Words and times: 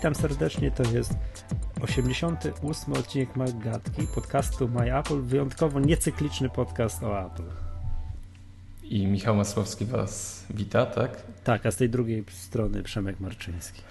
Witam 0.00 0.14
serdecznie, 0.14 0.70
to 0.70 0.82
jest 0.82 1.14
88 1.80 2.94
odcinek 2.94 3.36
Magatki, 3.36 4.02
podcastu 4.14 4.68
My 4.68 4.98
Apple, 4.98 5.22
wyjątkowo 5.22 5.80
niecykliczny 5.80 6.48
podcast 6.48 7.02
o 7.02 7.26
Apple. 7.26 7.42
I 8.82 9.06
Michał 9.06 9.36
Masłowski 9.36 9.84
Was 9.84 10.44
wita, 10.50 10.86
tak? 10.86 11.22
Tak, 11.44 11.66
a 11.66 11.70
z 11.70 11.76
tej 11.76 11.90
drugiej 11.90 12.24
strony 12.30 12.82
Przemek 12.82 13.20
Marczyński. 13.20 13.82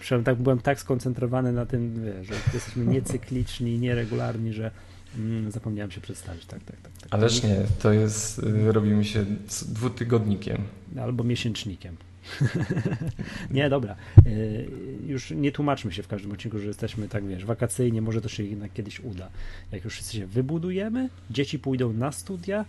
Przemek, 0.00 0.26
tak, 0.26 0.36
byłem 0.36 0.58
tak 0.58 0.80
skoncentrowany 0.80 1.52
na 1.52 1.66
tym, 1.66 2.04
że 2.22 2.34
jesteśmy 2.54 2.86
niecykliczni, 2.86 3.78
nieregularni, 3.78 4.52
że 4.52 4.70
mm, 5.18 5.50
zapomniałem 5.50 5.90
się 5.90 6.00
przedstawić. 6.00 6.46
Tak, 6.46 6.64
tak, 6.64 6.76
tak. 6.80 6.92
tak. 6.92 7.14
Ależ 7.14 7.42
nie, 7.42 7.56
to 7.82 7.92
jest, 7.92 8.38
y, 8.38 8.72
robimy 8.72 9.04
się 9.04 9.24
dwutygodnikiem. 9.68 10.62
Albo 11.00 11.24
miesięcznikiem. 11.24 11.96
nie, 13.50 13.70
dobra. 13.70 13.96
Y, 14.26 14.68
już 15.06 15.30
nie 15.30 15.52
tłumaczmy 15.52 15.92
się 15.92 16.02
w 16.02 16.08
każdym 16.08 16.32
odcinku, 16.32 16.58
że 16.58 16.66
jesteśmy 16.66 17.08
tak, 17.08 17.26
wiesz, 17.26 17.44
wakacyjnie, 17.44 18.02
może 18.02 18.20
to 18.20 18.28
się 18.28 18.42
jednak 18.42 18.72
kiedyś 18.72 19.00
uda. 19.00 19.28
Jak 19.72 19.84
już 19.84 19.94
wszyscy 19.94 20.16
się 20.16 20.26
wybudujemy, 20.26 21.08
dzieci 21.30 21.58
pójdą 21.58 21.92
na 21.92 22.12
studia, 22.12 22.64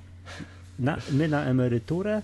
na, 0.79 0.97
my 1.11 1.27
na 1.27 1.45
emeryturę, 1.45 2.21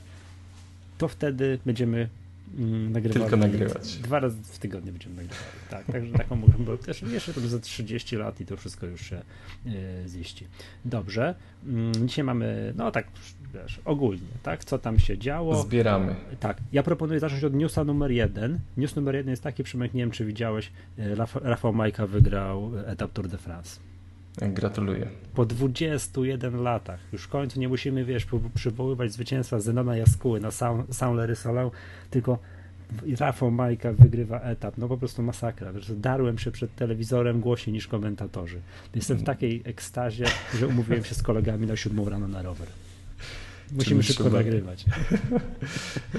to 0.98 1.08
wtedy 1.08 1.60
będziemy 1.66 2.10
mm, 2.58 2.92
nagrywali. 2.92 3.22
Tylko 3.22 3.38
nagrywać. 3.38 3.96
Dwa 3.96 4.20
razy 4.20 4.38
w 4.44 4.60
tygodniu 4.60 4.92
będziemy 4.92 5.16
nagrywali. 5.16 5.48
Tak, 5.70 5.86
także 5.86 6.14
taką 6.14 6.36
mówię, 6.36 6.54
bo 6.60 6.78
też 6.78 7.02
jeszcze 7.02 7.34
to 7.34 7.42
za 7.42 7.60
30 7.60 8.16
lat 8.16 8.42
i 8.42 8.46
to 8.46 8.58
wszystko 8.58 8.86
już 8.86 9.10
się 9.10 9.22
yy, 9.66 9.74
ziści. 10.10 10.48
Dobrze. 10.86 11.36
Mm, 11.66 12.08
dzisiaj 12.08 12.26
mamy, 12.26 12.74
no 12.78 12.92
tak, 12.92 13.08
wiesz, 13.54 13.82
ogólnie, 13.86 14.28
tak, 14.44 14.66
co 14.66 14.80
tam 14.80 15.00
się 15.00 15.18
działo. 15.18 15.64
Zbieramy. 15.64 16.16
Tak, 16.40 16.58
ja 16.72 16.84
proponuję 16.84 17.20
zacząć 17.20 17.44
od 17.44 17.54
newsa 17.54 17.84
numer 17.84 18.12
jeden. 18.12 18.60
News 18.78 18.96
numer 18.96 19.16
jeden 19.16 19.30
jest 19.30 19.44
taki, 19.44 19.64
Przemek, 19.64 19.94
nie 19.94 20.02
wiem 20.02 20.12
czy 20.12 20.26
widziałeś, 20.26 20.72
Rafał 21.44 21.74
Majka 21.74 22.08
wygrał 22.08 22.72
etap 22.86 23.14
Tour 23.14 23.28
de 23.28 23.38
France. 23.38 23.80
Gratuluję. 24.42 25.08
Po 25.36 25.46
21 25.46 26.62
latach 26.62 27.00
już 27.14 27.24
w 27.24 27.28
końcu 27.28 27.60
nie 27.60 27.70
musimy, 27.70 28.06
wiesz, 28.06 28.28
przywoływać 28.54 29.12
zwycięstwa 29.12 29.60
Zenona 29.60 29.98
Jaskuły 29.98 30.40
na 30.40 30.52
Saint-Lery 30.92 31.36
Solin, 31.36 31.70
tylko 32.10 32.40
Rafał 33.20 33.52
Majka 33.52 33.94
wygrywa 33.94 34.40
etap. 34.40 34.78
No 34.78 34.88
po 34.88 34.98
prostu 34.98 35.24
masakra. 35.24 35.72
Darłem 35.90 36.38
się 36.38 36.52
przed 36.52 36.76
telewizorem 36.76 37.42
głośniej 37.42 37.74
niż 37.74 37.88
komentatorzy. 37.88 38.60
Jestem 38.96 39.18
w 39.18 39.24
takiej 39.24 39.62
ekstazie, 39.66 40.26
że 40.60 40.68
umówiłem 40.68 41.04
się 41.04 41.16
z 41.16 41.24
kolegami 41.24 41.68
na 41.68 41.76
siódmą 41.76 42.10
rano 42.10 42.28
na 42.28 42.42
rower. 42.42 42.68
Musimy 43.72 44.04
szybko 44.04 44.24
trzeba... 44.24 44.38
nagrywać. 44.38 44.86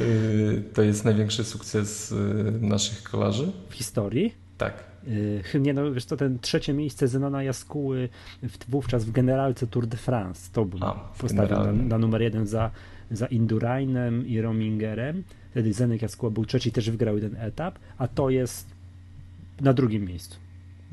Y, 0.00 0.62
to 0.74 0.82
jest 0.82 1.04
największy 1.04 1.44
sukces 1.44 2.12
y, 2.12 2.14
naszych 2.60 3.02
kolarzy? 3.02 3.52
W 3.68 3.74
historii? 3.74 4.34
Tak. 4.58 4.84
Yy, 5.54 5.60
nie 5.60 5.74
no, 5.74 5.92
wiesz 5.92 6.04
to 6.04 6.16
ten 6.16 6.38
trzecie 6.38 6.72
miejsce 6.72 7.08
Zenona 7.08 7.42
Jaskuły 7.42 8.08
wówczas 8.68 9.04
w 9.04 9.10
generalce 9.10 9.66
Tour 9.66 9.86
de 9.86 9.96
France, 9.96 10.50
to 10.52 10.64
był 10.64 10.80
postawił 11.18 11.56
na, 11.56 11.72
na, 11.72 11.98
numer 11.98 12.22
jeden 12.22 12.46
za, 12.46 12.70
za 13.10 13.26
Indurainem 13.26 14.26
i 14.26 14.40
Romingerem. 14.40 15.24
Wtedy 15.50 15.72
Zenek 15.72 16.02
Jaskuła 16.02 16.30
był 16.30 16.44
trzeci, 16.44 16.72
też 16.72 16.90
wygrał 16.90 17.14
jeden 17.14 17.36
etap, 17.36 17.78
a 17.98 18.08
to 18.08 18.30
jest 18.30 18.66
na 19.60 19.72
drugim 19.72 20.04
miejscu. 20.04 20.36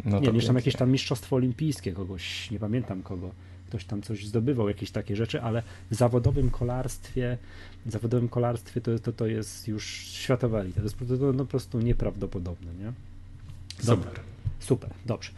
No 0.06 0.20
nie, 0.20 0.30
jeszcze 0.30 0.48
tam 0.48 0.56
jakieś 0.56 0.76
tam 0.76 0.92
mistrzostwo 0.92 1.36
olimpijskie 1.36 1.92
kogoś, 1.92 2.52
nie 2.52 2.60
pamiętam 2.60 3.04
kogo, 3.04 3.32
ktoś 3.68 3.86
tam 3.86 4.02
coś 4.02 4.28
zdobywał, 4.28 4.68
jakieś 4.68 4.92
takie 4.92 5.16
rzeczy, 5.16 5.42
ale 5.42 5.64
w 5.92 5.96
zawodowym 5.96 6.50
kolarstwie, 6.50 7.38
w 7.86 7.92
zawodowym 7.92 8.30
kolarstwie 8.30 8.82
to, 8.82 9.00
to, 9.00 9.12
to 9.12 9.28
jest 9.28 9.68
już 9.68 9.88
światowa 9.88 10.60
elita. 10.60 10.78
To 10.78 10.84
jest 10.84 11.00
to, 11.00 11.18
to, 11.18 11.34
no, 11.34 11.44
po 11.44 11.50
prostu 11.50 11.80
nieprawdopodobne, 11.80 12.74
nie? 12.74 12.94
Super. 13.80 14.20
Super, 14.60 14.90
dobrze. 15.06 15.32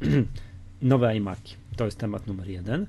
Nowe 0.82 1.16
iMaki. 1.16 1.56
To 1.76 1.84
jest 1.84 1.98
temat 1.98 2.26
numer 2.26 2.48
jeden. 2.48 2.86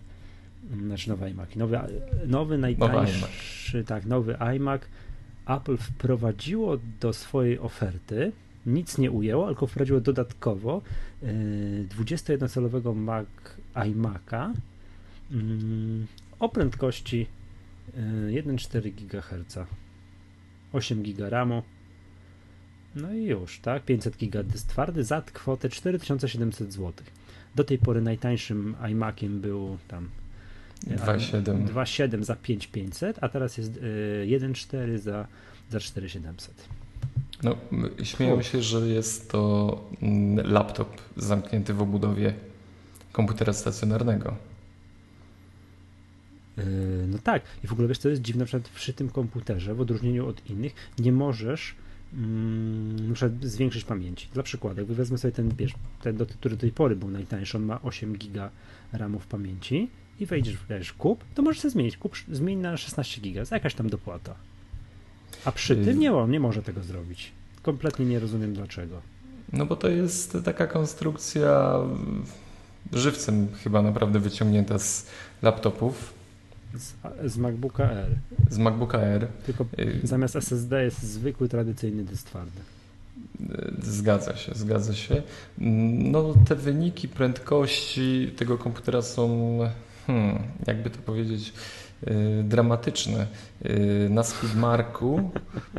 Znaczy 0.86 1.10
nowe 1.10 1.32
iMaki. 1.32 1.60
Nowy, 1.60 1.80
nowy 2.28 2.58
najtańszy, 2.58 3.84
tak, 3.84 4.06
nowy 4.06 4.38
iMac. 4.38 4.82
Apple 5.48 5.78
wprowadziło 5.78 6.78
do 7.00 7.14
swojej 7.14 7.60
oferty, 7.60 8.32
nic 8.66 8.98
nie 8.98 9.12
ujęło, 9.12 9.48
tylko 9.48 9.68
wprowadziło 9.68 10.02
dodatkowo 10.02 10.82
21-calowego 11.98 12.96
Mac 12.96 13.28
iMac'a 13.86 14.54
mm, 15.32 16.08
o 16.40 16.50
prędkości 16.50 17.28
1,4 18.30 18.92
GHz, 18.92 19.58
8 20.74 21.04
GB 21.04 21.30
RAMu, 21.30 21.64
no 22.96 23.14
i 23.14 23.24
już, 23.24 23.60
tak? 23.60 23.86
500 23.86 24.18
GB 24.18 24.44
dysk 24.44 24.68
twardy 24.68 25.04
za 25.04 25.22
kwotę 25.22 25.70
4700 25.70 26.74
zł. 26.74 26.94
Do 27.56 27.64
tej 27.64 27.78
pory 27.78 28.02
najtańszym 28.02 28.76
iMaciem 28.92 29.42
był 29.42 29.78
tam 29.88 30.10
2,7 30.86 32.24
za 32.24 32.36
5500, 32.36 33.18
a 33.22 33.30
teraz 33.30 33.58
jest 33.58 33.74
1,4 33.74 34.98
za, 34.98 35.28
za 35.70 35.80
4700. 35.80 36.70
No, 37.44 37.58
śmieją 38.04 38.42
się, 38.42 38.62
że 38.62 38.88
jest 38.88 39.32
to 39.32 39.90
mm, 40.02 40.52
laptop 40.52 41.02
zamknięty 41.18 41.74
w 41.74 41.82
obudowie 41.82 42.34
komputera 43.18 43.54
stacjonarnego. 43.54 44.36
Yy, 46.58 46.64
no 47.08 47.18
tak, 47.24 47.42
i 47.64 47.68
w 47.68 47.74
ogóle 47.74 47.88
wiesz, 47.88 47.98
co 47.98 48.10
jest 48.10 48.22
dziwne, 48.22 48.40
na 48.40 48.46
przykład 48.46 48.70
przy 48.70 48.94
tym 48.94 49.10
komputerze, 49.10 49.76
w 49.76 49.82
odróżnieniu 49.82 50.28
od 50.28 50.50
innych, 50.50 50.76
nie 51.00 51.12
możesz 51.12 51.76
mm, 52.14 53.16
zwiększyć 53.42 53.84
pamięć. 53.84 54.30
Dla 54.34 54.44
przykładu, 54.44 54.80
jakby 54.80 54.96
wezmę 54.96 55.18
sobie 55.18 55.32
ten, 55.32 55.50
wiesz, 55.58 55.74
ten, 56.02 56.18
który 56.26 56.56
do 56.56 56.62
tej 56.62 56.72
pory 56.72 56.96
był 56.96 57.10
najtańszy, 57.10 57.58
on 57.58 57.64
ma 57.64 57.82
8 57.82 58.18
giga 58.18 58.50
RAMów 58.94 59.28
pamięci 59.28 59.90
i 60.20 60.26
wejdziesz, 60.26 60.58
wiesz, 60.70 60.94
kup, 60.94 61.24
to 61.36 61.42
możesz 61.42 61.62
sobie 61.62 61.72
zmienić, 61.72 61.98
kup, 61.98 62.16
zmień 62.32 62.60
na 62.60 62.78
16 62.78 63.22
giga, 63.22 63.46
za 63.46 63.56
jakaś 63.56 63.76
tam 63.76 63.90
dopłata. 63.90 64.36
A 65.46 65.52
przy 65.52 65.76
tym 65.76 65.90
y- 65.90 65.96
nie, 65.96 66.14
on 66.14 66.32
nie 66.32 66.40
może 66.40 66.64
tego 66.64 66.84
zrobić. 66.84 67.32
Kompletnie 67.62 68.06
nie 68.06 68.20
rozumiem 68.20 68.54
dlaczego. 68.54 69.02
No 69.54 69.66
bo 69.66 69.76
to 69.76 69.90
jest 69.90 70.38
taka 70.46 70.68
konstrukcja 70.68 71.74
żywcem 72.94 73.48
chyba 73.64 73.82
naprawdę 73.82 74.20
wyciągnięta 74.20 74.80
z 74.80 75.06
laptopów 75.42 76.18
z, 76.76 76.94
z 77.34 77.38
MacBooka 77.38 77.92
R. 77.92 78.10
Z 78.50 78.58
MacBooka 78.58 78.98
R. 78.98 79.28
Tylko 79.46 79.66
y, 79.80 80.00
zamiast 80.04 80.36
SSD 80.36 80.84
jest 80.84 81.04
zwykły, 81.04 81.50
tradycyjny 81.50 82.04
dysk 82.04 82.28
twardy. 82.28 82.62
Zgadza 83.84 84.36
się, 84.36 84.52
zgadza 84.56 84.94
się. 84.94 85.22
No, 85.58 86.34
te 86.48 86.56
wyniki 86.56 87.08
prędkości 87.08 88.34
tego 88.38 88.58
komputera 88.58 89.02
są, 89.02 89.60
hmm, 90.08 90.38
jakby 90.68 90.90
to 90.90 90.98
powiedzieć, 91.00 91.54
dramatyczne. 92.44 93.28
Yy, 93.62 94.10
na 94.10 94.24
Speedmarku 94.24 95.32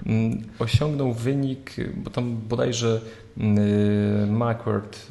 yy, 0.07 0.13
osiągnął 0.59 1.13
wynik, 1.13 1.77
bo 1.97 2.11
tam 2.11 2.37
bodajże 2.37 3.01
yy, 3.37 4.27
Macworld 4.27 5.09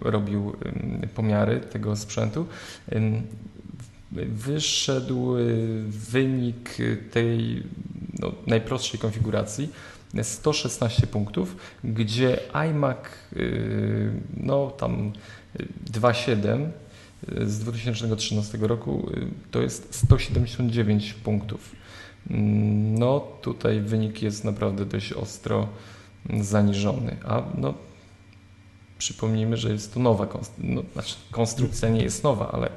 robił 0.00 0.56
pomiary 1.14 1.60
tego 1.60 1.96
sprzętu 1.96 2.46
wyszedł 4.12 5.36
y, 5.36 5.82
wynik 5.86 6.76
tej 7.10 7.62
no, 8.18 8.32
najprostszej 8.46 9.00
konfiguracji 9.00 9.72
116 10.22 11.06
punktów, 11.06 11.56
gdzie 11.84 12.38
iMac 12.70 12.98
y, 13.36 14.10
no 14.36 14.70
tam 14.70 15.12
2.7 15.92 16.64
y, 16.64 16.70
z 17.46 17.58
2013 17.58 18.58
roku 18.58 19.10
to 19.50 19.60
jest 19.60 19.94
179 19.94 21.14
punktów. 21.14 21.72
Mm, 22.30 22.98
no 22.98 23.20
tutaj 23.42 23.80
wynik 23.80 24.22
jest 24.22 24.44
naprawdę 24.44 24.86
dość 24.86 25.12
ostro 25.12 25.68
zaniżony, 26.40 27.16
a 27.24 27.42
no 27.58 27.74
przypomnijmy, 28.98 29.56
że 29.56 29.72
jest 29.72 29.94
to 29.94 30.00
nowa 30.00 30.28
no, 30.58 30.82
znaczy 30.92 31.14
konstrukcja 31.30 31.88
nie 31.88 32.02
jest 32.02 32.24
nowa, 32.24 32.52
ale 32.52 32.70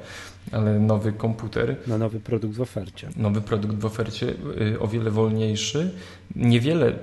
ale 0.52 0.78
nowy 0.78 1.12
komputer. 1.12 1.76
Na 1.86 1.98
nowy 1.98 2.20
produkt 2.20 2.54
w 2.54 2.60
ofercie. 2.60 3.08
Nowy 3.16 3.40
produkt 3.40 3.74
w 3.74 3.86
ofercie, 3.86 4.34
y, 4.60 4.80
o 4.80 4.88
wiele 4.88 5.10
wolniejszy, 5.10 5.94
niewiele, 6.36 6.98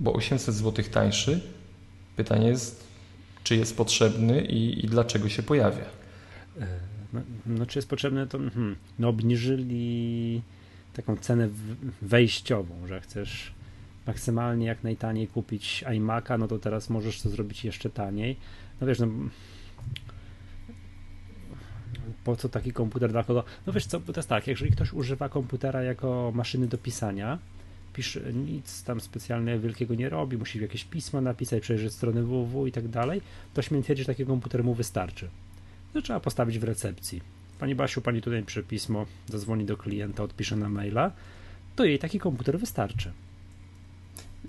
bo 0.00 0.12
800 0.12 0.54
zł 0.54 0.84
tańszy. 0.92 1.40
Pytanie 2.16 2.48
jest, 2.48 2.84
czy 3.44 3.56
jest 3.56 3.76
potrzebny 3.76 4.44
i, 4.44 4.84
i 4.84 4.88
dlaczego 4.88 5.28
się 5.28 5.42
pojawia. 5.42 5.84
No, 7.14 7.20
no, 7.46 7.66
czy 7.66 7.78
jest 7.78 7.88
potrzebny, 7.88 8.26
to 8.26 8.38
hmm, 8.38 8.76
no, 8.98 9.08
obniżyli 9.08 10.42
taką 10.94 11.16
cenę 11.16 11.48
wejściową, 12.02 12.86
że 12.86 13.00
chcesz 13.00 13.52
maksymalnie 14.06 14.66
jak 14.66 14.84
najtaniej 14.84 15.28
kupić 15.28 15.84
iMac'a, 15.86 16.38
no 16.38 16.48
to 16.48 16.58
teraz 16.58 16.90
możesz 16.90 17.22
to 17.22 17.30
zrobić 17.30 17.64
jeszcze 17.64 17.90
taniej. 17.90 18.36
No 18.80 18.86
wiesz, 18.86 18.98
no, 18.98 19.06
po 22.24 22.36
co 22.36 22.48
taki 22.48 22.72
komputer 22.72 23.12
dla 23.12 23.24
kogo? 23.24 23.44
No 23.66 23.72
wiesz 23.72 23.86
co, 23.86 24.00
to 24.00 24.12
jest 24.16 24.28
tak, 24.28 24.46
jeżeli 24.46 24.70
ktoś 24.70 24.92
używa 24.92 25.28
komputera 25.28 25.82
jako 25.82 26.32
maszyny 26.34 26.66
do 26.66 26.78
pisania, 26.78 27.38
pisze, 27.92 28.32
nic 28.32 28.84
tam 28.84 29.00
specjalnie 29.00 29.58
wielkiego 29.58 29.94
nie 29.94 30.08
robi, 30.08 30.36
musi 30.36 30.60
jakieś 30.60 30.84
pismo 30.84 31.20
napisać, 31.20 31.62
przejrzeć 31.62 31.92
strony 31.92 32.22
www 32.22 32.66
i 32.66 32.72
tak 32.72 32.88
dalej, 32.88 33.20
to 33.54 33.62
śmiem 33.62 33.82
twierdzić, 33.82 34.06
że 34.06 34.12
taki 34.12 34.26
komputer 34.26 34.64
mu 34.64 34.74
wystarczy. 34.74 35.28
To 35.94 36.02
trzeba 36.02 36.20
postawić 36.20 36.58
w 36.58 36.64
recepcji. 36.64 37.20
Pani 37.58 37.74
Basiu, 37.74 38.00
pani 38.00 38.22
tutaj 38.22 38.42
pisze 38.42 38.62
pismo, 38.62 39.06
zadzwoni 39.28 39.64
do 39.64 39.76
klienta, 39.76 40.22
odpisze 40.22 40.56
na 40.56 40.68
maila, 40.68 41.12
to 41.76 41.84
jej 41.84 41.98
taki 41.98 42.18
komputer 42.18 42.58
wystarczy. 42.58 43.12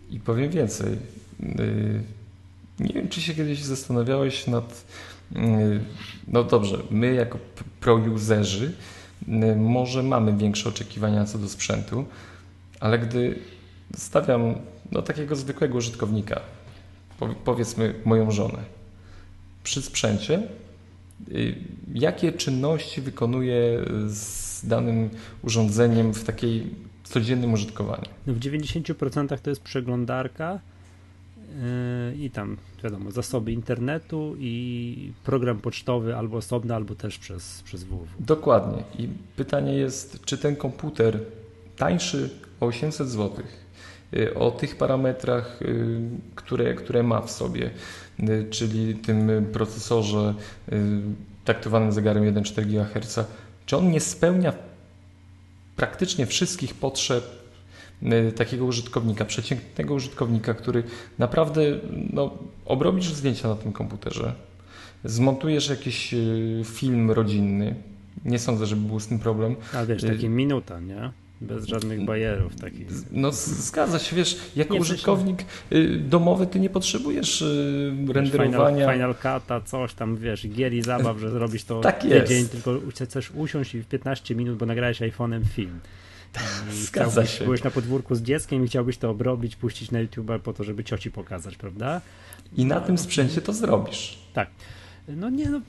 I 0.09 0.19
powiem 0.19 0.51
więcej. 0.51 0.93
Y, 1.41 2.03
nie 2.79 2.93
wiem, 2.93 3.09
czy 3.09 3.21
się 3.21 3.33
kiedyś 3.33 3.63
zastanawiałeś 3.63 4.47
nad. 4.47 4.85
Y, 5.35 5.35
no 6.27 6.43
dobrze, 6.43 6.77
my 6.91 7.13
jako 7.13 7.39
pro-userzy 7.79 8.73
y, 9.27 9.55
może 9.55 10.03
mamy 10.03 10.37
większe 10.37 10.69
oczekiwania 10.69 11.25
co 11.25 11.37
do 11.37 11.49
sprzętu, 11.49 12.05
ale 12.79 12.99
gdy 12.99 13.39
stawiam 13.95 14.55
no, 14.91 15.01
takiego 15.01 15.35
zwykłego 15.35 15.77
użytkownika, 15.77 16.41
powiedzmy 17.45 17.93
moją 18.05 18.31
żonę, 18.31 18.63
przy 19.63 19.81
sprzęcie, 19.81 20.47
jakie 21.93 22.31
czynności 22.31 23.01
wykonuje 23.01 23.85
z 24.07 24.65
danym 24.65 25.09
urządzeniem 25.43 26.13
w 26.13 26.23
takiej 26.23 26.67
codziennym 27.03 27.53
użytkowaniu? 27.53 28.05
No 28.27 28.33
w 28.33 28.39
90% 28.39 29.39
to 29.39 29.49
jest 29.49 29.61
przeglądarka 29.61 30.59
yy, 32.09 32.25
i 32.25 32.29
tam 32.29 32.57
wiadomo, 32.83 33.11
zasoby 33.11 33.51
internetu 33.51 34.35
i 34.39 35.13
program 35.23 35.57
pocztowy 35.57 36.15
albo 36.15 36.37
osobny, 36.37 36.75
albo 36.75 36.95
też 36.95 37.17
przez, 37.17 37.61
przez 37.61 37.83
www. 37.83 38.07
Dokładnie. 38.19 38.83
I 38.99 39.09
pytanie 39.35 39.73
jest, 39.73 40.25
czy 40.25 40.37
ten 40.37 40.55
komputer 40.55 41.19
tańszy 41.77 42.29
o 42.59 42.65
800 42.65 43.09
zł, 43.09 43.45
o 44.35 44.51
tych 44.51 44.77
parametrach, 44.77 45.59
które, 46.35 46.73
które 46.73 47.03
ma 47.03 47.21
w 47.21 47.31
sobie, 47.31 47.69
czyli 48.49 48.95
tym 48.95 49.45
procesorze 49.53 50.33
taktowanym 51.45 51.91
zegarem 51.91 52.23
1,4 52.23 52.65
GHz, 52.65 53.19
czy 53.65 53.77
on 53.77 53.91
nie 53.91 53.99
spełnia 53.99 54.53
praktycznie 55.75 56.25
wszystkich 56.25 56.73
potrzeb 56.73 57.23
y, 58.03 58.31
takiego 58.31 58.65
użytkownika, 58.65 59.25
przeciętnego 59.25 59.93
użytkownika, 59.93 60.53
który 60.53 60.83
naprawdę 61.17 61.61
no, 62.13 62.37
obrobisz 62.65 63.13
zdjęcia 63.13 63.47
na 63.47 63.55
tym 63.55 63.73
komputerze, 63.73 64.33
zmontujesz 65.03 65.69
jakiś 65.69 66.13
y, 66.13 66.61
film 66.65 67.11
rodzinny. 67.11 67.75
Nie 68.25 68.39
sądzę, 68.39 68.65
żeby 68.65 68.87
był 68.87 68.99
z 68.99 69.07
tym 69.07 69.19
problem. 69.19 69.55
A 69.73 69.85
wiesz, 69.85 70.01
takie 70.01 70.27
y, 70.27 70.29
minuta, 70.29 70.79
nie? 70.79 71.11
Bez 71.41 71.65
żadnych 71.65 72.05
bajerów 72.05 72.55
takich. 72.55 72.87
No 73.11 73.31
zgadza 73.31 73.99
się, 73.99 74.15
wiesz, 74.15 74.37
jako 74.55 74.73
nie, 74.73 74.79
użytkownik 74.79 75.45
domowy 75.99 76.47
ty 76.47 76.59
nie 76.59 76.69
potrzebujesz 76.69 77.43
renderowania. 78.13 78.93
Final, 78.93 78.93
Final 78.93 79.13
Cut'a, 79.13 79.63
coś 79.65 79.93
tam, 79.93 80.17
wiesz, 80.17 80.47
gier 80.47 80.73
i 80.73 80.81
zabaw, 80.81 81.19
że 81.19 81.31
zrobisz 81.31 81.63
to 81.63 81.81
tak 81.81 82.01
tydzień, 82.01 82.47
tylko 82.47 82.79
chcesz 82.89 83.31
usiąść 83.31 83.75
i 83.75 83.81
w 83.81 83.87
15 83.87 84.35
minut, 84.35 84.57
bo 84.57 84.65
nagrałeś 84.65 84.99
iPhone'em 85.01 85.41
film. 85.53 85.79
Zgadza 86.71 87.25
się. 87.25 87.45
Byłeś 87.45 87.63
na 87.63 87.71
podwórku 87.71 88.15
z 88.15 88.21
dzieckiem 88.21 88.65
i 88.65 88.67
chciałbyś 88.67 88.97
to 88.97 89.09
obrobić, 89.09 89.55
puścić 89.55 89.91
na 89.91 89.99
YouTube 89.99 90.31
po 90.43 90.53
to, 90.53 90.63
żeby 90.63 90.83
cioci 90.83 91.11
pokazać, 91.11 91.57
prawda? 91.57 92.01
I 92.57 92.65
na 92.65 92.75
no, 92.75 92.81
tym 92.81 92.97
sprzęcie 92.97 93.41
to 93.41 93.53
zrobisz. 93.53 94.19
Tak. 94.33 94.49
No 95.07 95.29
nie, 95.29 95.49
no, 95.49 95.61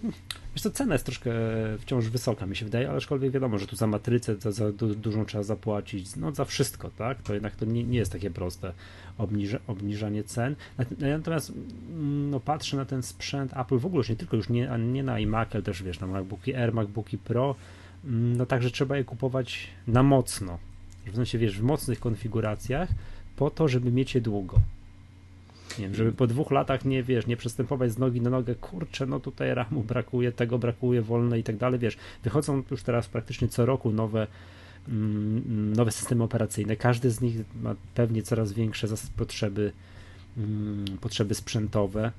wiesz 0.54 0.62
to 0.62 0.70
cena 0.70 0.94
jest 0.94 1.04
troszkę 1.04 1.30
wciąż 1.78 2.08
wysoka, 2.08 2.46
mi 2.46 2.56
się 2.56 2.64
wydaje, 2.64 2.88
ale 2.88 2.96
aczkolwiek 2.96 3.32
wiadomo, 3.32 3.58
że 3.58 3.66
tu 3.66 3.76
za 3.76 3.86
matrycę 3.86 4.36
za, 4.36 4.52
za 4.52 4.72
dużą 4.72 5.24
trzeba 5.24 5.44
zapłacić, 5.44 6.16
no 6.16 6.32
za 6.32 6.44
wszystko, 6.44 6.90
tak? 6.90 7.22
To 7.22 7.34
jednak 7.34 7.56
to 7.56 7.64
nie, 7.64 7.84
nie 7.84 7.98
jest 7.98 8.12
takie 8.12 8.30
proste 8.30 8.72
obniża, 9.18 9.58
obniżanie 9.66 10.24
cen. 10.24 10.56
Natomiast 10.98 11.50
mm, 11.50 12.30
no, 12.30 12.40
patrzę 12.40 12.76
na 12.76 12.84
ten 12.84 13.02
sprzęt 13.02 13.52
Apple 13.56 13.78
w 13.78 13.86
ogóle 13.86 13.98
już 13.98 14.08
nie 14.08 14.16
tylko 14.16 14.36
już 14.36 14.48
nie, 14.48 14.70
nie 14.78 15.02
na 15.02 15.18
iMac, 15.18 15.48
ale 15.52 15.62
też 15.62 15.82
wiesz, 15.82 16.00
na 16.00 16.06
MacBooki 16.06 16.54
Air, 16.54 16.74
MacBooki 16.74 17.18
Pro, 17.18 17.54
mm, 18.04 18.36
no 18.36 18.46
także 18.46 18.70
trzeba 18.70 18.96
je 18.96 19.04
kupować 19.04 19.68
na 19.86 20.02
mocno. 20.02 20.58
W 21.06 21.16
sensie, 21.16 21.38
wiesz, 21.38 21.58
w 21.58 21.62
mocnych 21.62 22.00
konfiguracjach 22.00 22.88
po 23.36 23.50
to, 23.50 23.68
żeby 23.68 23.92
mieć 23.92 24.14
je 24.14 24.20
długo. 24.20 24.60
Nie 25.78 25.84
wiem, 25.84 25.94
żeby 25.94 26.12
po 26.12 26.26
dwóch 26.26 26.50
latach 26.50 26.84
nie, 26.84 27.02
wiesz, 27.02 27.26
nie 27.26 27.36
przestępować 27.36 27.92
z 27.92 27.98
nogi 27.98 28.20
na 28.20 28.30
nogę, 28.30 28.54
kurczę, 28.54 29.06
no 29.06 29.20
tutaj 29.20 29.54
ramu 29.54 29.82
brakuje, 29.82 30.32
tego 30.32 30.58
brakuje, 30.58 31.02
wolne 31.02 31.38
i 31.38 31.42
tak 31.42 31.56
dalej, 31.56 31.80
wiesz, 31.80 31.96
wychodzą 32.24 32.62
już 32.70 32.82
teraz 32.82 33.08
praktycznie 33.08 33.48
co 33.48 33.66
roku 33.66 33.92
nowe 33.92 34.26
mm, 34.88 35.72
nowe 35.72 35.92
systemy 35.92 36.24
operacyjne. 36.24 36.76
Każdy 36.76 37.10
z 37.10 37.20
nich 37.20 37.36
ma 37.62 37.74
pewnie 37.94 38.22
coraz 38.22 38.52
większe 38.52 38.88
potrzeby, 39.16 39.72
mm, 40.36 40.84
potrzeby 41.00 41.34
sprzętowe 41.34 42.12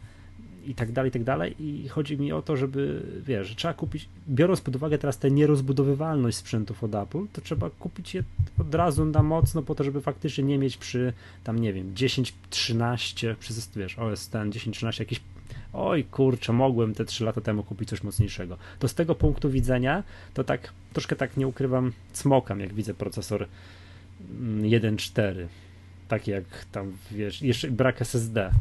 i 0.68 0.76
tak 0.76 0.92
dalej, 0.92 1.10
i 1.10 1.12
tak 1.12 1.24
dalej. 1.24 1.56
I 1.60 1.88
chodzi 1.88 2.18
mi 2.18 2.32
o 2.32 2.42
to, 2.42 2.58
żeby, 2.58 3.04
wiesz, 3.26 3.56
trzeba 3.56 3.74
kupić, 3.74 4.10
biorąc 4.30 4.62
pod 4.62 4.76
uwagę 4.76 4.98
teraz 4.98 5.18
tę 5.18 5.32
nierozbudowywalność 5.32 6.38
sprzętów 6.38 6.84
od 6.84 6.96
Apple, 6.96 7.26
to 7.34 7.42
trzeba 7.42 7.70
kupić 7.70 8.16
je 8.16 8.24
od 8.60 8.76
razu 8.76 9.06
na 9.06 9.24
mocno 9.24 9.62
po 9.62 9.76
to, 9.76 9.84
żeby 9.84 10.02
faktycznie 10.02 10.44
nie 10.44 10.58
mieć 10.58 10.78
przy 10.78 11.14
tam, 11.44 11.60
nie 11.60 11.74
wiem, 11.74 11.96
10, 11.96 12.34
13, 12.50 13.36
przez, 13.40 13.70
wiesz, 13.76 14.00
OS 14.00 14.30
ten 14.30 14.52
10, 14.52 14.78
13, 14.78 15.04
jakieś 15.04 15.22
oj 15.74 16.04
kurczę, 16.04 16.54
mogłem 16.54 16.94
te 16.94 17.06
3 17.06 17.24
lata 17.24 17.42
temu 17.42 17.64
kupić 17.64 17.90
coś 17.90 18.04
mocniejszego. 18.04 18.58
To 18.80 18.88
z 18.88 18.94
tego 18.94 19.16
punktu 19.16 19.50
widzenia, 19.50 20.04
to 20.34 20.44
tak 20.44 20.74
troszkę 20.94 21.16
tak 21.16 21.38
nie 21.38 21.48
ukrywam, 21.48 21.92
smokam, 22.14 22.60
jak 22.60 22.74
widzę 22.74 22.94
procesor 22.94 23.48
1.4. 24.62 25.22
Mm, 25.22 25.48
Taki 26.08 26.32
jak 26.32 26.44
tam, 26.72 26.98
wiesz, 27.12 27.42
jeszcze 27.42 27.72
brak 27.72 28.02
SSD. 28.02 28.52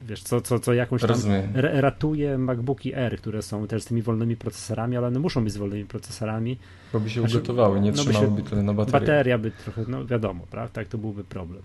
Mm, 0.00 0.08
wiesz, 0.08 0.22
co, 0.22 0.40
co, 0.40 0.60
co 0.60 0.74
jakąś 0.74 1.00
tam 1.02 1.18
ratuje 1.54 2.38
MacBooki 2.38 2.94
R, 2.94 3.18
które 3.18 3.42
są 3.42 3.66
też 3.66 3.82
z 3.82 3.86
tymi 3.86 4.02
wolnymi 4.02 4.36
procesorami, 4.36 4.96
ale 4.96 5.06
one 5.06 5.18
muszą 5.18 5.44
być 5.44 5.52
z 5.52 5.56
wolnymi 5.56 5.84
procesorami. 5.84 6.58
Bo 6.92 7.00
by 7.00 7.10
się 7.10 7.20
znaczy, 7.20 7.38
ugotowały, 7.38 7.80
nie 7.80 7.92
no 7.92 7.96
trzymałyby 7.96 8.42
tyle 8.42 8.62
na 8.62 8.74
baterii. 8.74 9.00
Bateria 9.00 9.38
by 9.38 9.50
trochę, 9.50 9.84
no 9.88 10.06
wiadomo, 10.06 10.46
prawda? 10.50 10.74
Tak 10.74 10.88
to 10.88 10.98
byłby 10.98 11.24
problem. 11.24 11.62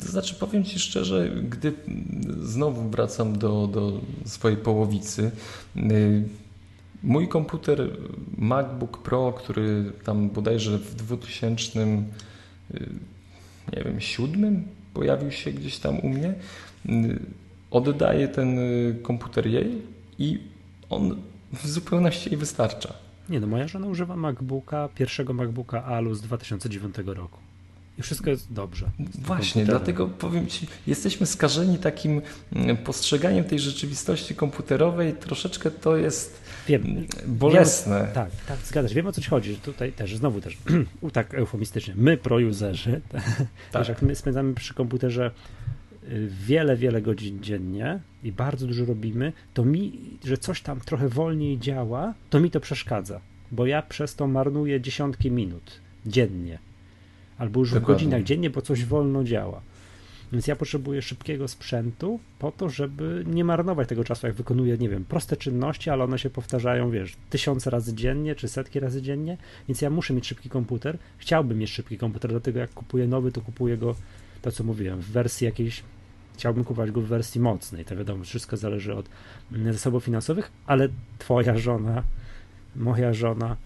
To 0.00 0.08
znaczy, 0.08 0.34
powiem 0.34 0.64
Ci 0.64 0.78
szczerze, 0.78 1.30
gdy 1.48 1.72
znowu 2.40 2.90
wracam 2.90 3.38
do, 3.38 3.66
do 3.66 4.00
swojej 4.24 4.58
połowicy, 4.58 5.30
mój 7.02 7.28
komputer 7.28 7.90
MacBook 8.38 9.02
Pro, 9.02 9.32
który 9.32 9.92
tam 10.04 10.30
bodajże 10.30 10.78
w 10.78 10.94
2000 10.94 11.86
nie 13.72 13.84
wiem, 13.84 14.00
siódmym 14.00 14.64
pojawił 14.96 15.30
się 15.30 15.52
gdzieś 15.52 15.78
tam 15.78 15.98
u 15.98 16.08
mnie, 16.08 16.34
oddaję 17.70 18.28
ten 18.28 18.58
komputer 19.02 19.46
jej 19.46 19.82
i 20.18 20.38
on 20.90 21.16
w 21.52 21.68
zupełności 21.68 22.30
jej 22.30 22.38
wystarcza. 22.38 22.92
Nie 23.28 23.40
no, 23.40 23.46
moja 23.46 23.68
żona 23.68 23.86
używa 23.86 24.16
MacBooka, 24.16 24.88
pierwszego 24.94 25.32
MacBooka 25.32 25.84
Alu 25.84 26.14
z 26.14 26.22
2009 26.22 26.96
roku. 27.06 27.38
I 27.98 28.02
wszystko 28.02 28.30
jest 28.30 28.52
dobrze. 28.52 28.90
Właśnie, 29.18 29.64
dlatego 29.64 30.06
powiem 30.06 30.46
Ci, 30.46 30.66
jesteśmy 30.86 31.26
skażeni 31.26 31.78
takim 31.78 32.22
mm, 32.52 32.76
postrzeganiem 32.76 33.44
tej 33.44 33.58
rzeczywistości 33.58 34.34
komputerowej. 34.34 35.12
Troszeczkę 35.12 35.70
to 35.70 35.96
jest 35.96 36.42
Wiem, 36.66 37.06
bolesne. 37.26 38.00
Wiemy, 38.00 38.12
tak, 38.14 38.30
tak, 38.48 38.58
zgadzasz. 38.58 38.94
Wiem 38.94 39.06
o 39.06 39.12
co 39.12 39.20
Ci 39.20 39.30
chodzi. 39.30 39.56
Tutaj 39.56 39.92
też, 39.92 40.16
znowu 40.16 40.40
też, 40.40 40.58
tak 41.12 41.34
eufemistycznie, 41.34 41.94
my 41.96 42.16
pro-userzy, 42.16 43.00
tak. 43.72 43.88
jak 43.88 44.02
my 44.02 44.14
spędzamy 44.14 44.54
przy 44.54 44.74
komputerze 44.74 45.30
y, 46.08 46.28
wiele, 46.46 46.76
wiele 46.76 47.02
godzin 47.02 47.42
dziennie 47.42 48.00
i 48.24 48.32
bardzo 48.32 48.66
dużo 48.66 48.84
robimy, 48.84 49.32
to 49.54 49.64
mi, 49.64 50.00
że 50.24 50.38
coś 50.38 50.62
tam 50.62 50.80
trochę 50.80 51.08
wolniej 51.08 51.58
działa, 51.58 52.14
to 52.30 52.40
mi 52.40 52.50
to 52.50 52.60
przeszkadza, 52.60 53.20
bo 53.52 53.66
ja 53.66 53.82
przez 53.82 54.14
to 54.14 54.26
marnuję 54.26 54.80
dziesiątki 54.80 55.30
minut 55.30 55.80
dziennie 56.06 56.58
albo 57.38 57.60
już 57.60 57.70
Dokładnie. 57.70 57.94
w 57.94 57.98
godzinach 57.98 58.22
dziennie, 58.22 58.50
bo 58.50 58.62
coś 58.62 58.84
wolno 58.84 59.24
działa. 59.24 59.60
Więc 60.32 60.46
ja 60.46 60.56
potrzebuję 60.56 61.02
szybkiego 61.02 61.48
sprzętu 61.48 62.20
po 62.38 62.52
to, 62.52 62.68
żeby 62.68 63.24
nie 63.26 63.44
marnować 63.44 63.88
tego 63.88 64.04
czasu, 64.04 64.26
jak 64.26 64.36
wykonuję, 64.36 64.78
nie 64.78 64.88
wiem, 64.88 65.04
proste 65.04 65.36
czynności, 65.36 65.90
ale 65.90 66.04
one 66.04 66.18
się 66.18 66.30
powtarzają, 66.30 66.90
wiesz, 66.90 67.16
tysiące 67.30 67.70
razy 67.70 67.94
dziennie, 67.94 68.34
czy 68.34 68.48
setki 68.48 68.80
razy 68.80 69.02
dziennie, 69.02 69.36
więc 69.68 69.82
ja 69.82 69.90
muszę 69.90 70.14
mieć 70.14 70.26
szybki 70.26 70.48
komputer. 70.48 70.98
Chciałbym 71.18 71.58
mieć 71.58 71.70
szybki 71.70 71.98
komputer, 71.98 72.30
dlatego 72.30 72.58
jak 72.58 72.70
kupuję 72.70 73.08
nowy, 73.08 73.32
to 73.32 73.40
kupuję 73.40 73.76
go, 73.76 73.94
to 74.42 74.52
co 74.52 74.64
mówiłem, 74.64 75.00
w 75.00 75.10
wersji 75.10 75.44
jakiejś, 75.44 75.82
chciałbym 76.34 76.64
kupować 76.64 76.90
go 76.90 77.00
w 77.00 77.06
wersji 77.06 77.40
mocnej, 77.40 77.84
to 77.84 77.96
wiadomo, 77.96 78.24
wszystko 78.24 78.56
zależy 78.56 78.94
od 78.94 79.08
zasobów 79.70 80.04
finansowych, 80.04 80.50
ale 80.66 80.88
twoja 81.18 81.58
żona, 81.58 82.02
moja 82.76 83.12
żona, 83.12 83.56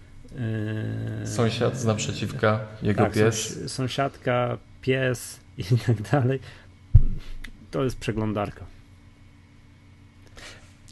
Yy, 1.19 1.27
Sąsiad 1.27 1.77
z 1.77 1.85
naprzeciwka, 1.85 2.59
jego 2.83 3.03
tak, 3.03 3.13
pies. 3.13 3.71
Sąsiadka, 3.71 4.57
pies 4.81 5.39
i 5.71 5.77
tak 5.87 6.01
dalej. 6.01 6.39
To 7.71 7.83
jest 7.83 7.97
przeglądarka. 7.97 8.65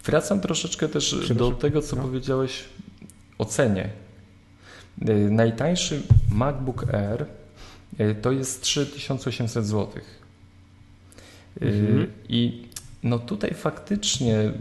Wracam 0.05 0.41
troszeczkę 0.41 0.89
też 0.89 1.33
do 1.35 1.51
tego, 1.51 1.81
co 1.81 1.95
no. 1.95 2.01
powiedziałeś 2.01 2.63
o 3.37 3.45
cenie. 3.45 3.89
Najtańszy 5.29 6.01
MacBook 6.31 6.93
Air 6.93 7.25
to 8.21 8.31
jest 8.31 8.61
3800 8.61 9.65
zł. 9.65 10.01
Mhm. 11.61 12.11
I 12.29 12.67
no 13.03 13.19
tutaj 13.19 13.53
faktycznie 13.53 14.51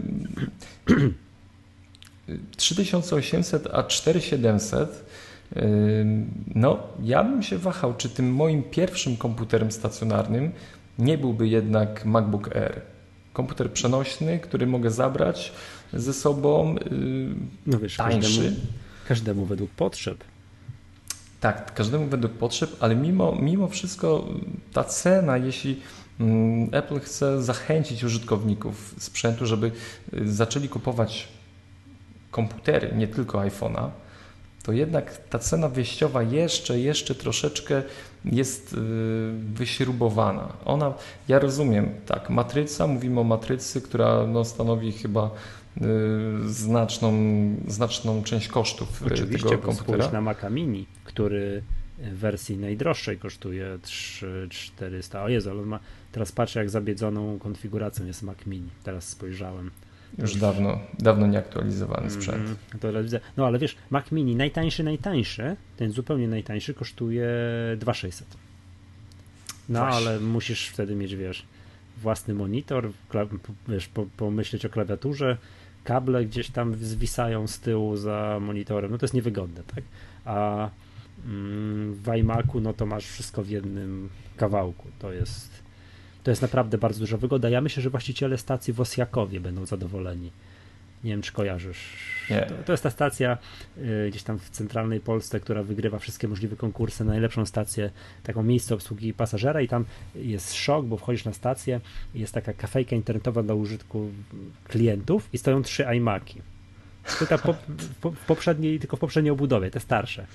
3800 2.57 3.67
a 3.67 3.83
4700 3.83 5.08
no, 6.55 6.79
ja 7.03 7.23
bym 7.23 7.43
się 7.43 7.57
wahał, 7.57 7.93
czy 7.93 8.09
tym 8.09 8.33
moim 8.33 8.63
pierwszym 8.63 9.17
komputerem 9.17 9.71
stacjonarnym 9.71 10.51
nie 10.99 11.17
byłby 11.17 11.47
jednak 11.47 12.05
MacBook 12.05 12.55
Air. 12.55 12.81
Komputer 13.33 13.73
przenośny, 13.73 14.39
który 14.39 14.67
mogę 14.67 14.91
zabrać 14.91 15.51
ze 15.93 16.13
sobą, 16.13 16.75
no 17.65 17.79
wiesz, 17.79 17.97
tańszy. 17.97 18.21
Każdemu, 18.21 18.55
każdemu 19.07 19.45
według 19.45 19.71
potrzeb. 19.71 20.23
Tak, 21.39 21.73
każdemu 21.73 22.07
według 22.07 22.33
potrzeb, 22.33 22.75
ale 22.79 22.95
mimo, 22.95 23.37
mimo 23.41 23.67
wszystko 23.67 24.27
ta 24.73 24.83
cena, 24.83 25.37
jeśli 25.37 25.81
Apple 26.71 26.99
chce 26.99 27.43
zachęcić 27.43 28.03
użytkowników 28.03 28.95
sprzętu, 28.97 29.45
żeby 29.45 29.71
y, 30.13 30.31
zaczęli 30.31 30.69
kupować 30.69 31.27
komputery, 32.31 32.91
nie 32.95 33.07
tylko 33.07 33.37
iPhone'a, 33.39 33.89
to 34.63 34.71
jednak 34.71 35.17
ta 35.29 35.39
cena 35.39 35.69
wyjściowa 35.69 36.23
jeszcze, 36.23 36.79
jeszcze 36.79 37.15
troszeczkę 37.15 37.83
jest 38.25 38.73
y, 38.73 38.77
wyśrubowana. 39.53 40.53
Ona, 40.65 40.93
ja 41.27 41.39
rozumiem, 41.39 41.89
tak, 42.05 42.29
matryca, 42.29 42.87
mówimy 42.87 43.19
o 43.19 43.23
matrycy, 43.23 43.81
która 43.81 44.27
no, 44.27 44.45
stanowi 44.45 44.91
chyba 44.91 45.31
y, 45.77 45.81
znaczną, 46.49 47.13
znaczną 47.67 48.23
część 48.23 48.47
kosztów 48.47 49.01
y, 49.01 49.05
Oczywiście, 49.05 49.49
tego 49.49 49.61
komputera. 49.61 50.11
na 50.11 50.21
Maca 50.21 50.49
Mini, 50.49 50.85
który 51.03 51.63
w 51.97 52.17
wersji 52.17 52.57
najdroższej 52.57 53.17
kosztuje 53.17 53.79
3400. 53.81 55.23
O 55.23 55.29
Jezu, 55.29 55.49
ale 55.49 55.61
ma, 55.61 55.79
teraz 56.11 56.31
patrzę 56.31 56.59
jak 56.59 56.69
zabiedzoną 56.69 57.39
konfiguracją 57.39 58.05
jest 58.05 58.23
Mac 58.23 58.45
Mini. 58.45 58.69
Teraz 58.83 59.07
spojrzałem. 59.07 59.71
Już 60.17 60.35
dawno, 60.35 60.79
dawno 60.99 61.27
nieaktualizowany 61.27 62.09
sprzęt. 62.09 62.37
Mm, 62.37 62.57
to 62.79 63.17
No 63.37 63.47
ale 63.47 63.59
wiesz, 63.59 63.75
Mac 63.89 64.11
Mini 64.11 64.35
najtańszy, 64.35 64.83
najtańszy, 64.83 65.55
ten 65.77 65.91
zupełnie 65.91 66.27
najtańszy 66.27 66.73
kosztuje 66.73 67.27
2600. 67.77 68.37
No 69.69 69.79
Właśnie. 69.79 69.97
ale 69.97 70.19
musisz 70.19 70.67
wtedy 70.67 70.95
mieć, 70.95 71.15
wiesz, 71.15 71.45
własny 71.97 72.33
monitor, 72.33 72.91
wiesz, 73.67 73.89
pomyśleć 74.17 74.65
o 74.65 74.69
klawiaturze, 74.69 75.37
kable 75.83 76.25
gdzieś 76.25 76.49
tam 76.49 76.75
zwisają 76.75 77.47
z 77.47 77.59
tyłu 77.59 77.97
za 77.97 78.37
monitorem, 78.41 78.91
no 78.91 78.97
to 78.97 79.05
jest 79.05 79.13
niewygodne, 79.13 79.63
tak? 79.75 79.83
A 80.25 80.69
mm, 81.25 81.93
w 81.93 82.17
iMacu, 82.17 82.61
no 82.61 82.73
to 82.73 82.85
masz 82.85 83.05
wszystko 83.05 83.43
w 83.43 83.49
jednym 83.49 84.09
kawałku, 84.37 84.87
to 84.99 85.13
jest 85.13 85.58
to 86.29 86.31
jest 86.31 86.41
naprawdę 86.41 86.77
bardzo 86.77 86.99
duża 86.99 87.17
wygoda. 87.17 87.49
Ja 87.49 87.61
myślę, 87.61 87.83
że 87.83 87.89
właściciele 87.89 88.37
stacji 88.37 88.73
w 88.73 88.81
Osjakowie 88.81 89.39
będą 89.39 89.65
zadowoleni. 89.65 90.31
Nie 91.03 91.11
wiem, 91.11 91.21
czy 91.21 91.33
kojarzysz. 91.33 91.79
To, 92.27 92.55
to, 92.65 92.73
jest 92.73 92.83
ta 92.83 92.89
stacja 92.89 93.37
y, 93.77 94.07
gdzieś 94.09 94.23
tam 94.23 94.39
w 94.39 94.49
centralnej 94.49 94.99
Polsce, 94.99 95.39
która 95.39 95.63
wygrywa 95.63 95.99
wszystkie 95.99 96.27
możliwe 96.27 96.55
konkursy 96.55 97.05
na 97.05 97.11
najlepszą 97.11 97.45
stację, 97.45 97.89
taką 98.23 98.43
miejsce 98.43 98.75
obsługi 98.75 99.13
pasażera 99.13 99.61
i 99.61 99.67
tam 99.67 99.85
jest 100.15 100.53
szok, 100.53 100.85
bo 100.85 100.97
wchodzisz 100.97 101.25
na 101.25 101.33
stację 101.33 101.81
jest 102.15 102.33
taka 102.33 102.53
kafejka 102.53 102.95
internetowa 102.95 103.43
dla 103.43 103.53
użytku 103.53 104.09
klientów 104.67 105.29
i 105.33 105.37
stoją 105.37 105.63
trzy 105.63 105.83
iMaki. 105.97 106.41
Tylko 107.19 107.37
po, 107.37 107.55
po, 108.01 108.11
w 108.11 108.25
poprzedniej, 108.25 108.79
tylko 108.79 108.97
w 108.97 108.99
poprzedniej 108.99 109.31
obudowie, 109.31 109.71
te 109.71 109.79
starsze. 109.79 110.25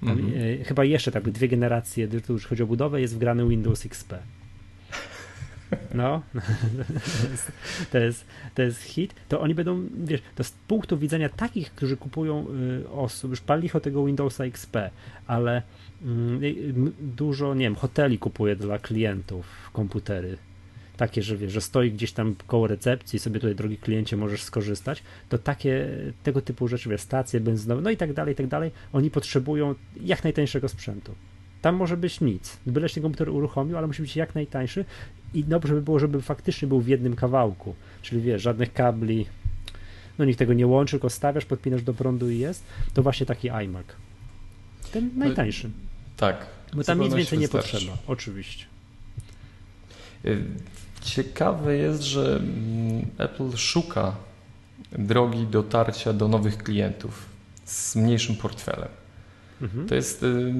Tam, 0.00 0.10
mm 0.10 0.26
-hmm. 0.26 0.60
y, 0.60 0.64
chyba 0.64 0.84
jeszcze 0.84 1.12
tak 1.12 1.30
dwie 1.30 1.48
generacje, 1.48 2.08
gdy 2.08 2.22
już 2.28 2.46
chodzi 2.46 2.62
o 2.62 2.66
budowę, 2.66 3.00
jest 3.00 3.14
wgrany 3.14 3.48
Windows 3.48 3.86
XP. 3.86 4.14
No, 5.94 6.22
to 7.92 7.98
jest, 7.98 8.24
to 8.54 8.62
jest 8.62 8.82
hit. 8.82 9.14
To 9.28 9.40
oni 9.40 9.54
będą, 9.54 9.88
wiesz, 10.04 10.20
to 10.34 10.44
z 10.44 10.50
punktu 10.50 10.98
widzenia 10.98 11.28
takich, 11.28 11.72
którzy 11.72 11.96
kupują 11.96 12.46
y, 12.84 12.88
osób, 12.88 13.30
już 13.30 13.40
pali 13.40 13.72
o 13.72 13.80
tego 13.80 14.04
Windowsa 14.04 14.44
XP, 14.44 14.76
ale 15.26 15.62
mm, 16.02 16.40
dużo, 17.00 17.54
nie 17.54 17.64
wiem, 17.64 17.74
hoteli 17.74 18.18
kupuje 18.18 18.56
dla 18.56 18.78
klientów 18.78 19.70
komputery. 19.72 20.36
Takie, 20.96 21.22
że 21.22 21.36
wiesz, 21.36 21.52
że 21.52 21.60
stoi 21.60 21.92
gdzieś 21.92 22.12
tam 22.12 22.34
koło 22.46 22.66
recepcji, 22.66 23.18
sobie 23.18 23.40
tutaj, 23.40 23.54
drogi 23.54 23.78
kliencie, 23.78 24.16
możesz 24.16 24.42
skorzystać, 24.42 25.02
to 25.28 25.38
takie, 25.38 25.88
tego 26.22 26.42
typu 26.42 26.68
rzeczy, 26.68 26.88
wiesz, 26.88 27.00
stacje 27.00 27.40
benzynowe, 27.40 27.82
no 27.82 27.90
i 27.90 27.96
tak 27.96 28.12
dalej, 28.12 28.32
i 28.32 28.36
tak 28.36 28.46
dalej, 28.46 28.70
oni 28.92 29.10
potrzebują 29.10 29.74
jak 30.00 30.24
najtańszego 30.24 30.68
sprzętu. 30.68 31.14
Tam 31.62 31.76
może 31.76 31.96
być 31.96 32.20
nic. 32.20 32.56
Byle 32.66 32.88
się 32.88 33.00
komputer 33.00 33.28
uruchomił, 33.28 33.78
ale 33.78 33.86
musi 33.86 34.02
być 34.02 34.16
jak 34.16 34.34
najtańszy 34.34 34.84
i 35.34 35.44
dobrze 35.44 35.74
by 35.74 35.82
było, 35.82 35.98
żeby 35.98 36.22
faktycznie 36.22 36.68
był 36.68 36.80
w 36.80 36.88
jednym 36.88 37.16
kawałku. 37.16 37.74
Czyli 38.02 38.20
wiesz, 38.22 38.42
żadnych 38.42 38.72
kabli, 38.72 39.26
no 40.18 40.24
nikt 40.24 40.38
tego 40.38 40.52
nie 40.52 40.66
łączy, 40.66 40.90
tylko 40.90 41.10
stawiasz, 41.10 41.44
podpinasz 41.44 41.82
do 41.82 41.94
prądu 41.94 42.30
i 42.30 42.38
jest. 42.38 42.64
To 42.94 43.02
właśnie 43.02 43.26
taki 43.26 43.50
iMac. 43.50 43.86
Ten 44.92 45.10
no 45.14 45.24
najtańszy. 45.24 45.70
tak. 46.16 46.46
Bo 46.74 46.84
tam 46.84 47.00
nic 47.00 47.14
więcej 47.14 47.38
nie 47.38 47.48
potrzeba, 47.48 47.98
oczywiście. 48.06 48.66
Y, 50.24 50.44
ciekawe 51.00 51.76
jest, 51.76 52.02
że 52.02 52.36
mm, 52.36 53.06
Apple 53.18 53.56
szuka 53.56 54.16
drogi 54.92 55.46
dotarcia 55.46 56.12
do 56.12 56.28
nowych 56.28 56.58
klientów 56.58 57.26
z 57.64 57.96
mniejszym 57.96 58.36
portfelem. 58.36 58.88
Mhm. 59.62 59.88
To 59.88 59.94
jest 59.94 60.22
y, 60.22 60.52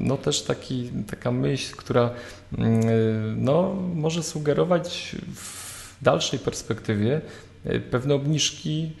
no, 0.00 0.16
też 0.16 0.42
taki, 0.42 0.90
taka 1.10 1.32
myśl, 1.32 1.76
która 1.76 2.10
y, 2.52 2.58
no, 3.36 3.74
może 3.94 4.22
sugerować 4.22 5.16
w 5.34 6.04
dalszej 6.04 6.38
perspektywie 6.38 7.20
y, 7.66 7.80
pewne 7.80 8.14
obniżki 8.14 8.92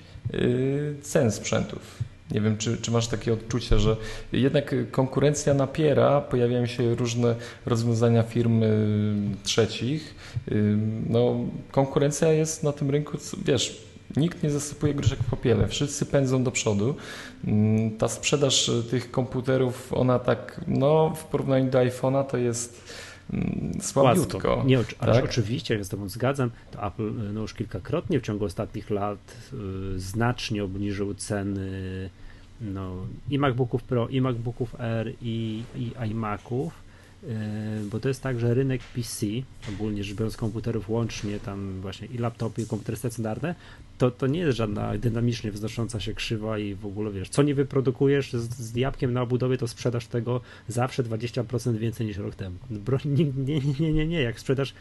cen 1.02 1.32
sprzętów. 1.32 1.98
Nie 2.30 2.40
wiem, 2.40 2.56
czy, 2.56 2.76
czy 2.76 2.90
masz 2.90 3.08
takie 3.08 3.32
odczucie, 3.32 3.78
że 3.78 3.96
jednak 4.32 4.74
konkurencja 4.90 5.54
napiera, 5.54 6.20
pojawiają 6.20 6.66
się 6.66 6.94
różne 6.94 7.34
rozwiązania 7.66 8.22
firm 8.22 8.62
trzecich. 9.44 10.14
No, 11.08 11.36
konkurencja 11.70 12.32
jest 12.32 12.62
na 12.62 12.72
tym 12.72 12.90
rynku, 12.90 13.18
wiesz, 13.44 13.82
Nikt 14.16 14.42
nie 14.42 14.50
zasypuje 14.50 14.94
gruszek 14.94 15.18
w 15.18 15.30
popiele, 15.30 15.68
wszyscy 15.68 16.06
pędzą 16.06 16.44
do 16.44 16.50
przodu. 16.50 16.94
Mm, 17.44 17.98
ta 17.98 18.08
sprzedaż 18.08 18.70
tych 18.90 19.10
komputerów, 19.10 19.92
ona 19.92 20.18
tak, 20.18 20.60
no 20.66 21.14
w 21.14 21.24
porównaniu 21.24 21.70
do 21.70 21.78
iPhone'a 21.78 22.24
to 22.24 22.36
jest 22.36 22.94
mm, 23.32 23.72
słabiutko. 23.80 24.62
Nie, 24.66 24.78
ale 24.98 25.12
tak? 25.12 25.24
oczywiście, 25.24 25.78
ja 25.78 25.84
z 25.84 25.88
Tobą 25.88 26.08
zgadzam, 26.08 26.50
to 26.70 26.86
Apple 26.86 27.12
no 27.32 27.40
już 27.40 27.54
kilkakrotnie 27.54 28.20
w 28.20 28.22
ciągu 28.22 28.44
ostatnich 28.44 28.90
lat 28.90 29.36
y, 29.94 30.00
znacznie 30.00 30.64
obniżył 30.64 31.14
ceny 31.14 32.10
no, 32.60 32.96
i 33.30 33.38
MacBooków 33.38 33.82
Pro, 33.82 34.08
i 34.08 34.20
MacBooków 34.20 34.74
R, 34.78 35.12
i, 35.22 35.62
i 35.76 35.92
iMaców 36.10 36.81
bo 37.90 38.00
to 38.00 38.08
jest 38.08 38.22
tak, 38.22 38.40
że 38.40 38.54
rynek 38.54 38.80
PC, 38.94 39.26
ogólnie 39.74 40.04
rzecz 40.04 40.16
biorąc 40.16 40.36
komputerów 40.36 40.90
łącznie, 40.90 41.40
tam 41.40 41.80
właśnie 41.80 42.06
i 42.06 42.18
laptopy, 42.18 42.62
i 42.62 42.66
komputery 42.66 42.96
stacjonarne, 42.96 43.54
to, 43.98 44.10
to 44.10 44.26
nie 44.26 44.40
jest 44.40 44.58
żadna 44.58 44.98
dynamicznie 44.98 45.52
wznosząca 45.52 46.00
się 46.00 46.14
krzywa 46.14 46.58
i 46.58 46.74
w 46.74 46.86
ogóle 46.86 47.10
wiesz, 47.10 47.28
co 47.28 47.42
nie 47.42 47.54
wyprodukujesz 47.54 48.32
z, 48.32 48.54
z 48.54 48.76
jabłkiem 48.76 49.12
na 49.12 49.22
obudowie, 49.22 49.58
to 49.58 49.68
sprzedasz 49.68 50.06
tego 50.06 50.40
zawsze 50.68 51.02
20% 51.02 51.76
więcej 51.76 52.06
niż 52.06 52.16
rok 52.16 52.34
temu. 52.34 52.56
Nie, 53.04 53.24
nie, 53.24 53.60
nie, 53.80 53.92
nie, 53.92 54.06
nie, 54.06 54.22
jak 54.22 54.40
sprzedasz 54.40 54.74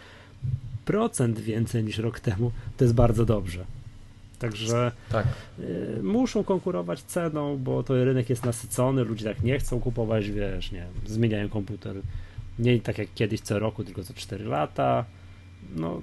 procent 0.85 1.39
więcej 1.39 1.83
niż 1.83 1.97
rok 1.97 2.19
temu, 2.19 2.51
to 2.77 2.83
jest 2.83 2.93
bardzo 2.93 3.25
dobrze. 3.25 3.65
Także 4.39 4.91
tak. 5.09 5.27
y, 5.59 6.03
muszą 6.03 6.43
konkurować 6.43 7.01
ceną, 7.01 7.57
bo 7.57 7.83
to 7.83 8.05
rynek 8.05 8.29
jest 8.29 8.45
nasycony, 8.45 9.03
ludzie 9.03 9.25
tak 9.25 9.43
nie 9.43 9.59
chcą 9.59 9.79
kupować, 9.79 10.29
wiesz, 10.29 10.71
nie 10.71 10.85
zmieniają 11.05 11.49
komputer 11.49 11.95
nie 12.59 12.79
tak 12.79 12.97
jak 12.97 13.13
kiedyś 13.15 13.41
co 13.41 13.59
roku, 13.59 13.83
tylko 13.83 14.03
co 14.03 14.13
4 14.13 14.45
lata. 14.45 15.05
No, 15.75 16.01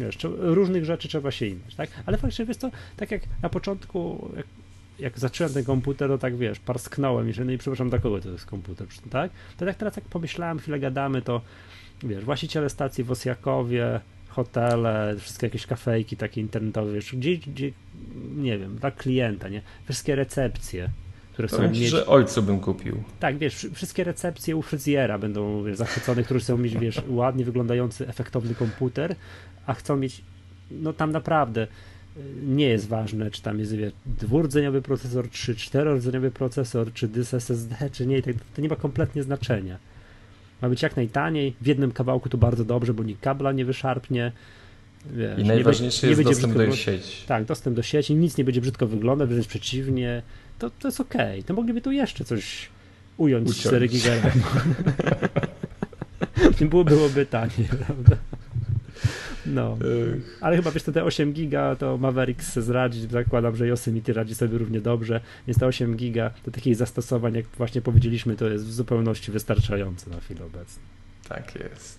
wiesz, 0.00 0.18
różnych 0.38 0.84
rzeczy 0.84 1.08
trzeba 1.08 1.30
się 1.30 1.46
imać, 1.46 1.74
tak? 1.74 1.90
Ale 2.06 2.18
faktycznie, 2.18 2.44
wiesz 2.44 2.56
to, 2.56 2.70
tak 2.96 3.10
jak 3.10 3.22
na 3.42 3.48
początku, 3.48 4.30
jak, 4.36 4.46
jak 4.98 5.18
zacząłem 5.18 5.52
ten 5.52 5.64
komputer, 5.64 6.08
to 6.08 6.18
tak, 6.18 6.36
wiesz, 6.36 6.58
parsknąłem 6.58 7.28
i 7.28 7.32
że, 7.32 7.44
no 7.44 7.52
i 7.52 7.58
przepraszam, 7.58 7.90
dla 7.90 7.98
kogo 7.98 8.20
to 8.20 8.30
jest 8.30 8.46
komputer, 8.46 8.86
tak? 9.10 9.30
To 9.56 9.66
tak 9.66 9.76
teraz 9.76 9.96
jak 9.96 10.04
pomyślałem, 10.04 10.58
chwilę 10.58 10.80
gadamy, 10.80 11.22
to 11.22 11.40
wiesz, 12.02 12.24
właściciele 12.24 12.70
stacji 12.70 13.04
w 13.04 13.10
Osjakowie, 13.10 14.00
hotele, 14.28 15.16
wszystkie 15.18 15.46
jakieś 15.46 15.66
kafejki 15.66 16.16
takie 16.16 16.40
internetowe, 16.40 16.92
wiesz, 16.92 17.14
gdzie, 17.16 17.36
gdzie 17.36 17.72
nie 18.36 18.58
wiem, 18.58 18.76
dla 18.76 18.90
klienta, 18.90 19.48
nie? 19.48 19.62
Wszystkie 19.84 20.14
recepcje, 20.14 20.88
które 21.48 21.66
chcą 21.66 21.80
mieć... 21.80 21.88
że 21.88 22.06
ojcu 22.06 22.42
bym 22.42 22.60
kupił. 22.60 23.02
Tak, 23.20 23.38
wiesz, 23.38 23.66
wszystkie 23.74 24.04
recepcje 24.04 24.56
u 24.56 24.62
fryzjera 24.62 25.18
będą 25.18 25.64
wiesz, 25.64 25.76
zachwycone, 25.76 26.22
którzy 26.22 26.40
chcą 26.40 26.58
mieć, 26.58 26.78
wiesz, 26.78 27.02
ładnie 27.08 27.44
wyglądający, 27.44 28.08
efektowny 28.08 28.54
komputer, 28.54 29.14
a 29.66 29.74
chcą 29.74 29.96
mieć, 29.96 30.22
no 30.70 30.92
tam 30.92 31.12
naprawdę 31.12 31.66
nie 32.42 32.64
jest 32.64 32.88
ważne, 32.88 33.30
czy 33.30 33.42
tam 33.42 33.58
jest 33.58 33.76
wie, 33.76 33.92
dwurdzeniowy 34.06 34.82
procesor, 34.82 35.30
czy 35.30 35.56
czterordzeniowy 35.56 36.30
procesor, 36.30 36.92
czy 36.92 37.08
dys 37.08 37.34
SSD, 37.34 37.90
czy 37.92 38.06
nie, 38.06 38.22
to 38.22 38.62
nie 38.62 38.68
ma 38.68 38.76
kompletnie 38.76 39.22
znaczenia. 39.22 39.78
Ma 40.62 40.68
być 40.68 40.82
jak 40.82 40.96
najtaniej, 40.96 41.54
w 41.60 41.66
jednym 41.66 41.92
kawałku 41.92 42.28
to 42.28 42.38
bardzo 42.38 42.64
dobrze, 42.64 42.94
bo 42.94 43.02
nikt 43.02 43.22
kabla 43.22 43.52
nie 43.52 43.64
wyszarpnie. 43.64 44.32
Wiesz, 45.06 45.38
I 45.38 45.44
najważniejsze 45.44 46.06
nie, 46.06 46.10
jest 46.10 46.18
nie 46.18 46.24
dostęp 46.24 46.54
do 46.54 46.76
sieci. 46.76 47.26
Tak, 47.26 47.44
dostęp 47.44 47.76
do 47.76 47.82
sieci, 47.82 48.14
nic 48.14 48.36
nie 48.36 48.44
będzie 48.44 48.60
brzydko 48.60 48.86
wyglądać, 48.86 49.28
wręcz 49.28 49.46
przeciwnie, 49.46 50.22
to, 50.58 50.70
to 50.70 50.88
jest 50.88 51.00
ok. 51.00 51.14
To 51.46 51.54
mogliby 51.54 51.80
tu 51.80 51.92
jeszcze 51.92 52.24
coś 52.24 52.68
ująć 53.16 53.50
Uciąć. 53.50 53.66
4 53.66 53.88
giga 53.88 54.12
było, 56.70 56.84
byłoby 56.84 57.26
taniej, 57.26 57.68
prawda? 57.86 58.16
No, 59.46 59.78
ale 60.40 60.56
chyba 60.56 60.70
wiesz, 60.70 60.82
te 60.82 61.04
8 61.04 61.32
giga 61.32 61.76
to 61.76 61.98
Maverick 61.98 62.42
chce 62.42 62.62
zradzić, 62.62 63.10
zakładam, 63.10 63.56
że 63.56 63.66
Yosemite 63.66 64.12
radzi 64.12 64.34
sobie 64.34 64.58
równie 64.58 64.80
dobrze, 64.80 65.20
więc 65.46 65.58
te 65.58 65.66
8 65.66 65.96
giga 65.96 66.30
do 66.44 66.50
takich 66.50 66.76
zastosowań, 66.76 67.34
jak 67.34 67.46
właśnie 67.46 67.82
powiedzieliśmy, 67.82 68.36
to 68.36 68.48
jest 68.48 68.64
w 68.64 68.72
zupełności 68.72 69.32
wystarczające 69.32 70.10
na 70.10 70.20
chwilę 70.20 70.44
obecną. 70.44 70.82
Tak 71.28 71.54
jest. 71.54 71.98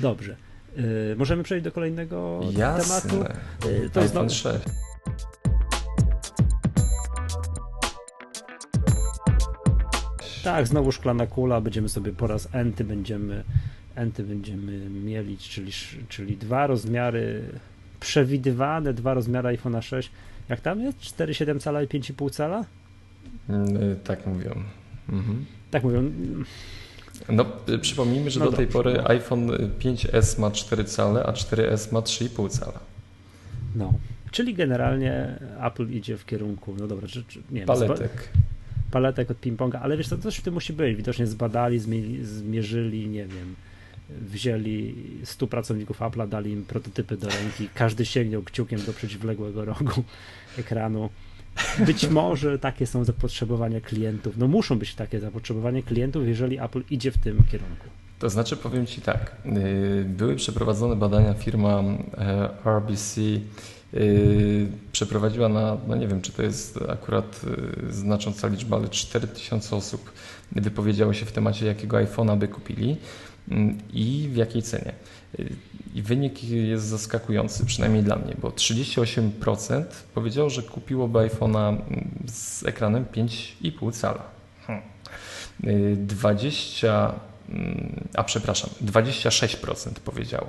Dobrze. 0.00 0.36
Yy, 0.78 1.16
możemy 1.16 1.42
przejść 1.42 1.64
do 1.64 1.72
kolejnego 1.72 2.40
Jasne. 2.56 3.10
tematu? 3.10 3.34
Yy, 3.68 3.90
to 3.90 4.00
iPhone 4.00 4.24
jest 4.24 4.36
6. 4.36 4.58
Tak, 10.44 10.66
znowu 10.66 10.92
szklana 10.92 11.26
kula, 11.26 11.60
będziemy 11.60 11.88
sobie 11.88 12.12
po 12.12 12.26
raz 12.26 12.48
enty 12.52 12.84
będziemy 12.84 13.44
enty 13.94 14.24
będziemy 14.24 14.90
mieli, 14.90 15.38
czyli, 15.38 15.72
czyli 16.08 16.36
dwa 16.36 16.66
rozmiary 16.66 17.42
przewidywane, 18.00 18.94
dwa 18.94 19.14
rozmiary 19.14 19.56
iPhone'a 19.56 19.82
6. 19.82 20.10
Jak 20.48 20.60
tam 20.60 20.80
jest? 20.80 20.98
4,7 20.98 21.60
cala 21.60 21.82
i 21.82 21.86
5,5 21.86 22.30
cala? 22.30 22.64
Yy, 23.48 23.96
tak 24.04 24.26
mówią. 24.26 24.62
Mhm. 25.08 25.44
Tak 25.70 25.84
mówią. 25.84 26.10
No, 27.28 27.44
przypomnijmy, 27.80 28.30
że 28.30 28.40
no 28.40 28.50
do 28.50 28.56
tej 28.56 28.66
pory 28.66 28.94
no. 28.94 29.08
iPhone 29.08 29.46
5S 29.80 30.38
ma 30.38 30.50
4 30.50 30.84
cale, 30.84 31.22
a 31.22 31.32
4S 31.32 31.92
ma 31.92 32.00
3,5 32.00 32.50
cala. 32.50 32.80
No, 33.76 33.94
czyli 34.30 34.54
generalnie 34.54 35.38
Apple 35.62 35.90
idzie 35.90 36.16
w 36.16 36.26
kierunku, 36.26 36.74
no 36.78 36.86
dobra, 36.86 37.08
czy, 37.08 37.24
czy 37.24 37.42
nie 37.50 37.66
Paletek. 37.66 38.28
paletek 38.90 39.30
od 39.30 39.40
ping-ponga, 39.40 39.78
ale 39.82 39.96
wiesz, 39.96 40.08
to 40.08 40.18
coś 40.18 40.36
w 40.36 40.42
tym 40.42 40.54
musi 40.54 40.72
być. 40.72 40.96
Widocznie 40.96 41.26
zbadali, 41.26 41.80
zmierzyli, 42.22 43.08
nie 43.08 43.26
wiem, 43.26 43.56
wzięli 44.10 44.94
100 45.24 45.46
pracowników 45.46 46.00
Apple'a, 46.00 46.28
dali 46.28 46.50
im 46.52 46.64
prototypy 46.64 47.16
do 47.16 47.28
ręki, 47.28 47.68
każdy 47.74 48.06
sięgnął 48.06 48.42
kciukiem 48.42 48.80
do 48.86 48.92
przeciwległego 48.92 49.64
rogu 49.64 50.04
ekranu. 50.58 51.10
Być 51.86 52.08
może 52.08 52.58
takie 52.58 52.86
są 52.86 53.04
zapotrzebowania 53.04 53.80
klientów. 53.80 54.36
No 54.36 54.48
muszą 54.48 54.78
być 54.78 54.94
takie 54.94 55.20
zapotrzebowania 55.20 55.82
klientów, 55.82 56.26
jeżeli 56.26 56.58
Apple 56.58 56.82
idzie 56.90 57.12
w 57.12 57.18
tym 57.18 57.42
kierunku. 57.50 57.86
To 58.18 58.30
znaczy, 58.30 58.56
powiem 58.56 58.86
Ci 58.86 59.00
tak, 59.00 59.36
y, 59.46 60.04
były 60.04 60.36
przeprowadzone 60.36 60.96
badania, 60.96 61.34
firma 61.34 61.82
e, 62.18 62.48
RBC 62.64 63.20
y, 63.94 64.68
przeprowadziła 64.92 65.48
na, 65.48 65.76
no 65.88 65.96
nie 65.96 66.08
wiem, 66.08 66.20
czy 66.20 66.32
to 66.32 66.42
jest 66.42 66.78
akurat 66.88 67.40
y, 67.88 67.92
znacząca 67.92 68.48
liczba, 68.48 68.76
ale 68.76 68.88
4000 68.88 69.76
osób 69.76 70.12
wypowiedziało 70.52 71.12
się 71.12 71.26
w 71.26 71.32
temacie, 71.32 71.66
jakiego 71.66 71.96
iPhone'a 71.96 72.38
by 72.38 72.48
kupili 72.48 72.96
i 73.92 74.28
w 74.32 74.36
jakiej 74.36 74.62
cenie. 74.62 74.92
I 75.98 76.02
wynik 76.02 76.44
jest 76.44 76.84
zaskakujący, 76.84 77.66
przynajmniej 77.66 78.02
dla 78.02 78.16
mnie, 78.16 78.34
bo 78.42 78.48
38% 78.48 79.84
powiedziało, 80.14 80.50
że 80.50 80.62
kupiłoby 80.62 81.18
iPhone'a 81.18 81.76
z 82.26 82.66
ekranem 82.66 83.04
5,5 83.04 83.92
cala. 83.92 84.22
20, 85.96 87.14
a 88.14 88.24
przepraszam, 88.24 88.70
26% 88.84 89.90
powiedziało. 90.04 90.48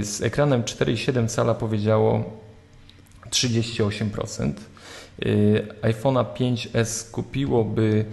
Z 0.00 0.22
ekranem 0.22 0.62
4,7 0.62 1.28
cala 1.28 1.54
powiedziało 1.54 2.40
38%. 3.30 4.52
iPhone'a 5.82 6.24
5S 6.34 7.10
kupiłoby, 7.10 8.04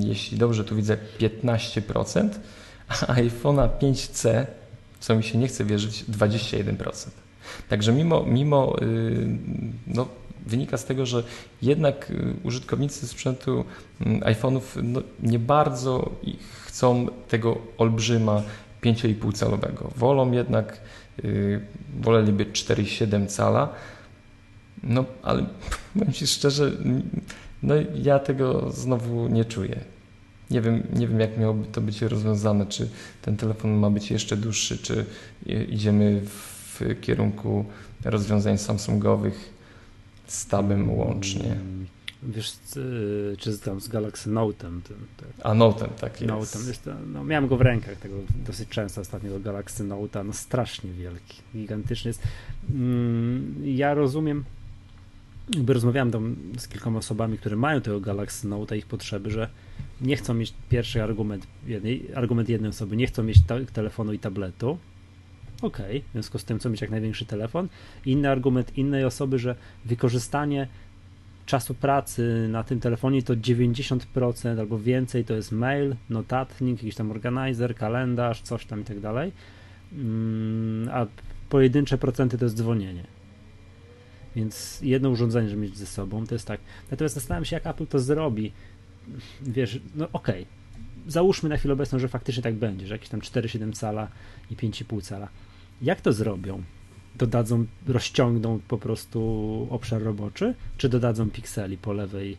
jeśli 0.00 0.38
dobrze 0.38 0.64
tu 0.64 0.76
widzę, 0.76 0.96
15%, 1.18 2.28
iPhone'a 3.06 3.68
5C, 3.80 4.46
co 5.00 5.16
mi 5.16 5.22
się 5.22 5.38
nie 5.38 5.48
chce 5.48 5.64
wierzyć, 5.64 6.04
21%. 6.04 7.10
Także 7.68 7.92
mimo, 7.92 8.22
mimo 8.22 8.76
y, 8.82 9.28
no, 9.86 10.08
wynika 10.46 10.76
z 10.76 10.84
tego, 10.84 11.06
że 11.06 11.22
jednak 11.62 12.10
y, 12.10 12.34
użytkownicy 12.42 13.08
sprzętu 13.08 13.64
mm, 14.00 14.20
iPhone'ów 14.20 14.82
no, 14.82 15.02
nie 15.22 15.38
bardzo 15.38 16.10
chcą 16.66 17.06
tego 17.28 17.58
olbrzyma 17.78 18.42
5,5 18.82 19.32
calowego. 19.32 19.90
Wolą 19.96 20.32
jednak, 20.32 20.80
yy, 21.22 21.60
woleliby 22.00 22.46
4,7 22.46 23.26
cala, 23.26 23.68
no 24.82 25.04
ale 25.22 25.46
powiem 25.94 26.12
Ci 26.12 26.26
szczerze, 26.26 26.72
no 27.62 27.74
ja 28.02 28.18
tego 28.18 28.70
znowu 28.70 29.28
nie 29.28 29.44
czuję. 29.44 29.80
Nie 30.50 30.60
wiem, 30.60 30.82
nie 30.92 31.08
wiem, 31.08 31.20
jak 31.20 31.38
miałoby 31.38 31.66
to 31.66 31.80
być 31.80 32.02
rozwiązane, 32.02 32.66
czy 32.66 32.88
ten 33.22 33.36
telefon 33.36 33.70
ma 33.70 33.90
być 33.90 34.10
jeszcze 34.10 34.36
dłuższy, 34.36 34.78
czy 34.78 35.04
idziemy 35.68 36.22
w 36.24 36.80
kierunku 37.00 37.64
rozwiązań 38.04 38.58
Samsungowych 38.58 39.54
z 40.26 40.46
tabem 40.46 40.90
łącznie. 40.90 41.52
Mm, 41.52 41.86
wiesz, 42.22 42.52
czy 43.38 43.58
tam 43.64 43.80
z 43.80 43.88
Galaxy 43.88 44.30
Note'em. 44.30 44.82
Tym, 44.82 44.96
A 45.42 45.54
Note'em, 45.54 45.88
tak 46.00 46.20
jest. 46.20 46.32
Note'em, 46.32 46.66
wiesz, 46.66 46.78
no, 47.12 47.24
miałem 47.24 47.48
go 47.48 47.56
w 47.56 47.60
rękach 47.60 47.96
tego 47.96 48.16
dosyć 48.46 48.68
często 48.68 49.00
ostatnio 49.00 49.30
do 49.30 49.40
Galaxy 49.40 49.84
Note'a, 49.84 50.26
no 50.26 50.32
strasznie 50.32 50.92
wielki, 50.92 51.42
gigantyczny 51.54 52.08
jest. 52.08 52.22
Mm, 52.70 53.54
ja 53.64 53.94
rozumiem, 53.94 54.44
jakby 55.54 55.74
rozmawiałem 55.74 56.10
tam 56.10 56.36
z 56.58 56.68
kilkoma 56.68 56.98
osobami, 56.98 57.38
które 57.38 57.56
mają 57.56 57.80
tego 57.80 58.00
Galaxy 58.00 58.48
Note, 58.48 58.78
ich 58.78 58.86
potrzeby, 58.86 59.30
że 59.30 59.48
nie 60.00 60.16
chcą 60.16 60.34
mieć 60.34 60.54
pierwszy 60.68 61.02
argument 61.02 61.46
jednej, 61.66 62.06
argument 62.14 62.48
jednej 62.48 62.70
osoby, 62.70 62.96
nie 62.96 63.06
chcą 63.06 63.22
mieć 63.22 63.38
telefonu 63.72 64.12
i 64.12 64.18
tabletu. 64.18 64.78
Ok, 65.62 65.78
w 66.08 66.12
związku 66.12 66.38
z 66.38 66.44
tym 66.44 66.58
chcą 66.58 66.70
mieć 66.70 66.80
jak 66.80 66.90
największy 66.90 67.26
telefon. 67.26 67.68
Inny 68.06 68.30
argument 68.30 68.78
innej 68.78 69.04
osoby, 69.04 69.38
że 69.38 69.56
wykorzystanie 69.84 70.68
czasu 71.46 71.74
pracy 71.74 72.48
na 72.50 72.64
tym 72.64 72.80
telefonie 72.80 73.22
to 73.22 73.34
90% 73.34 74.60
albo 74.60 74.78
więcej 74.78 75.24
to 75.24 75.34
jest 75.34 75.52
mail, 75.52 75.96
notatnik, 76.10 76.82
jakiś 76.82 76.94
tam 76.94 77.10
organizer, 77.10 77.74
kalendarz, 77.74 78.42
coś 78.42 78.66
tam 78.66 78.80
i 78.80 78.84
tak 78.84 79.00
dalej. 79.00 79.32
Mm, 79.92 80.88
a 80.92 81.06
pojedyncze 81.48 81.98
procenty 81.98 82.38
to 82.38 82.44
jest 82.44 82.56
dzwonienie. 82.56 83.04
Więc 84.36 84.80
jedno 84.82 85.10
urządzenie, 85.10 85.48
żeby 85.48 85.62
mieć 85.62 85.76
ze 85.76 85.86
sobą, 85.86 86.26
to 86.26 86.34
jest 86.34 86.46
tak. 86.46 86.60
Natomiast 86.90 87.14
zastanawiam 87.14 87.44
się, 87.44 87.56
jak 87.56 87.66
Apple 87.66 87.86
to 87.86 87.98
zrobi 87.98 88.52
wiesz, 89.42 89.80
no 89.94 90.08
okej, 90.12 90.42
okay. 90.42 91.12
załóżmy 91.12 91.48
na 91.48 91.56
chwilę 91.56 91.74
obecną, 91.74 91.98
że 91.98 92.08
faktycznie 92.08 92.42
tak 92.42 92.54
będzie, 92.54 92.86
że 92.86 92.94
jakieś 92.94 93.08
tam 93.08 93.20
4,7 93.20 93.72
cala 93.72 94.08
i 94.50 94.56
5,5 94.56 95.02
cala. 95.02 95.28
Jak 95.82 96.00
to 96.00 96.12
zrobią? 96.12 96.62
Dodadzą, 97.14 97.66
rozciągną 97.88 98.60
po 98.68 98.78
prostu 98.78 99.66
obszar 99.70 100.02
roboczy, 100.02 100.54
czy 100.76 100.88
dodadzą 100.88 101.30
pikseli 101.30 101.78
po 101.78 101.92
lewej, 101.92 102.36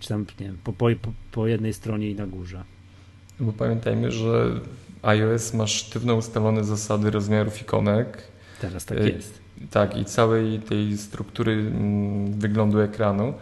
czy 0.00 0.08
tam, 0.08 0.26
nie 0.40 0.46
wiem, 0.46 0.58
po, 0.64 0.72
po, 0.72 0.86
po 1.32 1.46
jednej 1.46 1.72
stronie 1.72 2.10
i 2.10 2.14
na 2.14 2.26
górze? 2.26 2.64
Bo 3.40 3.52
pamiętajmy, 3.52 4.12
że 4.12 4.60
iOS 5.02 5.54
ma 5.54 5.66
sztywno 5.66 6.14
ustalone 6.14 6.64
zasady 6.64 7.10
rozmiarów 7.10 7.62
ikonek. 7.62 8.22
Teraz 8.60 8.84
tak 8.84 8.98
jest. 8.98 9.40
Tak, 9.70 9.96
i 9.96 10.04
całej 10.04 10.58
tej 10.58 10.98
struktury 10.98 11.52
mm, 11.52 12.32
wyglądu 12.32 12.80
ekranu. 12.80 13.34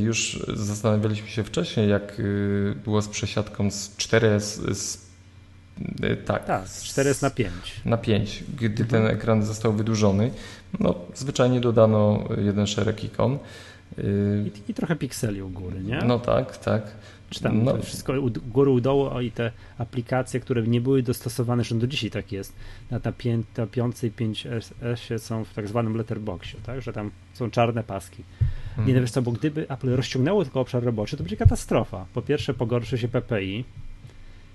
Już 0.00 0.46
zastanawialiśmy 0.54 1.28
się 1.28 1.44
wcześniej, 1.44 1.90
jak 1.90 2.20
y, 2.20 2.74
było 2.84 3.02
z 3.02 3.08
przesiadką 3.08 3.70
z 3.70 3.96
4S 3.96 4.74
z 4.74 5.10
y, 6.04 6.16
tak, 6.16 6.44
tak, 6.44 6.68
z 6.68 6.84
4S 6.84 7.22
na 7.22 7.30
5. 7.30 7.52
Na 7.84 7.96
5, 7.96 8.44
gdy 8.56 8.84
ten 8.84 9.00
mhm. 9.00 9.16
ekran 9.16 9.42
został 9.42 9.72
wydłużony. 9.72 10.30
No, 10.80 10.94
zwyczajnie 11.14 11.60
dodano 11.60 12.28
jeden 12.38 12.66
szereg 12.66 13.04
ikon. 13.04 13.38
Y, 13.98 14.50
I, 14.68 14.70
I, 14.70 14.74
trochę 14.74 14.96
pikseli 14.96 15.42
u 15.42 15.48
góry, 15.48 15.80
nie? 15.80 15.98
No 16.06 16.18
tak, 16.18 16.56
tak. 16.56 16.82
Czy 17.30 17.42
tam 17.42 17.64
no. 17.64 17.82
wszystko 17.82 18.12
u 18.12 18.30
góry, 18.30 18.70
u 18.70 18.80
dołu 18.80 19.20
i 19.20 19.30
te 19.30 19.52
aplikacje, 19.78 20.40
które 20.40 20.62
nie 20.62 20.80
były 20.80 21.02
dostosowane, 21.02 21.64
że 21.64 21.74
do 21.74 21.86
dzisiaj 21.86 22.10
tak 22.10 22.32
jest, 22.32 22.52
na, 22.90 23.00
ta 23.00 23.12
5, 23.12 23.46
na 23.56 23.66
5 23.66 24.04
i 24.04 24.10
5S 24.10 25.18
są 25.18 25.44
w 25.44 25.54
tak 25.54 25.68
zwanym 25.68 25.96
letterboxie, 25.96 26.60
tak? 26.66 26.82
że 26.82 26.92
tam 26.92 27.10
są 27.34 27.50
czarne 27.50 27.82
paski. 27.82 28.24
Hmm. 28.80 28.94
Nie 28.94 29.00
wiesz 29.00 29.10
co, 29.10 29.22
bo 29.22 29.32
gdyby 29.32 29.68
Apple 29.68 29.90
rozciągnęło 29.90 30.44
tylko 30.44 30.60
obszar 30.60 30.82
roboczy, 30.82 31.16
to 31.16 31.22
będzie 31.22 31.36
katastrofa. 31.36 32.06
Po 32.14 32.22
pierwsze 32.22 32.54
pogorszy 32.54 32.98
się 32.98 33.08
PPI, 33.08 33.64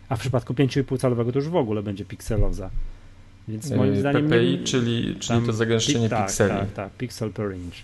a 0.09 0.15
w 0.15 0.19
przypadku 0.19 0.53
5,5 0.53 0.99
calowego 0.99 1.31
to 1.31 1.39
już 1.39 1.49
w 1.49 1.55
ogóle 1.55 1.83
będzie 1.83 2.05
pikseloza. 2.05 2.69
Więc 3.47 3.71
moim 3.71 3.95
zdaniem. 3.95 4.25
PPI, 4.25 4.63
czyli, 4.63 5.15
czyli 5.19 5.45
to 5.45 5.53
zagęszczenie 5.53 6.09
tak, 6.09 6.27
pikseli. 6.27 6.53
Tak, 6.53 6.73
tak, 6.73 6.93
pixel 6.93 7.31
per 7.31 7.55
inch. 7.55 7.75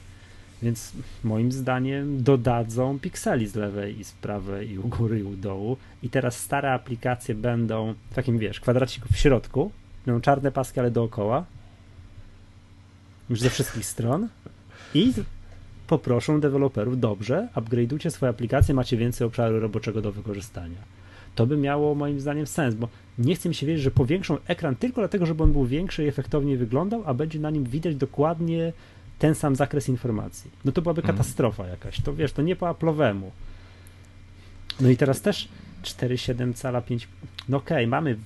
Więc 0.62 0.92
moim 1.24 1.52
zdaniem 1.52 2.24
dodadzą 2.24 3.00
pikseli 3.00 3.48
z 3.48 3.56
lewej 3.56 4.00
i 4.00 4.04
z 4.04 4.12
prawej 4.12 4.72
i 4.72 4.80
u 4.80 4.88
góry 4.88 5.20
i 5.20 5.24
u 5.24 5.36
dołu. 5.36 5.78
I 6.04 6.10
teraz 6.10 6.40
stare 6.40 6.74
aplikacje 6.74 7.36
będą 7.36 7.94
w 8.12 8.16
takim, 8.16 8.40
wiesz, 8.40 8.60
kwadraciku 8.60 9.08
w 9.14 9.18
środku. 9.18 9.72
Będą 10.06 10.22
czarne 10.22 10.52
paski, 10.52 10.80
ale 10.80 10.92
dookoła. 10.92 11.46
Już 13.30 13.40
ze 13.40 13.50
wszystkich 13.50 13.86
stron. 13.86 14.28
I 14.94 15.14
poproszą 15.92 16.40
deweloperów, 16.40 17.00
dobrze, 17.00 17.48
upgrade'ujcie 17.56 18.10
swoje 18.10 18.30
aplikacje, 18.30 18.76
macie 18.76 18.98
więcej 18.98 19.28
obszaru 19.28 19.60
roboczego 19.60 20.02
do 20.02 20.12
wykorzystania. 20.12 20.78
To 21.36 21.46
by 21.48 21.58
miało 21.58 21.96
moim 21.96 22.20
zdaniem 22.20 22.48
sens, 22.48 22.76
bo 22.76 22.88
nie 23.18 23.36
chcę 23.36 23.50
mi 23.50 23.56
się 23.56 23.68
wierzyć, 23.68 23.84
że 23.84 23.92
powiększą 23.92 24.38
ekran 24.48 24.76
tylko 24.76 25.02
dlatego, 25.02 25.26
żeby 25.26 25.44
on 25.44 25.52
był 25.52 25.66
większy 25.66 26.04
i 26.04 26.08
efektowniej 26.08 26.58
wyglądał, 26.58 27.04
a 27.06 27.14
będzie 27.14 27.40
na 27.40 27.50
nim 27.50 27.64
widać 27.64 27.96
dokładnie 27.96 28.74
ten 29.20 29.36
sam 29.36 29.56
zakres 29.56 29.90
informacji. 29.90 30.52
No 30.66 30.72
to 30.72 30.82
byłaby 30.82 31.02
mhm. 31.02 31.18
katastrofa 31.18 31.68
jakaś. 31.68 32.02
To 32.02 32.14
wiesz, 32.14 32.34
to 32.34 32.42
nie 32.42 32.56
po 32.56 32.66
Apple'owemu. 32.66 33.30
No 34.80 34.90
i 34.90 34.98
teraz 34.98 35.22
też 35.22 35.48
4,7 35.84 36.54
cala 36.54 36.82
5. 36.82 37.08
No 37.50 37.58
okej, 37.58 37.78
okay, 37.78 37.88
mamy. 37.88 38.18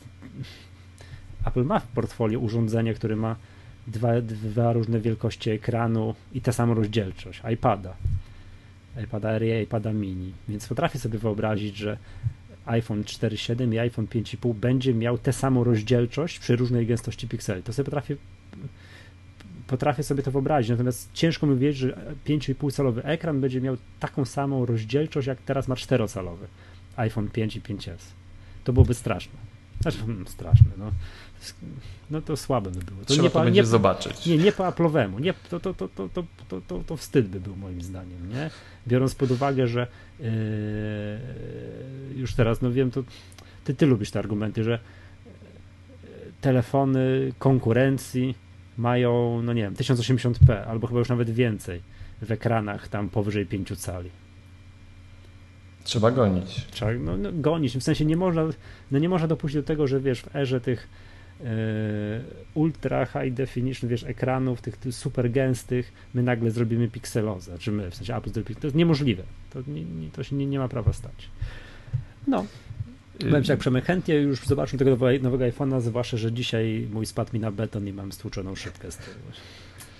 Apple 1.45 1.63
ma 1.63 1.80
w 1.80 1.88
portfolio 1.88 2.39
urządzenie, 2.39 2.93
które 2.93 3.15
ma 3.15 3.36
dwa, 3.88 4.21
dwa 4.21 4.74
różne 4.74 5.00
wielkości 5.00 5.50
ekranu 5.50 6.15
i 6.34 6.41
tę 6.41 6.54
samą 6.54 6.74
rozdzielczość 6.74 7.41
iPada. 7.54 7.95
iPada 9.04 9.30
Air 9.30 9.43
i 9.43 9.63
iPada 9.63 9.93
Mini. 9.93 10.34
Więc 10.50 10.67
potrafię 10.67 11.00
sobie 11.00 11.19
wyobrazić, 11.19 11.78
że 11.78 11.98
iPhone 12.65 13.04
4.7 13.04 13.74
i 13.74 13.80
iPhone 13.80 14.08
5.5 14.08 14.54
będzie 14.54 14.93
miał 14.93 15.17
tę 15.17 15.34
samą 15.34 15.63
rozdzielczość 15.63 16.39
przy 16.39 16.56
różnej 16.56 16.86
gęstości 16.86 17.28
pikseli. 17.28 17.63
To 17.63 17.74
sobie 17.74 17.86
potrafię 17.86 18.15
potrafię 19.67 20.04
sobie 20.04 20.24
to 20.24 20.32
wyobrazić, 20.32 20.69
natomiast 20.69 21.13
ciężko 21.13 21.48
mi 21.48 21.58
wiedzieć, 21.58 21.78
że 21.78 22.15
5,5 22.28 22.71
calowy 22.74 23.04
ekran 23.04 23.41
będzie 23.41 23.62
miał 23.62 23.78
taką 24.00 24.26
samą 24.26 24.65
rozdzielczość, 24.65 25.28
jak 25.28 25.41
teraz 25.41 25.67
ma 25.67 25.76
4-calowy 25.76 26.45
iPhone 26.95 27.30
5 27.30 27.56
i 27.56 27.62
5S. 27.62 27.98
To 28.63 28.74
byłoby 28.74 28.93
straszne. 28.93 29.34
Znaczy, 29.82 29.98
hmm, 29.98 30.28
straszne, 30.28 30.71
no. 30.78 30.91
No 32.12 32.21
to 32.21 32.38
słabe 32.38 32.71
by 32.71 32.79
było. 32.79 32.99
To 32.99 33.05
Trzeba 33.05 33.23
nie 33.23 33.29
to 33.29 33.39
po, 33.39 33.45
będzie 33.45 33.62
nie, 33.62 33.67
zobaczyć. 33.67 34.25
Nie, 34.25 34.38
nie 34.38 34.51
po 34.51 34.63
Apple'owemu. 34.63 35.21
Nie, 35.21 35.34
to, 35.49 35.60
to, 35.60 35.73
to, 35.73 35.88
to, 35.88 36.10
to, 36.49 36.62
to, 36.67 36.84
to 36.88 36.97
wstyd 36.97 37.27
by 37.27 37.39
był 37.39 37.55
moim 37.55 37.81
zdaniem, 37.81 38.29
nie? 38.29 38.49
Biorąc 38.88 39.15
pod 39.15 39.31
uwagę, 39.31 39.67
że 39.67 39.88
yy, 40.19 40.27
już 42.15 42.34
teraz, 42.34 42.62
no 42.62 42.71
wiem, 42.71 42.91
to 42.91 43.03
ty, 43.63 43.75
ty 43.75 43.86
lubisz 43.86 44.12
te 44.12 44.19
argumenty, 44.19 44.63
że 44.63 44.79
telefony 46.41 47.34
konkurencji 47.39 48.36
mają, 48.77 49.41
no 49.41 49.53
nie 49.53 49.62
wiem, 49.62 49.73
1080p 49.73 50.63
albo 50.67 50.88
chyba 50.88 50.99
już 50.99 51.10
nawet 51.10 51.29
więcej 51.29 51.81
w 52.21 52.31
ekranach 52.31 52.88
tam 52.88 53.10
powyżej 53.10 53.45
5 53.45 53.79
cali. 53.79 54.10
Trzeba 55.84 56.12
gonić. 56.12 56.67
Trzeba 56.71 56.91
no, 56.93 57.17
no, 57.17 57.29
gonić. 57.34 57.77
W 57.77 57.84
sensie 57.84 58.05
nie 58.05 58.17
można, 58.17 58.43
no 58.91 58.99
nie 58.99 59.10
można 59.10 59.27
dopuścić 59.27 59.62
do 59.62 59.67
tego, 59.67 59.88
że 59.88 59.99
wiesz, 59.99 60.21
w 60.21 60.36
erze 60.36 60.62
tych 60.62 60.88
yy, 60.89 61.14
ultra 62.54 63.06
high 63.06 63.34
definition, 63.34 63.89
wiesz, 63.89 64.04
ekranów, 64.04 64.62
tych, 64.62 64.78
tych, 64.78 64.95
super 64.95 65.32
gęstych, 65.32 65.93
my 66.13 66.24
nagle 66.24 66.52
zrobimy 66.52 66.88
pikselozę, 66.88 67.58
czy 67.60 67.71
my, 67.71 67.91
w 67.91 67.95
sensie 67.95 68.15
Apple 68.15 68.32
zrobi, 68.32 68.56
to 68.56 68.67
jest 68.67 68.76
niemożliwe. 68.76 69.24
To, 69.50 69.60
nie, 69.67 69.86
nie, 69.86 70.10
to 70.10 70.24
się 70.24 70.36
nie, 70.36 70.45
nie 70.45 70.60
ma 70.60 70.67
prawa 70.67 70.93
stać. 70.93 71.30
No, 72.28 72.45
Powiem 73.19 73.43
ci, 73.43 73.52
jak 73.52 73.60
Przemek 73.60 73.86
chętnie 73.86 74.15
już 74.15 74.45
zobaczę 74.45 74.78
tego 74.78 74.91
nowego 75.21 75.45
iPhone'a, 75.45 75.82
zwłaszcza, 75.82 76.17
że 76.17 76.32
dzisiaj 76.32 76.88
mój 76.93 77.06
spadł 77.06 77.34
mi 77.34 77.39
na 77.39 77.52
beton 77.52 77.88
i 77.88 77.93
mam 77.93 78.12
stłuczoną 78.12 78.56
szybkę 78.56 78.91
z 78.91 78.98
tyłu. 78.98 79.17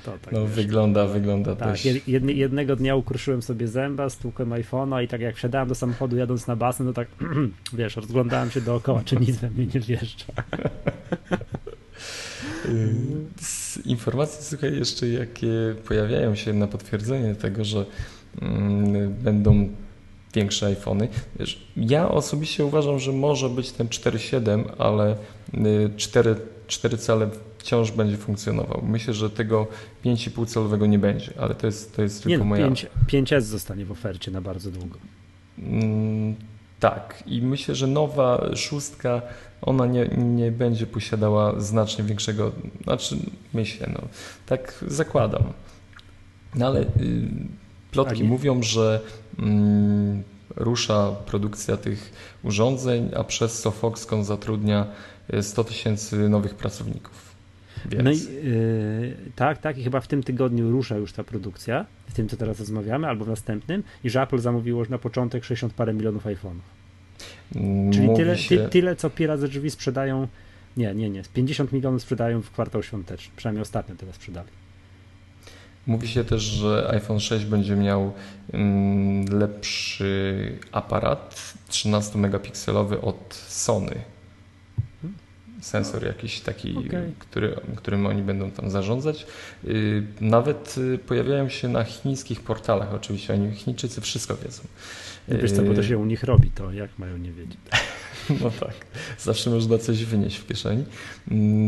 To, 0.06 0.12
tak, 0.12 0.34
no 0.34 0.42
wiesz. 0.42 0.56
wygląda, 0.56 1.08
wygląda 1.08 1.56
tak, 1.56 1.72
też. 1.72 1.86
Jedne, 2.08 2.34
jednego 2.34 2.76
dnia 2.76 2.96
ukruszyłem 2.96 3.42
sobie 3.42 3.68
zęba, 3.68 4.10
stłukłem 4.10 4.50
iPhone'a 4.50 5.04
i 5.04 5.08
tak 5.08 5.22
jak 5.22 5.36
wsiadałem 5.36 5.68
do 5.68 5.76
samochodu 5.76 6.18
jadąc 6.18 6.48
na 6.48 6.56
basen, 6.56 6.88
to 6.88 6.94
tak, 6.94 7.08
wiesz, 7.74 7.96
rozglądałem 7.96 8.52
się 8.52 8.62
dookoła, 8.62 9.02
czy 9.06 9.16
nic 9.16 9.38
we 9.38 9.50
mnie 9.50 9.68
nie 9.74 9.80
wjeżdża. 9.80 10.34
Z 13.42 13.78
informacji, 13.86 14.46
słuchaj, 14.46 14.76
jeszcze 14.76 15.08
jakie 15.08 15.76
pojawiają 15.88 16.36
się 16.36 16.54
na 16.54 16.68
potwierdzenie 16.68 17.36
tego, 17.36 17.64
że 17.64 17.86
mm, 18.42 19.14
będą 19.14 19.70
większe 20.34 20.66
iPhony. 20.66 21.08
Ja 21.78 22.10
osobiście 22.10 22.66
uważam, 22.66 23.00
że 23.00 23.12
może 23.12 23.50
być 23.50 23.72
ten 23.72 23.88
4.7, 23.88 24.64
ale 24.78 25.16
4, 25.98 26.30
y, 26.30 26.36
4 26.68 26.98
cale 26.98 27.30
wciąż 27.66 27.92
będzie 27.92 28.18
funkcjonował. 28.18 28.82
Myślę, 28.88 29.14
że 29.14 29.30
tego 29.30 29.68
5,5 30.06 30.48
calowego 30.48 30.86
nie 30.86 31.00
będzie, 31.00 31.34
ale 31.40 31.56
to 31.56 31.68
jest, 31.68 31.96
to 31.96 32.02
jest 32.02 32.24
tylko 32.24 32.44
nie, 32.44 32.50
moja... 32.50 32.66
5, 32.66 32.88
5S 33.08 33.42
zostanie 33.42 33.86
w 33.86 33.92
ofercie 33.92 34.32
na 34.32 34.42
bardzo 34.42 34.72
długo. 34.72 34.98
Mm, 35.60 36.36
tak 36.80 37.24
i 37.26 37.42
myślę, 37.42 37.76
że 37.76 37.88
nowa 37.88 38.56
szóstka 38.56 39.22
ona 39.62 39.86
nie, 39.86 40.08
nie 40.18 40.52
będzie 40.52 40.88
posiadała 40.88 41.60
znacznie 41.60 42.04
większego, 42.04 42.52
znaczy 42.84 43.16
myślę, 43.54 43.90
no 43.94 44.02
tak 44.46 44.86
zakładam. 44.88 45.44
No 46.56 46.68
ale 46.68 46.82
y, 46.82 46.86
plotki 47.92 48.24
mówią, 48.24 48.64
że 48.64 49.02
mm, 49.40 50.24
rusza 50.56 51.12
produkcja 51.12 51.78
tych 51.78 52.14
urządzeń, 52.44 53.12
a 53.16 53.24
przez 53.24 53.62
co 53.62 53.72
Foxconn 53.72 54.24
zatrudnia 54.24 54.88
100 55.42 55.62
e, 55.62 55.66
tysięcy 55.66 56.30
nowych 56.30 56.56
pracowników. 56.56 57.25
Więc... 57.90 58.04
No 58.04 58.12
i, 58.12 58.46
yy, 58.46 59.16
tak, 59.36 59.58
tak, 59.58 59.78
i 59.78 59.84
chyba 59.84 60.02
w 60.02 60.08
tym 60.08 60.24
tygodniu 60.24 60.72
rusza 60.72 60.98
już 60.98 61.14
ta 61.14 61.24
produkcja, 61.24 61.86
w 62.08 62.14
tym 62.14 62.30
co 62.30 62.38
teraz 62.38 62.60
rozmawiamy, 62.60 63.08
albo 63.08 63.26
w 63.26 63.28
następnym, 63.28 63.84
i 64.04 64.10
że 64.10 64.22
Apple 64.22 64.40
zamówiło 64.40 64.80
już 64.80 64.90
na 64.90 64.98
początek 64.98 65.44
60 65.44 65.74
parę 65.74 65.94
milionów 65.94 66.26
iPhone'ów. 66.26 66.76
Czyli 67.94 68.10
tyle, 68.16 68.38
się... 68.38 68.58
ty, 68.58 68.70
tyle, 68.70 68.96
co 68.96 69.10
Pira 69.10 69.38
ze 69.38 69.48
drzwi 69.48 69.72
sprzedają, 69.72 70.28
nie, 70.78 70.96
nie, 70.96 71.10
nie, 71.10 71.22
50 71.34 71.72
milionów 71.72 72.02
sprzedają 72.02 72.42
w 72.42 72.52
kwartał 72.52 72.84
świąteczny, 72.84 73.34
przynajmniej 73.36 73.62
ostatnio 73.62 73.96
tyle 73.96 74.14
sprzedali. 74.14 74.50
Mówi 75.88 76.08
się 76.08 76.24
też, 76.24 76.42
że 76.42 76.90
iPhone 76.92 77.20
6 77.20 77.46
będzie 77.46 77.76
miał 77.76 78.14
mm, 78.54 79.26
lepszy 79.40 80.52
aparat 80.72 81.54
13-megapikselowy 81.70 82.98
od 83.02 83.34
Sony. 83.48 83.96
Sensor 85.66 86.06
jakiś 86.06 86.40
taki, 86.40 86.78
okay. 86.78 87.12
który, 87.20 87.56
którym 87.76 88.06
oni 88.06 88.22
będą 88.22 88.52
tam 88.52 88.70
zarządzać. 88.70 89.28
Y, 89.66 90.04
nawet 90.22 90.76
y, 90.78 90.98
pojawiają 90.98 91.50
się 91.50 91.68
na 91.68 91.84
chińskich 91.84 92.42
portalach, 92.42 92.94
oczywiście 92.94 93.34
oni 93.34 93.52
Chińczycy 93.52 94.02
wszystko 94.02 94.36
wiedzą. 94.36 94.64
Wiesz 95.28 95.52
co, 95.52 95.62
bo 95.62 95.74
to 95.74 95.84
się 95.84 95.98
u 95.98 96.06
nich 96.06 96.24
robi, 96.24 96.52
to 96.52 96.72
jak 96.72 97.00
mają 97.00 97.18
nie 97.18 97.32
wiedzieć? 97.32 97.58
No 98.42 98.52
tak, 98.60 98.74
zawsze 99.20 99.50
można 99.50 99.78
coś 99.78 100.06
wynieść 100.06 100.38
w 100.38 100.48
kieszeni. 100.48 100.86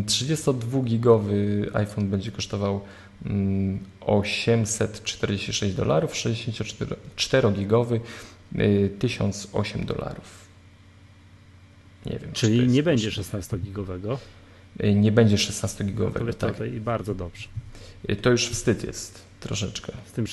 32-gigowy 0.06 1.34
mm, 1.34 1.70
iPhone 1.74 2.10
będzie 2.10 2.32
kosztował 2.32 2.82
846 4.02 5.64
mm, 5.64 5.76
dolarów, 5.76 6.14
64-gigowy 6.14 8.00
1008 9.00 9.86
dolarów. 9.86 10.47
Nie 12.10 12.20
wiem. 12.20 12.32
Czyli 12.34 12.68
nie 12.68 12.84
będzie 12.84 13.10
16-gigowego? 13.10 14.18
Y, 14.84 14.94
nie 14.94 15.12
będzie 15.12 15.36
16-gigowego, 15.36 16.26
no 16.26 16.34
tak. 16.34 16.56
I 16.76 16.80
bardzo 16.80 17.16
dobrze. 17.16 17.48
Y, 18.10 18.16
to 18.16 18.32
już 18.32 18.50
wstyd 18.50 18.84
jest 18.84 19.28
troszeczkę. 19.40 19.94
Z 20.06 20.12
tym, 20.12 20.26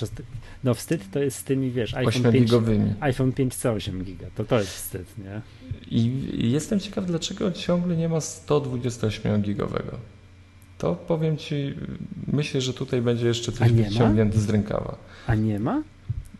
no 0.65 0.75
wstyd 0.75 1.11
to 1.11 1.19
jest 1.19 1.37
z 1.39 1.45
tymi, 1.45 1.71
wiesz, 1.71 1.95
iPhone 1.95 2.33
5, 2.33 2.51
iPhone 3.01 3.33
5 3.33 3.55
co 3.55 3.73
8 3.73 4.05
giga, 4.05 4.27
to 4.35 4.45
to 4.45 4.59
jest 4.59 4.71
wstyd, 4.71 5.19
nie? 5.19 5.41
I 5.91 6.53
jestem 6.53 6.81
ciekaw, 6.81 7.07
dlaczego 7.07 7.53
ciągle 7.53 7.97
nie 7.97 8.09
ma 8.09 8.21
128 8.21 9.43
gigowego. 9.43 9.99
To 10.79 10.95
powiem 10.95 11.37
Ci, 11.37 11.75
myślę, 12.33 12.61
że 12.61 12.75
tutaj 12.75 13.03
będzie 13.03 13.27
jeszcze 13.27 13.53
coś 13.53 13.73
wyciągnięte 13.73 14.39
z 14.39 14.51
rękawa. 14.51 14.97
A 15.27 15.35
nie 15.35 15.61
ma? 15.61 15.83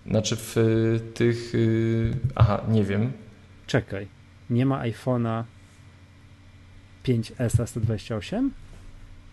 Znaczy 0.07 0.37
w 0.37 0.57
tych, 1.15 1.55
y, 1.55 2.17
aha, 2.35 2.61
nie 2.69 2.85
wiem. 2.85 3.13
Czekaj, 3.67 4.07
nie 4.51 4.67
ma 4.67 4.83
iPhone'a 4.83 5.45
5S 7.05 7.67
128? 7.67 8.51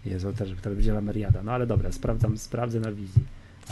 Jezu, 0.06 0.34
też 0.34 0.50
teraz 0.62 0.76
będzie 0.76 0.93
lameriada. 0.93 1.43
No 1.43 1.52
ale 1.52 1.67
dobra, 1.67 1.91
sprawdzam, 1.91 2.38
sprawdzę 2.38 2.80
na 2.80 2.91
wizji. 2.91 3.24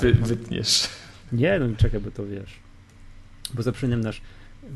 Wy, 0.01 0.13
wytniesz. 0.13 0.89
Nie, 1.31 1.59
no 1.59 1.75
czekaj, 1.77 1.99
bo 1.99 2.11
to 2.11 2.25
wiesz. 2.25 2.59
Bo 3.53 3.63
zaprzynem 3.63 4.01
nasz 4.01 4.21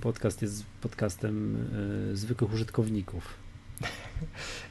podcast 0.02 0.42
jest 0.42 0.66
podcastem 0.82 1.58
y, 2.12 2.18
zwykłych 2.18 2.54
użytkowników. 2.54 3.34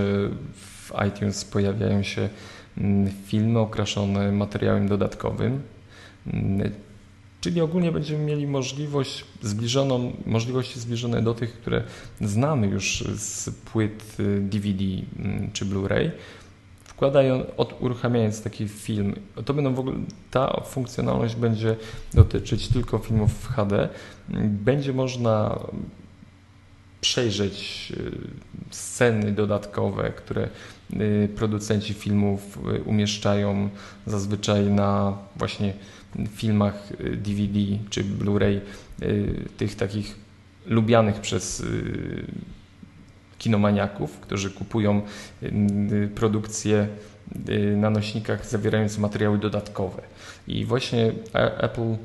w 0.54 0.91
iTunes 1.08 1.45
pojawiają 1.45 2.04
się 2.04 2.30
mm, 2.77 3.12
filmy 3.25 3.60
okraszone 3.60 4.32
materiałem 4.32 4.88
dodatkowym. 4.88 5.62
Mm, 6.27 6.71
czyli 7.41 7.62
ogólnie 7.62 7.91
będziemy 7.91 8.23
mieli 8.23 8.47
możliwość 8.47 9.25
zbliżoną, 9.41 10.13
możliwości 10.25 10.80
zbliżone 10.80 11.21
do 11.21 11.34
tych, 11.34 11.54
które 11.54 11.84
znamy 12.21 12.67
już 12.67 13.04
z 13.15 13.49
płyt 13.49 14.17
DVD 14.39 14.84
y, 14.84 15.06
mm, 15.19 15.51
czy 15.54 15.65
Blu-ray 15.65 16.12
wkładają, 17.01 17.55
od, 17.57 17.81
uruchamiając 17.81 18.41
taki 18.41 18.67
film, 18.67 19.15
to 19.45 19.53
będą 19.53 19.73
w 19.73 19.79
ogóle, 19.79 19.95
ta 20.31 20.61
funkcjonalność 20.65 21.35
będzie 21.35 21.75
dotyczyć 22.13 22.67
tylko 22.67 22.97
filmów 22.97 23.33
w 23.33 23.47
HD. 23.47 23.89
Będzie 24.43 24.93
można 24.93 25.59
przejrzeć 27.01 27.87
y, 27.97 28.11
sceny 28.69 29.31
dodatkowe, 29.31 30.11
które 30.11 30.49
y, 30.93 31.29
producenci 31.35 31.93
filmów 31.93 32.59
y, 32.75 32.83
umieszczają 32.83 33.69
zazwyczaj 34.05 34.65
na 34.65 35.17
właśnie 35.35 35.73
filmach 36.29 36.87
DVD 37.15 37.59
czy 37.89 38.03
Blu-ray, 38.03 38.59
tych 39.57 39.75
takich 39.75 40.15
lubianych 40.65 41.21
przez 41.21 41.63
kinomaniaków, 43.41 44.19
którzy 44.19 44.51
kupują 44.51 45.01
y, 45.43 46.10
produkcje 46.15 46.88
y, 47.49 47.77
na 47.77 47.89
nośnikach 47.89 48.45
zawierające 48.45 49.01
materiały 49.01 49.38
dodatkowe. 49.38 50.01
I 50.47 50.65
właśnie 50.65 51.12
Apple 51.34 51.95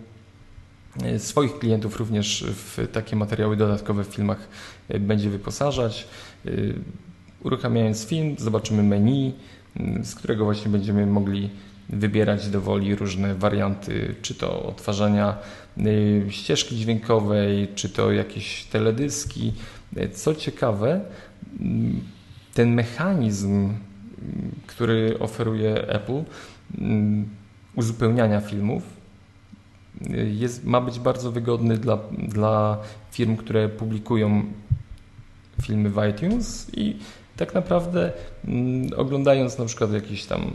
y, 1.15 1.19
swoich 1.19 1.59
klientów 1.59 1.97
również 1.97 2.45
w 2.49 2.89
takie 2.93 3.17
materiały 3.17 3.57
dodatkowe 3.57 4.05
w 4.05 4.07
filmach 4.07 4.49
będzie 5.01 5.31
wyposażać. 5.31 6.09
Uruchamiając 7.43 8.07
film, 8.07 8.37
zobaczymy 8.39 8.83
menu, 8.83 9.35
z 10.03 10.15
którego 10.15 10.45
właśnie 10.45 10.71
będziemy 10.71 11.07
mogli 11.07 11.51
wybierać 11.89 12.49
do 12.49 12.61
woli 12.61 12.95
różne 12.95 13.35
warianty, 13.35 14.15
czy 14.23 14.35
to 14.35 14.63
odtwarzania 14.63 15.37
ścieżki 16.31 16.77
dźwiękowej, 16.77 17.69
czy 17.75 17.89
to 17.89 18.13
jakieś 18.13 18.65
teledyski. 18.65 19.53
Co 20.13 20.35
ciekawe, 20.35 21.01
ten 22.55 22.75
mechanizm, 22.75 23.73
który 24.67 25.19
oferuje 25.19 25.89
Apple, 25.89 26.23
uzupełniania 27.77 28.41
filmów, 28.41 28.83
jest, 30.35 30.65
ma 30.65 30.81
być 30.81 31.01
bardzo 31.01 31.33
wygodny 31.33 31.79
dla, 31.79 31.99
dla 32.29 32.79
firm, 33.11 33.37
które 33.37 33.69
publikują 33.69 34.43
filmy 35.63 35.91
w 35.91 35.97
iTunes 36.11 36.71
i 36.75 36.97
tak 37.37 37.55
naprawdę 37.55 38.13
mm, 38.45 38.91
oglądając 38.97 39.59
na 39.59 39.65
przykład 39.65 39.93
jakiś 39.93 40.25
tam 40.25 40.51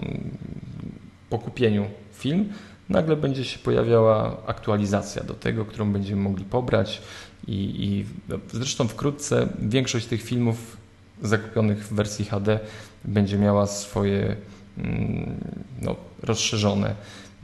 po 1.29 1.39
kupieniu 1.39 1.85
film, 2.13 2.49
nagle 2.89 3.15
będzie 3.15 3.45
się 3.45 3.59
pojawiała 3.59 4.37
aktualizacja 4.47 5.23
do 5.23 5.33
tego, 5.33 5.65
którą 5.65 5.91
będziemy 5.91 6.21
mogli 6.21 6.45
pobrać 6.45 7.01
i, 7.47 7.85
i 7.85 8.05
zresztą 8.53 8.87
wkrótce 8.87 9.47
większość 9.59 10.05
tych 10.05 10.21
filmów 10.21 10.77
zakupionych 11.21 11.83
w 11.83 11.93
wersji 11.93 12.25
HD 12.25 12.59
będzie 13.05 13.37
miała 13.37 13.67
swoje 13.67 14.35
mm, 14.77 15.35
no, 15.81 15.95
rozszerzone 16.23 16.95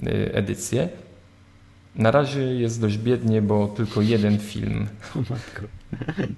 y, 0.03 0.33
edycje. 0.33 0.89
Na 1.95 2.12
razie 2.12 2.41
jest 2.41 2.81
dość 2.81 2.97
biednie, 2.97 3.41
bo 3.41 3.67
tylko 3.67 4.01
jeden 4.01 4.39
film. 4.39 4.88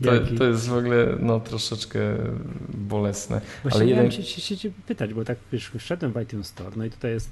To, 0.03 0.37
to 0.37 0.43
jest 0.43 0.67
w 0.67 0.73
ogóle 0.73 1.07
no, 1.19 1.39
troszeczkę 1.39 1.99
bolesne. 2.69 3.41
Właśnie 3.63 3.81
Ale 3.81 3.89
jeden... 3.89 4.11
się, 4.11 4.23
się, 4.23 4.57
się 4.57 4.71
pytać, 4.87 5.13
bo 5.13 5.25
tak 5.25 5.37
wiesz, 5.51 5.71
wszedłem 5.79 6.13
w 6.13 6.21
iTunes 6.21 6.47
Store, 6.47 6.71
no 6.75 6.85
i 6.85 6.89
tutaj 6.89 7.11
jest 7.11 7.29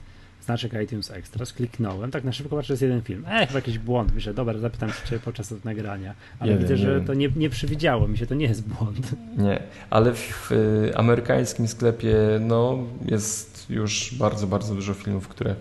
znaczek 0.47 0.73
iTunes 0.83 1.11
Extras, 1.11 1.53
kliknąłem, 1.53 2.11
tak 2.11 2.23
na 2.23 2.31
szybko 2.31 2.55
patrzę, 2.55 2.73
jest 2.73 2.81
jeden 2.81 3.01
film. 3.01 3.25
Ech, 3.29 3.53
jakiś 3.53 3.77
błąd, 3.77 4.15
myślę, 4.15 4.33
dobra, 4.33 4.59
zapytam 4.59 4.89
się 5.09 5.19
podczas 5.19 5.63
nagrania, 5.63 6.13
ale 6.39 6.51
jeden, 6.51 6.63
widzę, 6.63 6.77
że 6.77 6.89
jeden. 6.89 7.05
to 7.05 7.13
nie, 7.13 7.29
nie 7.35 7.49
przewidziało 7.49 8.07
mi 8.07 8.17
się, 8.17 8.27
to 8.27 8.35
nie 8.35 8.45
jest 8.45 8.67
błąd. 8.67 9.11
Nie, 9.37 9.63
ale 9.89 10.13
w 10.13 10.51
y, 10.51 10.91
amerykańskim 10.95 11.67
sklepie 11.67 12.15
no, 12.39 12.77
jest 13.05 13.69
już 13.69 14.15
bardzo, 14.19 14.47
bardzo 14.47 14.75
dużo 14.75 14.93
filmów, 14.93 15.27
które 15.27 15.55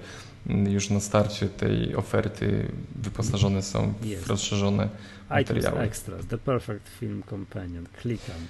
mm, 0.46 0.72
już 0.72 0.90
na 0.90 1.00
starcie 1.00 1.48
tej 1.48 1.96
oferty 1.96 2.68
wyposażone 2.96 3.62
są 3.62 3.94
w 4.00 4.04
jest. 4.04 4.26
rozszerzone 4.26 4.88
materiały. 5.30 5.68
iTunes 5.68 5.88
Extras, 5.88 6.26
The 6.26 6.38
Perfect 6.38 6.88
Film 6.88 7.22
Companion, 7.30 7.86
klikam. 8.02 8.40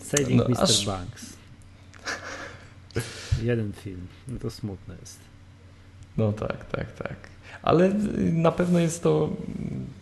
Saving 0.00 0.30
no, 0.30 0.44
Mr. 0.48 0.62
Aż... 0.62 0.86
Banks. 0.86 1.38
Jeden 3.42 3.72
film, 3.72 4.06
no 4.28 4.38
to 4.38 4.50
smutne 4.50 4.96
jest. 5.00 5.27
No 6.18 6.32
tak, 6.32 6.64
tak, 6.64 6.92
tak. 6.92 7.16
Ale 7.62 7.94
na 8.32 8.52
pewno 8.52 8.78
jest 8.78 9.02
to 9.02 9.30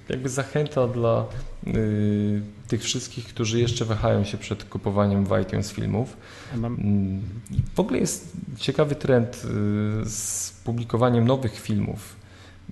jakby 0.08 0.28
zachęta 0.28 0.88
dla 0.88 1.24
y, 1.66 2.42
tych 2.68 2.82
wszystkich, 2.82 3.24
którzy 3.28 3.60
jeszcze 3.60 3.84
wahają 3.84 4.24
się 4.24 4.38
przed 4.38 4.64
kupowaniem 4.64 5.24
w 5.24 5.40
iTunes 5.42 5.72
filmów. 5.72 6.16
Mm, 6.54 7.22
w 7.74 7.80
ogóle 7.80 7.98
jest 7.98 8.32
ciekawy 8.56 8.94
trend 8.94 9.36
y, 9.36 10.10
z 10.10 10.50
publikowaniem 10.64 11.26
nowych 11.26 11.60
filmów, 11.60 12.16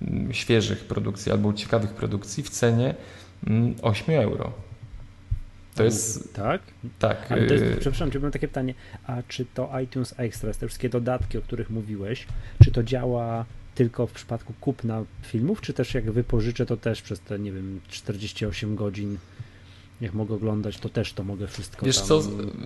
y, 0.03 0.35
świeżych 0.35 0.85
produkcji 0.85 1.33
albo 1.33 1.53
ciekawych 1.53 1.91
produkcji 1.91 2.43
w 2.43 2.51
cenie 2.51 2.95
8 3.83 4.15
mm, 4.15 4.29
euro. 4.29 4.53
To 5.75 5.85
jest. 5.85 6.35
Tak? 6.35 6.63
Tak. 6.99 7.33
Ale 7.33 7.47
to 7.47 7.55
jest, 7.55 7.65
y- 7.65 7.77
przepraszam, 7.81 8.11
czy 8.11 8.21
mam 8.21 8.31
takie 8.31 8.49
pytanie, 8.49 8.75
a 9.07 9.23
czy 9.29 9.47
to 9.55 9.81
iTunes 9.81 10.15
Extra, 10.17 10.53
te 10.55 10.67
wszystkie 10.67 10.89
dodatki, 10.89 11.39
o 11.39 11.43
których 11.43 11.71
mówiłeś, 11.71 12.27
czy 12.65 12.71
to 12.71 12.83
działa 12.83 13.45
tylko 13.75 14.07
w 14.07 14.13
przypadku 14.13 14.53
kupna 14.61 15.05
filmów, 15.23 15.61
czy 15.61 15.73
też 15.73 15.95
jak 15.95 16.11
wypożyczę, 16.11 16.67
to 16.67 16.77
też 16.77 17.03
przez 17.03 17.21
te, 17.21 17.39
nie 17.39 17.53
wiem, 17.53 17.81
48 17.89 18.77
godzin 18.77 19.19
jak 20.01 20.15
mogę 20.15 20.35
oglądać, 20.35 20.79
to 20.79 20.89
też 20.89 21.13
to 21.13 21.25
mogę 21.25 21.47
wszystko 21.47 21.87
Wiesz 21.87 22.01
co, 22.01 22.23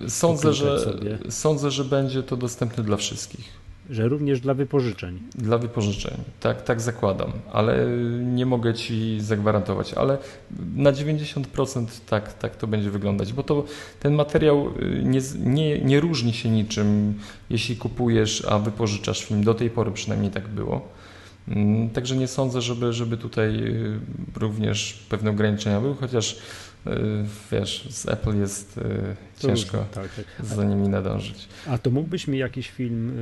sądzę, 0.07 0.53
że, 0.53 0.93
sądzę, 1.29 1.71
że 1.71 1.85
będzie 1.85 2.23
to 2.23 2.37
dostępne 2.37 2.83
dla 2.83 2.97
wszystkich. 2.97 3.59
Że 3.89 4.07
również 4.07 4.39
dla 4.39 4.53
wypożyczeń. 4.53 5.19
Dla 5.35 5.57
wypożyczeń, 5.57 6.17
tak, 6.39 6.61
tak 6.61 6.81
zakładam, 6.81 7.31
ale 7.51 7.87
nie 8.23 8.45
mogę 8.45 8.73
Ci 8.73 9.21
zagwarantować, 9.21 9.93
ale 9.93 10.17
na 10.75 10.91
90% 10.91 11.85
tak, 12.09 12.33
tak 12.33 12.55
to 12.55 12.67
będzie 12.67 12.89
wyglądać, 12.91 13.33
bo 13.33 13.43
to 13.43 13.63
ten 13.99 14.13
materiał 14.13 14.67
y, 14.67 15.03
nie, 15.05 15.19
nie, 15.39 15.79
nie 15.79 15.99
różni 15.99 16.33
się 16.33 16.49
niczym, 16.49 17.13
jeśli 17.49 17.75
kupujesz, 17.75 18.45
a 18.45 18.59
wypożyczasz 18.59 19.25
film. 19.25 19.43
Do 19.43 19.53
tej 19.53 19.69
pory 19.69 19.91
przynajmniej 19.91 20.31
tak 20.31 20.47
było. 20.47 20.87
Mm, 21.47 21.89
także 21.89 22.15
nie 22.15 22.27
sądzę, 22.27 22.61
żeby, 22.61 22.93
żeby 22.93 23.17
tutaj 23.17 23.55
y, 23.55 23.99
również 24.35 25.05
pewne 25.09 25.29
ograniczenia 25.29 25.81
były, 25.81 25.95
chociaż 25.95 26.39
wiesz, 27.51 27.87
z 27.89 28.09
Apple 28.09 28.39
jest 28.39 28.77
y, 28.77 29.15
ciężko 29.39 29.85
tak, 29.91 30.09
tak. 30.15 30.45
za 30.45 30.63
nimi 30.63 30.89
nadążyć. 30.89 31.47
A 31.67 31.77
to 31.77 31.91
mógłbyś 31.91 32.27
mi 32.27 32.37
jakiś 32.37 32.69
film 32.69 33.13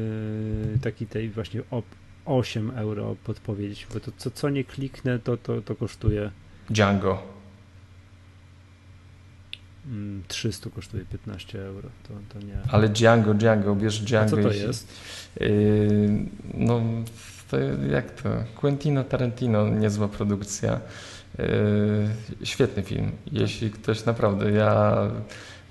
taki 0.82 1.08
tej 1.08 1.30
właśnie 1.30 1.62
op 1.72 1.86
8 2.28 2.72
euro 2.76 3.16
podpowiedzieć, 3.24 3.88
bo 3.94 4.00
to 4.00 4.12
co, 4.18 4.32
co 4.32 4.50
nie 4.50 4.64
kliknę, 4.64 5.20
to, 5.20 5.38
to, 5.38 5.62
to 5.62 5.76
kosztuje. 5.76 6.32
Django. 6.70 7.24
300 10.28 10.66
mm, 10.66 10.76
kosztuje 10.76 11.06
15 11.06 11.66
euro. 11.66 11.90
To, 12.08 12.14
to 12.34 12.46
nie. 12.46 12.58
Ale 12.72 12.90
Django, 12.90 13.34
Django, 13.34 13.76
bierz 13.76 14.00
Django. 14.00 14.38
A 14.38 14.44
co 14.44 14.50
to 14.50 14.54
jest? 14.54 14.88
Yy, 15.40 15.48
no, 16.54 16.82
to 17.52 17.58
jak 17.92 18.22
to? 18.22 18.30
Quentino 18.56 19.04
Tarantino, 19.04 19.70
niezła 19.70 20.08
produkcja. 20.08 20.80
Yy, 21.40 22.46
świetny 22.46 22.84
film. 22.84 23.12
Jeśli 23.32 23.72
ktoś 23.72 24.06
naprawdę, 24.06 24.52
ja 24.52 24.98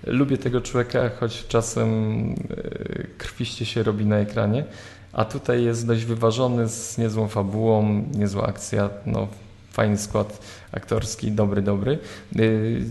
lubię 0.05 0.39
tego 0.39 0.61
człowieka, 0.61 1.11
choć 1.21 1.47
czasem 1.47 1.91
yy, 2.29 3.07
krwiście 3.19 3.67
się 3.67 3.83
robi 3.83 4.07
na 4.07 4.17
ekranie, 4.17 4.65
a 5.13 5.25
tutaj 5.25 5.65
jest 5.65 5.87
dość 5.87 6.05
wyważony 6.05 6.69
z 6.69 6.99
niezłą 6.99 7.29
fabułą, 7.29 8.05
niezła 8.15 8.47
akcja, 8.47 8.91
no 9.07 9.29
fajny 9.73 9.99
skład 9.99 10.39
aktorski, 10.73 11.33
dobry, 11.33 11.63
dobry. 11.63 11.99
Yy, 12.33 12.85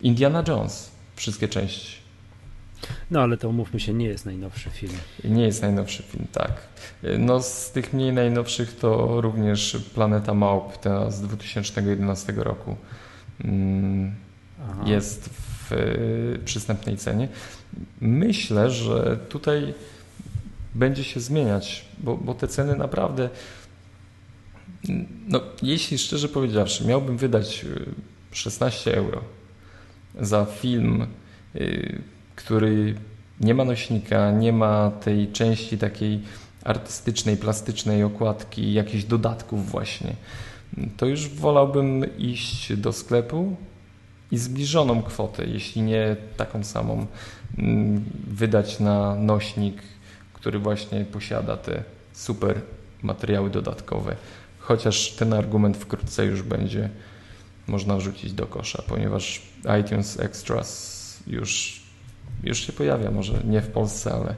Indiana 0.00 0.44
Jones, 0.48 0.90
wszystkie 1.16 1.48
części. 1.48 2.03
No 3.10 3.20
ale 3.20 3.36
to 3.36 3.48
umówmy 3.48 3.80
się, 3.80 3.94
nie 3.94 4.06
jest 4.06 4.26
najnowszy 4.26 4.70
film. 4.70 4.92
Nie 5.24 5.42
jest 5.42 5.62
najnowszy 5.62 6.02
film, 6.02 6.26
tak. 6.32 6.52
No 7.18 7.42
z 7.42 7.70
tych 7.70 7.92
mniej 7.92 8.12
najnowszych 8.12 8.76
to 8.76 9.20
również 9.20 9.76
Planeta 9.94 10.34
Małp, 10.34 10.78
ta 10.78 11.10
z 11.10 11.20
2011 11.20 12.32
roku. 12.32 12.76
Mm, 13.44 14.14
jest 14.84 15.30
w 15.70 15.70
przystępnej 16.44 16.96
cenie. 16.96 17.28
Myślę, 18.00 18.70
że 18.70 19.18
tutaj 19.28 19.74
będzie 20.74 21.04
się 21.04 21.20
zmieniać, 21.20 21.84
bo, 21.98 22.16
bo 22.16 22.34
te 22.34 22.48
ceny 22.48 22.76
naprawdę. 22.76 23.28
No, 25.28 25.40
jeśli 25.62 25.98
szczerze 25.98 26.28
powiedziawszy, 26.28 26.86
miałbym 26.86 27.16
wydać 27.16 27.66
16 28.32 28.90
y, 28.90 28.96
euro 28.96 29.22
za 30.20 30.44
film, 30.44 31.06
y, 31.54 32.02
który 32.36 32.94
nie 33.40 33.54
ma 33.54 33.64
nośnika, 33.64 34.30
nie 34.30 34.52
ma 34.52 34.90
tej 34.90 35.32
części 35.32 35.78
takiej 35.78 36.20
artystycznej, 36.64 37.36
plastycznej 37.36 38.02
okładki, 38.02 38.72
jakichś 38.72 39.04
dodatków 39.04 39.70
właśnie, 39.70 40.16
to 40.96 41.06
już 41.06 41.28
wolałbym 41.28 42.16
iść 42.18 42.76
do 42.76 42.92
sklepu 42.92 43.56
i 44.30 44.38
zbliżoną 44.38 45.02
kwotę, 45.02 45.44
jeśli 45.44 45.82
nie 45.82 46.16
taką 46.36 46.64
samą, 46.64 47.06
mm, 47.58 48.04
wydać 48.26 48.80
na 48.80 49.14
nośnik, 49.14 49.82
który 50.32 50.58
właśnie 50.58 51.04
posiada 51.04 51.56
te 51.56 51.84
super 52.12 52.60
materiały 53.02 53.50
dodatkowe. 53.50 54.16
Chociaż 54.58 55.10
ten 55.10 55.32
argument 55.32 55.76
wkrótce 55.76 56.24
już 56.24 56.42
będzie 56.42 56.90
można 57.66 57.96
wrzucić 57.96 58.32
do 58.32 58.46
kosza, 58.46 58.82
ponieważ 58.88 59.42
iTunes 59.80 60.20
Extras 60.20 60.94
już, 61.26 61.82
już 62.42 62.58
się 62.58 62.72
pojawia, 62.72 63.10
może 63.10 63.42
nie 63.44 63.60
w 63.60 63.68
Polsce, 63.68 64.12
ale... 64.12 64.34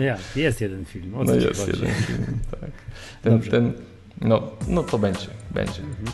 Ja, 0.00 0.18
jest 0.36 0.60
jeden 0.60 0.84
film. 0.84 1.14
O 1.14 1.24
no 1.24 1.34
jest 1.34 1.60
chodzi? 1.60 1.80
jeden 1.80 1.94
film, 1.94 2.38
tak. 2.50 2.70
Ten, 3.22 3.40
ten, 3.40 3.72
no, 4.20 4.50
no 4.68 4.82
to 4.82 4.98
będzie, 4.98 5.26
będzie. 5.50 5.82
Mhm. 5.82 6.06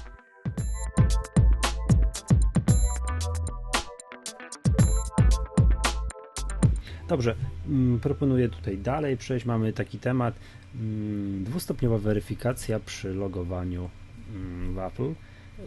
Dobrze, 7.09 7.35
mm, 7.69 8.01
proponuję 8.01 8.49
tutaj 8.49 8.79
dalej 8.79 9.17
przejść. 9.17 9.47
Mamy 9.47 9.73
taki 9.73 9.99
temat 9.99 10.35
mm, 10.75 11.45
dwustopniowa 11.45 11.99
weryfikacja 11.99 12.81
przy 12.81 13.15
logowaniu 13.15 13.91
mm, 14.35 14.75
w 14.75 14.79
Apple 14.79 15.15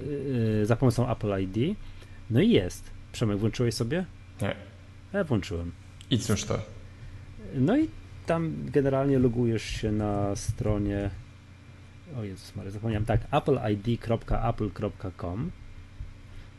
Y, 0.02 0.65
za 0.65 0.76
pomocą 0.76 1.12
Apple 1.12 1.41
ID. 1.41 1.78
No 2.30 2.41
i 2.41 2.49
jest. 2.49 2.91
Przemek, 3.12 3.38
włączyłeś 3.38 3.73
sobie? 3.73 4.06
Nie. 4.41 4.56
Ja 5.13 5.23
włączyłem. 5.23 5.71
I 6.10 6.19
cóż 6.19 6.43
to? 6.43 6.60
No 7.56 7.78
i 7.78 7.89
tam 8.26 8.54
generalnie 8.65 9.19
logujesz 9.19 9.63
się 9.63 9.91
na 9.91 10.36
stronie 10.36 11.10
o 12.17 12.23
Jezus 12.23 12.56
Maria, 12.56 12.71
zapomniałem, 12.71 13.06
tak, 13.06 13.21
appleid.apple.com 13.32 15.52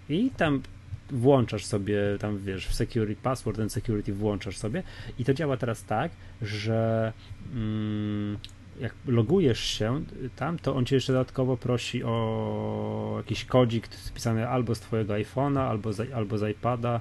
i 0.08 0.30
tam 0.36 0.62
włączasz 1.10 1.64
sobie, 1.64 1.98
tam 2.20 2.38
wiesz, 2.38 2.66
w 2.66 2.74
security, 2.74 3.22
password 3.22 3.60
and 3.60 3.72
security 3.72 4.12
włączasz 4.12 4.56
sobie 4.56 4.82
i 5.18 5.24
to 5.24 5.34
działa 5.34 5.56
teraz 5.56 5.84
tak, 5.84 6.10
że 6.42 7.12
mm, 7.52 8.38
jak 8.80 8.94
logujesz 9.06 9.60
się 9.60 10.04
tam, 10.36 10.58
to 10.58 10.74
on 10.74 10.86
cię 10.86 10.96
jeszcze 10.96 11.12
dodatkowo 11.12 11.56
prosi 11.56 12.04
o 12.04 13.14
jakiś 13.16 13.44
kodzik 13.44 13.94
spisany 13.94 14.48
albo 14.48 14.74
z 14.74 14.80
twojego 14.80 15.14
iPhone'a, 15.14 15.68
albo 15.68 15.92
z, 15.92 16.12
albo 16.12 16.38
z 16.38 16.50
iPada. 16.50 17.00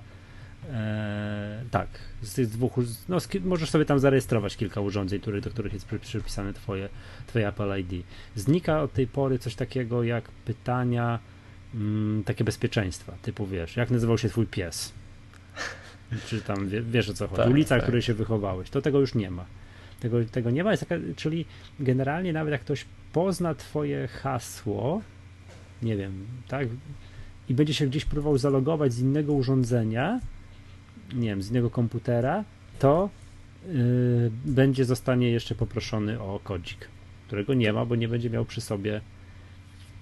Eee, 0.71 1.69
tak, 1.71 1.88
z 2.21 2.34
tych 2.34 2.47
dwóch, 2.47 2.73
no, 3.10 3.17
możesz 3.43 3.69
sobie 3.69 3.86
tam 3.86 3.99
zarejestrować 3.99 4.58
kilka 4.58 4.82
urządzeń, 4.82 5.19
który, 5.19 5.41
do 5.41 5.49
których 5.49 5.73
jest 5.73 5.86
przypisane 6.02 6.54
twoje, 6.54 6.89
twoje 7.28 7.47
Apple 7.47 7.80
ID. 7.80 8.06
Znika 8.36 8.82
od 8.82 8.93
tej 8.93 9.08
pory 9.08 9.39
coś 9.39 9.56
takiego 9.56 10.04
jak 10.04 10.32
pytania 10.32 11.19
mm, 11.76 12.23
takie 12.23 12.43
bezpieczeństwa, 12.43 13.13
typu 13.21 13.47
wiesz, 13.47 13.76
jak 13.76 13.91
nazywał 13.91 14.17
się 14.17 14.30
twój 14.30 14.47
pies? 14.47 14.93
Czy 16.28 16.41
tam 16.41 16.69
wiesz 16.69 17.10
o 17.10 17.13
co 17.13 17.28
chodzi? 17.28 17.41
Tak, 17.41 17.49
Ulica, 17.49 17.76
tak. 17.76 17.84
której 17.84 18.02
się 18.02 18.13
wychowałeś, 18.13 18.69
to 18.69 18.82
tego 18.82 18.99
już 18.99 19.15
nie 19.15 19.32
ma. 19.32 19.45
Tego, 19.99 20.26
tego 20.26 20.49
nie 20.49 20.63
ma, 20.63 20.71
jest 20.71 20.88
taka, 20.88 21.02
czyli 21.15 21.45
generalnie 21.80 22.34
nawet 22.34 22.52
jak 22.52 22.62
ktoś 22.62 22.86
pozna 23.13 23.56
twoje 23.56 24.08
hasło, 24.08 25.02
nie 25.82 25.97
wiem, 25.97 26.26
tak, 26.47 26.67
i 27.49 27.54
będzie 27.54 27.73
się 27.73 27.88
gdzieś 27.88 28.06
próbował 28.06 28.38
zalogować 28.38 28.93
z 28.93 28.99
innego 28.99 29.34
urządzenia, 29.34 30.19
nie 31.15 31.28
wiem, 31.28 31.41
z 31.41 31.49
innego 31.49 31.69
komputera, 31.69 32.43
to 32.80 33.10
yy, 33.67 34.32
będzie 34.45 34.86
zostanie 34.86 35.32
jeszcze 35.32 35.56
poproszony 35.56 36.19
o 36.19 36.39
kodzik, 36.43 36.88
którego 37.28 37.54
nie 37.54 37.73
ma, 37.73 37.86
bo 37.86 37.95
nie 37.95 38.08
będzie 38.08 38.30
miał 38.30 38.45
przy 38.45 38.62
sobie 38.62 39.02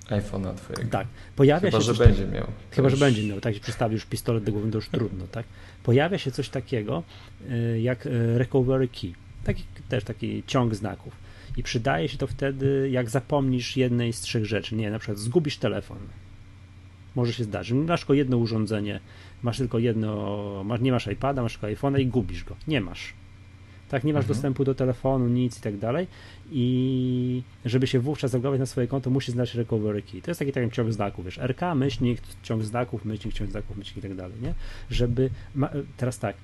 iPhone'a 0.09 0.55
twojego. 0.55 0.91
Tak. 0.91 1.07
Pojawia 1.35 1.71
chyba, 1.71 1.83
się 1.83 1.93
że 1.93 2.05
będzie 2.05 2.27
miał. 2.27 2.47
Chyba, 2.71 2.89
już... 2.89 2.99
że 2.99 3.05
będzie 3.05 3.27
miał. 3.27 3.41
Tak, 3.41 3.59
przedstawi 3.59 3.93
już 3.93 4.05
pistolet 4.05 4.43
do 4.43 4.51
głowy, 4.51 4.71
to 4.71 4.77
już 4.77 4.89
trudno, 4.89 5.27
tak? 5.27 5.45
Pojawia 5.83 6.17
się 6.17 6.31
coś 6.31 6.49
takiego 6.49 7.03
y, 7.51 7.81
jak 7.81 8.05
y, 8.05 8.37
recovery 8.37 8.87
key. 8.87 9.13
Taki, 9.43 9.63
też 9.89 10.03
taki 10.03 10.43
ciąg 10.47 10.75
znaków. 10.75 11.13
I 11.57 11.63
przydaje 11.63 12.09
się 12.09 12.17
to 12.17 12.27
wtedy, 12.27 12.89
jak 12.91 13.09
zapomnisz 13.09 13.77
jednej 13.77 14.13
z 14.13 14.21
trzech 14.21 14.45
rzeczy. 14.45 14.75
Nie, 14.75 14.91
na 14.91 14.99
przykład 14.99 15.17
zgubisz 15.17 15.57
telefon. 15.57 15.97
Może 17.15 17.33
się 17.33 17.43
zdarzyć. 17.43 17.77
Masz 17.87 17.99
tylko 17.99 18.13
jedno 18.13 18.37
urządzenie, 18.37 18.99
masz 19.43 19.57
tylko 19.57 19.79
jedno, 19.79 20.63
masz, 20.65 20.81
nie 20.81 20.91
masz 20.91 21.07
iPada, 21.07 21.41
masz 21.41 21.57
tylko 21.57 21.67
iPhone'a 21.67 21.99
i 21.99 22.07
gubisz 22.07 22.43
go. 22.43 22.55
Nie 22.67 22.81
masz. 22.81 23.13
Tak, 23.89 24.03
nie 24.03 24.13
masz 24.13 24.23
mhm. 24.23 24.35
dostępu 24.35 24.63
do 24.63 24.75
telefonu, 24.75 25.27
nic 25.27 25.57
i 25.57 25.61
tak 25.61 25.77
dalej. 25.77 26.07
I 26.51 27.43
żeby 27.65 27.87
się 27.87 27.99
wówczas 27.99 28.31
zalogować 28.31 28.59
na 28.59 28.65
swoje 28.65 28.87
konto, 28.87 29.09
musisz 29.09 29.29
znać 29.29 29.55
recovery 29.55 30.01
key. 30.01 30.21
To 30.21 30.31
jest 30.31 30.39
taki, 30.39 30.51
taki 30.51 30.71
ciąg 30.71 30.91
znaków, 30.93 31.25
wiesz, 31.25 31.37
RK, 31.37 31.75
myślnik, 31.75 32.21
ciąg 32.43 32.63
znaków, 32.63 33.05
myślnik, 33.05 33.35
ciąg 33.35 33.51
znaków, 33.51 33.77
myślnik 33.77 33.97
i 33.97 34.07
tak 34.07 34.15
dalej, 34.15 34.37
nie? 34.41 34.53
Żeby, 34.89 35.29
ma, 35.55 35.69
teraz 35.97 36.19
tak, 36.19 36.35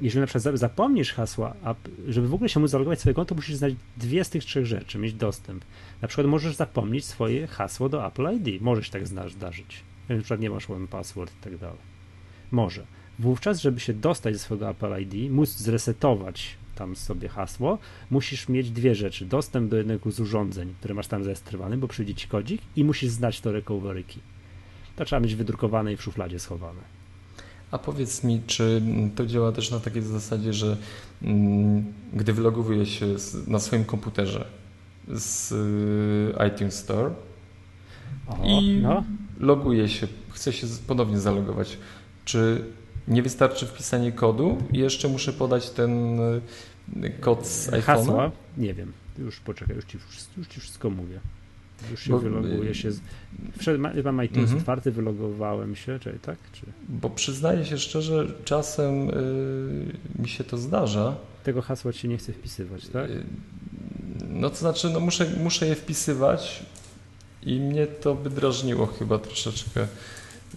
jeżeli 0.00 0.20
na 0.20 0.26
przykład 0.26 0.58
zapomnisz 0.58 1.12
hasła, 1.12 1.54
a 1.64 1.74
żeby 2.08 2.28
w 2.28 2.34
ogóle 2.34 2.48
się 2.48 2.60
móc 2.60 2.70
zalogować 2.70 3.00
swoje 3.00 3.14
konto, 3.14 3.34
musisz 3.34 3.56
znać 3.56 3.74
dwie 3.96 4.24
z 4.24 4.30
tych 4.30 4.44
trzech 4.44 4.66
rzeczy, 4.66 4.98
mieć 4.98 5.14
dostęp. 5.14 5.64
Na 6.02 6.08
przykład 6.08 6.26
możesz 6.26 6.54
zapomnieć 6.54 7.04
swoje 7.04 7.46
hasło 7.46 7.88
do 7.88 8.06
Apple 8.06 8.28
ID. 8.36 8.62
Może 8.62 8.84
się 8.84 8.90
tak 8.90 9.06
zdarzyć. 9.06 9.82
Na 10.08 10.16
przykład 10.16 10.40
nie 10.40 10.50
masz 10.50 10.70
one 10.70 10.86
password 10.86 11.32
i 11.40 11.44
tak 11.44 11.56
dalej. 11.56 11.93
Może. 12.54 12.86
Wówczas, 13.18 13.60
żeby 13.60 13.80
się 13.80 13.94
dostać 13.94 14.34
ze 14.34 14.40
swojego 14.40 14.70
Apple 14.70 15.00
ID, 15.00 15.32
móc 15.32 15.48
zresetować 15.48 16.56
tam 16.74 16.96
sobie 16.96 17.28
hasło, 17.28 17.78
musisz 18.10 18.48
mieć 18.48 18.70
dwie 18.70 18.94
rzeczy. 18.94 19.26
Dostęp 19.26 19.70
do 19.70 19.76
jednego 19.76 20.10
z 20.10 20.20
urządzeń, 20.20 20.74
które 20.78 20.94
masz 20.94 21.06
tam 21.06 21.22
zarejestrowany, 21.22 21.76
bo 21.76 21.88
przyjdzie 21.88 22.14
ci 22.14 22.28
kodzik 22.28 22.62
i 22.76 22.84
musisz 22.84 23.10
znać 23.10 23.40
to 23.40 23.52
recovery 23.52 24.04
key. 24.04 24.18
To 24.96 25.04
trzeba 25.04 25.20
mieć 25.20 25.34
wydrukowane 25.34 25.92
i 25.92 25.96
w 25.96 26.02
szufladzie 26.02 26.38
schowane. 26.38 26.80
A 27.70 27.78
powiedz 27.78 28.24
mi, 28.24 28.40
czy 28.46 28.82
to 29.16 29.26
działa 29.26 29.52
też 29.52 29.70
na 29.70 29.80
takiej 29.80 30.02
zasadzie, 30.02 30.52
że 30.52 30.76
mm, 31.22 31.84
gdy 32.12 32.32
wylogowuję 32.32 32.86
się 32.86 33.06
na 33.46 33.58
swoim 33.58 33.84
komputerze 33.84 34.46
z 35.08 35.52
y, 35.52 36.46
iTunes 36.48 36.74
Store 36.74 37.10
o, 38.26 38.36
i 38.44 38.78
no. 38.82 39.04
loguję 39.40 39.88
się, 39.88 40.06
chcę 40.30 40.52
się 40.52 40.66
ponownie 40.86 41.18
zalogować, 41.18 41.78
czy 42.24 42.64
nie 43.08 43.22
wystarczy 43.22 43.66
wpisanie 43.66 44.12
kodu 44.12 44.58
i 44.72 44.78
jeszcze 44.78 45.08
muszę 45.08 45.32
podać 45.32 45.70
ten 45.70 46.20
y, 46.20 47.10
kod 47.20 47.46
z 47.46 47.70
iPhone'a? 47.70 47.82
Hasła? 47.82 48.30
Nie 48.56 48.74
wiem. 48.74 48.92
Już 49.18 49.40
poczekaj, 49.40 49.76
już 49.76 49.84
ci, 49.84 49.98
już 50.36 50.48
ci 50.48 50.60
wszystko 50.60 50.90
mówię. 50.90 51.20
Już 51.90 52.02
się 52.02 52.10
Bo, 52.10 52.18
wyloguję 52.18 52.74
się. 52.74 52.92
Z... 52.92 53.00
Wszedł, 53.58 53.82
mam 54.04 54.24
iTunes 54.24 54.42
mhm. 54.42 54.58
otwarty, 54.58 54.90
wylogowałem 54.90 55.76
się, 55.76 55.98
czyli 55.98 56.18
tak? 56.18 56.38
Czy... 56.52 56.66
Bo 56.88 57.10
przyznaję 57.10 57.64
się 57.64 57.78
szczerze, 57.78 58.26
czasem 58.44 59.06
yy, 59.06 60.22
mi 60.22 60.28
się 60.28 60.44
to 60.44 60.58
zdarza. 60.58 61.16
Tego 61.44 61.62
hasła 61.62 61.92
ci 61.92 62.08
nie 62.08 62.16
chcę 62.16 62.32
wpisywać, 62.32 62.88
tak? 62.88 63.10
Yy, 63.10 63.24
no 64.28 64.50
to 64.50 64.56
znaczy, 64.56 64.90
no 64.90 65.00
muszę, 65.00 65.26
muszę 65.42 65.66
je 65.66 65.74
wpisywać 65.74 66.62
i 67.42 67.60
mnie 67.60 67.86
to 67.86 68.14
by 68.14 68.30
drażniło 68.30 68.86
chyba 68.86 69.18
troszeczkę. 69.18 69.86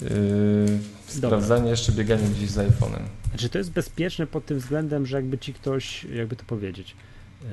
Yy, 0.01 0.79
sprawdzanie, 1.07 1.69
jeszcze 1.69 1.91
bieganie 1.91 2.29
gdzieś 2.29 2.49
z 2.49 2.57
iPhone'em. 2.57 3.01
Znaczy 3.29 3.49
to 3.49 3.57
jest 3.57 3.71
bezpieczne 3.71 4.27
pod 4.27 4.45
tym 4.45 4.59
względem, 4.59 5.05
że 5.05 5.17
jakby 5.17 5.37
ci 5.37 5.53
ktoś, 5.53 6.03
jakby 6.03 6.35
to 6.35 6.43
powiedzieć, 6.45 6.95
yy, 7.41 7.49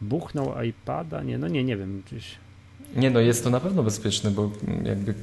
buchnął 0.00 0.62
iPada, 0.62 1.22
nie, 1.22 1.38
no 1.38 1.48
nie, 1.48 1.64
nie 1.64 1.76
wiem, 1.76 2.02
gdzieś... 2.06 2.34
Nie 2.96 3.10
no, 3.10 3.20
jest 3.20 3.44
to 3.44 3.50
na 3.50 3.60
pewno 3.60 3.82
bezpieczne, 3.82 4.30
bo 4.30 4.52
jakby 4.84 5.14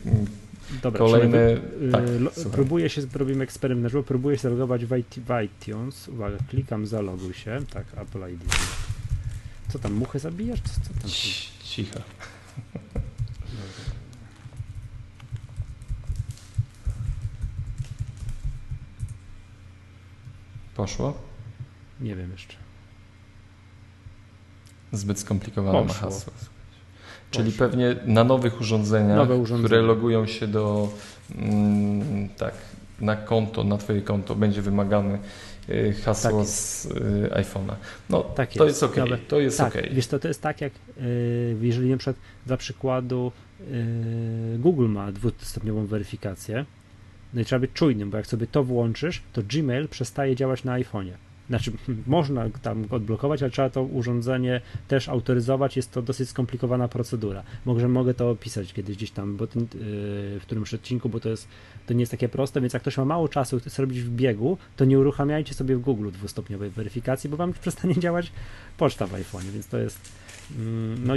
Dobra, 0.82 1.00
kolejny... 1.00 1.62
tak, 1.92 2.04
próbuję 2.52 2.90
się, 2.90 3.02
robimy 3.14 3.44
eksperyment 3.44 3.94
na 3.94 4.04
próbuję 4.04 4.38
się 4.38 4.42
zalogować 4.42 4.86
w, 4.86 4.98
IT, 4.98 5.16
w 5.16 5.44
iTunes, 5.44 6.08
uwaga, 6.08 6.38
klikam 6.50 6.86
zaloguj 6.86 7.34
się, 7.34 7.60
tak, 7.74 7.86
Apple 7.96 8.34
ID. 8.34 8.42
Co 9.70 9.80
tam, 9.80 9.94
muchy 9.94 10.20
zabijasz? 10.20 10.62
Co, 10.62 10.70
co 10.70 11.02
tam? 11.02 11.12
Cicho. 11.64 12.00
Poszło? 20.82 21.14
Nie 22.00 22.16
wiem 22.16 22.32
jeszcze. 22.32 22.56
Zbyt 24.92 25.20
skomplikowane 25.20 25.84
ma 25.84 25.94
hasło. 25.94 26.34
Czyli 27.32 27.52
pewnie 27.52 27.96
na 28.06 28.24
nowych 28.24 28.62
urządzeniach, 28.62 29.28
które 29.60 29.82
logują 29.82 30.28
się 30.28 30.48
do 30.48 30.90
mm, 31.36 32.30
tak, 32.30 32.54
na 33.02 33.16
konto, 33.16 33.64
na 33.64 33.78
twoje 33.78 34.02
konto 34.02 34.36
będzie 34.36 34.62
wymagane 34.62 35.20
y, 35.70 35.94
hasło 36.06 36.40
tak 36.40 36.48
z 36.48 36.86
y, 36.86 36.90
iPhone'a. 37.34 37.76
No 38.10 38.22
tak 38.22 38.54
to 38.54 38.66
jest, 38.66 38.82
jest 38.82 38.98
ok. 38.98 39.06
To 39.28 39.40
jest 39.40 39.58
tak, 39.58 39.76
okay. 39.76 39.90
Wiesz 39.94 40.08
to, 40.08 40.20
to 40.20 40.28
jest 40.28 40.42
tak 40.42 40.62
jak 40.62 40.74
y, 41.02 41.58
jeżeli 41.62 41.90
na 41.90 41.98
przykład 41.98 42.16
dla 42.46 42.58
przykładu 42.58 43.32
Google 44.60 44.88
ma 44.88 45.12
dwustopniową 45.12 45.86
weryfikację, 45.86 46.66
no 47.34 47.42
i 47.42 47.46
trzeba 47.46 47.60
być 47.60 47.72
czujnym, 47.74 48.10
bo 48.10 48.18
jak 48.18 48.28
sobie 48.28 48.48
to 48.48 48.64
włączysz, 48.64 49.22
to 49.34 49.42
Gmail 49.44 49.88
przestaje 49.88 50.36
działać 50.36 50.64
na 50.64 50.80
iPhone'ie. 50.80 51.14
Znaczy, 51.52 51.72
można 52.08 52.50
tam 52.50 52.86
odblokować, 52.90 53.42
ale 53.42 53.52
trzeba 53.52 53.70
to 53.70 53.84
urządzenie 53.84 54.62
też 54.88 55.10
autoryzować. 55.10 55.76
Jest 55.76 55.92
to 55.92 56.02
dosyć 56.02 56.30
skomplikowana 56.30 56.88
procedura. 56.88 57.44
Może 57.66 57.88
mogę 57.88 58.14
to 58.14 58.30
opisać 58.30 58.74
kiedyś 58.74 58.98
gdzieś 58.98 59.12
tam, 59.12 59.38
bo 59.38 59.48
ten, 59.48 59.62
yy, 59.62 59.70
w 60.40 60.42
którymś 60.42 60.74
odcinku, 60.74 61.10
bo 61.10 61.20
to 61.20 61.30
jest 61.30 61.48
to 61.88 61.94
nie 61.94 62.00
jest 62.00 62.12
takie 62.12 62.30
proste, 62.30 62.62
więc 62.62 62.74
jak 62.74 62.82
ktoś 62.82 62.98
ma 62.98 63.06
mało 63.06 63.28
czasu 63.28 63.60
chce 63.60 63.82
robić 63.82 64.02
w 64.02 64.10
biegu, 64.10 64.58
to 64.76 64.86
nie 64.86 65.00
uruchamiajcie 65.00 65.54
sobie 65.54 65.76
w 65.76 65.82
Google 65.82 66.12
dwustopniowej 66.12 66.70
weryfikacji, 66.70 67.30
bo 67.30 67.38
wam 67.38 67.54
przestanie 67.62 68.00
działać 68.00 68.32
poczta 68.78 69.08
w 69.08 69.14
iPhone, 69.14 69.44
więc 69.54 69.68
to 69.68 69.78
jest 69.78 70.12
mm, 70.58 71.08
no, 71.08 71.14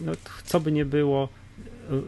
no 0.00 0.12
co 0.44 0.60
by 0.60 0.72
nie 0.72 0.84
było, 0.84 1.28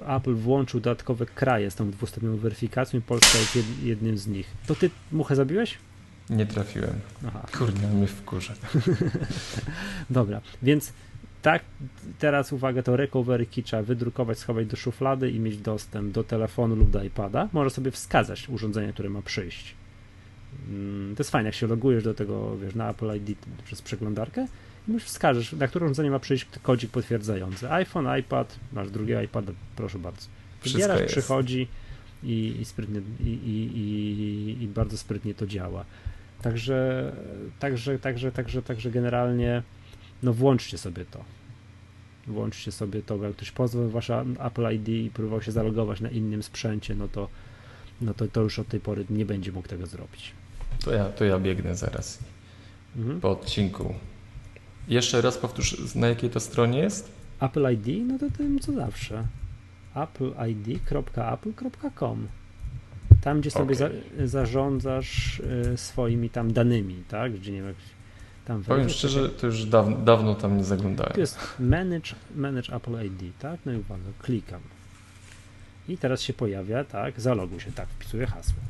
Apple 0.07 0.35
włączył 0.35 0.81
dodatkowe 0.81 1.27
kraje 1.27 1.71
z 1.71 1.75
tą 1.75 1.91
dwustopniową 1.91 2.37
weryfikacją 2.37 2.99
i 2.99 3.03
Polska 3.03 3.39
jest 3.39 3.59
jednym 3.83 4.19
z 4.19 4.27
nich. 4.27 4.47
To 4.67 4.75
ty 4.75 4.91
muchę 5.13 5.37
zabiłeś? 5.37 5.79
Nie 6.31 6.47
trafiłem. 6.47 7.01
Aha. 7.27 7.47
Kurde, 7.59 7.89
mnie 7.89 8.07
wkurza. 8.07 8.55
Dobra, 10.11 10.41
więc 10.63 10.93
tak, 11.43 11.63
teraz 12.19 12.53
uwaga, 12.53 12.83
to 12.83 12.97
recovery 12.97 13.47
key 13.47 13.63
trzeba 13.63 13.83
wydrukować, 13.83 14.39
schować 14.39 14.67
do 14.67 14.77
szuflady 14.77 15.31
i 15.31 15.41
mieć 15.41 15.57
dostęp 15.57 16.13
do 16.13 16.25
telefonu 16.25 16.77
lub 16.77 16.91
do 16.91 17.05
iPada. 17.05 17.49
Może 17.53 17.71
sobie 17.71 17.91
wskazać 17.91 18.49
urządzenie, 18.49 18.93
które 18.93 19.11
ma 19.11 19.23
przyjść. 19.23 19.75
Mm, 20.69 21.17
to 21.17 21.21
jest 21.21 21.31
fajne, 21.31 21.49
jak 21.49 21.55
się 21.55 21.67
logujesz 21.67 22.05
do 22.05 22.15
tego, 22.15 22.57
wiesz, 22.57 22.75
na 22.75 22.91
Apple 22.91 23.17
ID 23.17 23.39
przez 23.65 23.83
przeglądarkę 23.83 24.47
już 24.89 25.05
wskażesz, 25.05 25.53
na 25.53 25.69
które 25.69 25.85
urządzenie 25.85 26.11
ma 26.11 26.19
przyjść 26.19 26.47
kodzik 26.63 26.91
potwierdzający. 26.91 27.71
iPhone, 27.71 28.19
iPad, 28.21 28.59
masz 28.73 28.91
drugiego 28.91 29.23
iPada, 29.23 29.53
proszę 29.77 29.99
bardzo. 29.99 30.27
Wybierasz, 30.65 31.03
przychodzi 31.03 31.69
i, 32.23 32.57
i 32.61 32.65
sprytnie, 32.65 33.01
i, 33.21 33.29
i, 33.29 34.63
i, 34.63 34.69
bardzo 34.69 34.99
sprytnie 34.99 35.35
to 35.35 35.47
działa. 35.47 35.85
Także, 36.43 37.13
także, 37.59 37.99
także, 37.99 38.33
także, 38.33 38.63
także 38.63 38.91
generalnie 38.91 39.63
no 40.23 40.33
włączcie 40.33 40.79
sobie 40.79 41.05
to. 41.05 41.25
Włączcie 42.27 42.73
sobie 42.73 43.03
to, 43.03 43.17
jak 43.17 43.33
ktoś 43.33 43.51
pozwał 43.51 43.91
wasze 43.91 44.25
Apple 44.41 44.75
ID 44.75 44.89
i 44.89 45.11
próbował 45.15 45.43
się 45.43 45.53
zalogować 45.53 46.01
na 46.01 46.11
innym 46.11 46.43
sprzęcie, 46.43 46.95
no 46.95 47.09
to, 47.09 47.29
no 48.01 48.15
to, 48.15 48.29
to 48.29 48.41
już 48.41 48.59
od 48.59 48.69
tej 48.69 48.81
pory 48.81 49.05
nie 49.11 49.27
będzie 49.27 49.53
mógł 49.53 49.69
tego 49.69 49.87
zrobić. 49.87 50.33
To 50.85 50.93
ja, 50.93 51.05
to 51.09 51.25
ja 51.25 51.39
biegnę 51.39 51.77
zaraz 51.77 52.19
mhm. 52.97 53.21
po 53.21 53.31
odcinku. 53.31 53.95
Jeszcze 54.91 55.21
raz 55.21 55.39
powtórz, 55.39 55.95
na 55.95 56.09
jakiej 56.09 56.31
to 56.31 56.41
stronie 56.41 56.79
jest? 56.79 57.13
Apple 57.41 57.73
ID? 57.73 57.87
No 58.07 58.19
to 58.19 58.31
tym 58.39 58.59
co 58.59 58.73
zawsze. 58.73 59.27
appleid.apple.com 59.95 62.29
tam, 63.21 63.41
gdzie 63.41 63.51
sobie 63.51 63.65
okay. 63.65 63.77
za, 63.77 63.89
zarządzasz 64.27 65.41
y, 65.41 65.77
swoimi 65.77 66.31
tam 66.31 66.53
danymi, 66.53 67.03
tak? 67.09 67.33
Gdzie 67.33 67.53
nie 67.53 67.63
wiem, 67.63 67.75
tam 68.45 68.65
Powiem 68.65 68.89
szczerze, 68.89 69.29
to 69.29 69.47
już 69.47 69.65
dawno, 69.65 69.97
dawno 69.97 70.35
tam 70.35 70.57
nie 70.57 70.65
zaglądałem. 70.65 71.13
To 71.13 71.21
jest 71.21 71.39
manage, 71.61 72.15
manage 72.35 72.75
Apple 72.75 73.07
ID, 73.07 73.39
tak? 73.39 73.61
No 73.67 73.73
i 73.73 73.77
uwaga, 73.77 74.11
klikam. 74.23 74.61
I 75.89 75.99
teraz 75.99 76.23
się 76.23 76.33
pojawia, 76.33 76.85
tak? 76.85 77.21
Zaloguj 77.21 77.61
się, 77.61 77.73
tak, 77.73 77.89
wpisuję 77.89 78.27
hasło. 78.27 78.61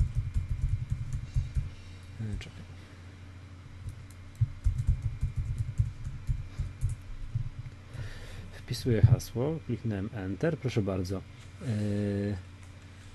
E, 2.20 2.38
czekaj. 2.38 2.59
Wpisuję 8.70 9.02
hasło, 9.02 9.58
kliknąłem 9.66 10.10
Enter, 10.14 10.58
proszę 10.58 10.82
bardzo. 10.82 11.20
Yy, 11.60 11.68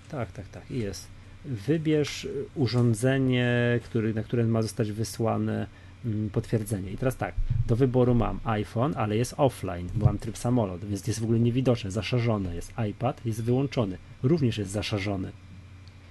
tak, 0.10 0.32
tak, 0.32 0.48
tak, 0.48 0.72
jest 0.72 1.08
wybierz 1.46 2.28
urządzenie, 2.56 3.80
który, 3.84 4.14
na 4.14 4.24
które 4.24 4.44
ma 4.44 4.62
zostać 4.62 4.92
wysłane 4.92 5.68
mm, 6.06 6.30
potwierdzenie. 6.30 6.92
I 6.92 6.98
teraz 6.98 7.18
tak, 7.18 7.36
do 7.68 7.76
wyboru 7.76 8.16
mam 8.16 8.40
iPhone, 8.44 8.94
ale 8.98 9.18
jest 9.18 9.34
offline, 9.38 9.90
bo 9.96 10.06
mam 10.06 10.18
tryb 10.18 10.38
samolot, 10.38 10.86
więc 10.86 11.08
jest 11.08 11.20
w 11.20 11.24
ogóle 11.24 11.40
niewidoczny, 11.40 11.92
zaszarzony 11.92 12.56
jest. 12.56 12.74
iPad 12.90 13.26
jest 13.26 13.44
wyłączony, 13.44 13.98
również 14.24 14.58
jest 14.58 14.72
zaszarzony. 14.72 15.32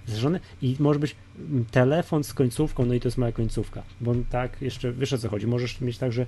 Zaszarzony 0.07 0.41
i 0.63 0.77
może 0.79 0.99
być 0.99 1.17
mm, 1.39 1.65
telefon 1.65 2.25
z 2.25 2.35
końcówką, 2.35 2.87
no 2.87 2.95
i 2.95 3.01
to 3.01 3.09
jest 3.09 3.19
moja 3.19 3.33
końcówka, 3.33 3.83
bo 4.01 4.15
tak, 4.31 4.63
jeszcze 4.63 4.93
wiesz 4.93 5.13
o 5.13 5.19
co 5.19 5.29
chodzi, 5.29 5.47
możesz 5.47 5.81
mieć 5.81 5.99
tak, 5.99 6.13
że 6.13 6.27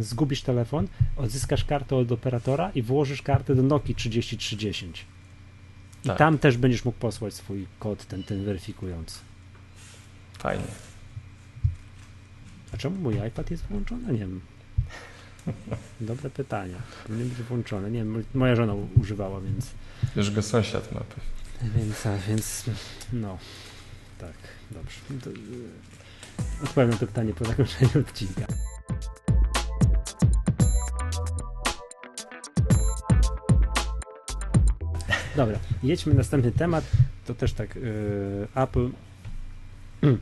zgubisz 0.00 0.42
telefon, 0.42 0.88
odzyskasz 1.16 1.64
kartę 1.64 1.96
od 1.96 2.12
operatora 2.12 2.70
i 2.74 2.82
włożysz 2.82 3.22
kartę 3.22 3.54
do 3.54 3.62
Nokia 3.62 3.94
3030 3.94 5.06
i 6.06 6.08
tak. 6.08 6.18
tam 6.18 6.38
też 6.38 6.56
będziesz 6.56 6.84
mógł 6.84 6.98
posłać 6.98 7.34
swój 7.34 7.66
kod, 7.78 8.06
ten, 8.06 8.24
ten 8.24 8.44
weryfikujący. 8.44 9.18
Fajnie. 10.38 10.64
A 12.74 12.76
czemu 12.76 12.96
mój 12.96 13.14
iPad 13.28 13.50
jest 13.50 13.64
włączony? 13.66 14.12
Nie 14.12 14.18
wiem. 14.18 14.40
Dobre 16.00 16.30
pytanie. 16.30 16.74
Powinien 17.06 17.28
być 17.28 17.38
włączony. 17.38 17.90
Nie 17.90 17.98
wiem, 17.98 18.24
moja 18.34 18.56
żona 18.56 18.74
używała, 19.00 19.40
więc. 19.40 19.70
Już 20.16 20.30
go 20.30 20.42
sąsiad 20.42 20.92
ma. 20.92 21.00
Więc, 21.76 22.06
a, 22.06 22.18
więc 22.18 22.64
no. 23.12 23.38
Tak, 24.18 24.34
dobrze. 24.70 25.00
To, 25.24 25.30
odpowiem 26.64 26.90
na 26.90 26.96
to 26.96 27.06
pytanie 27.06 27.34
po 27.34 27.44
zakończeniu 27.44 27.90
odcinka. 28.00 28.46
Dobra, 35.36 35.58
jedźmy 35.82 36.14
następny 36.14 36.52
temat. 36.52 36.84
To 37.26 37.34
też 37.34 37.52
tak, 37.52 37.76
yy, 37.76 37.82
Apple 38.54 38.88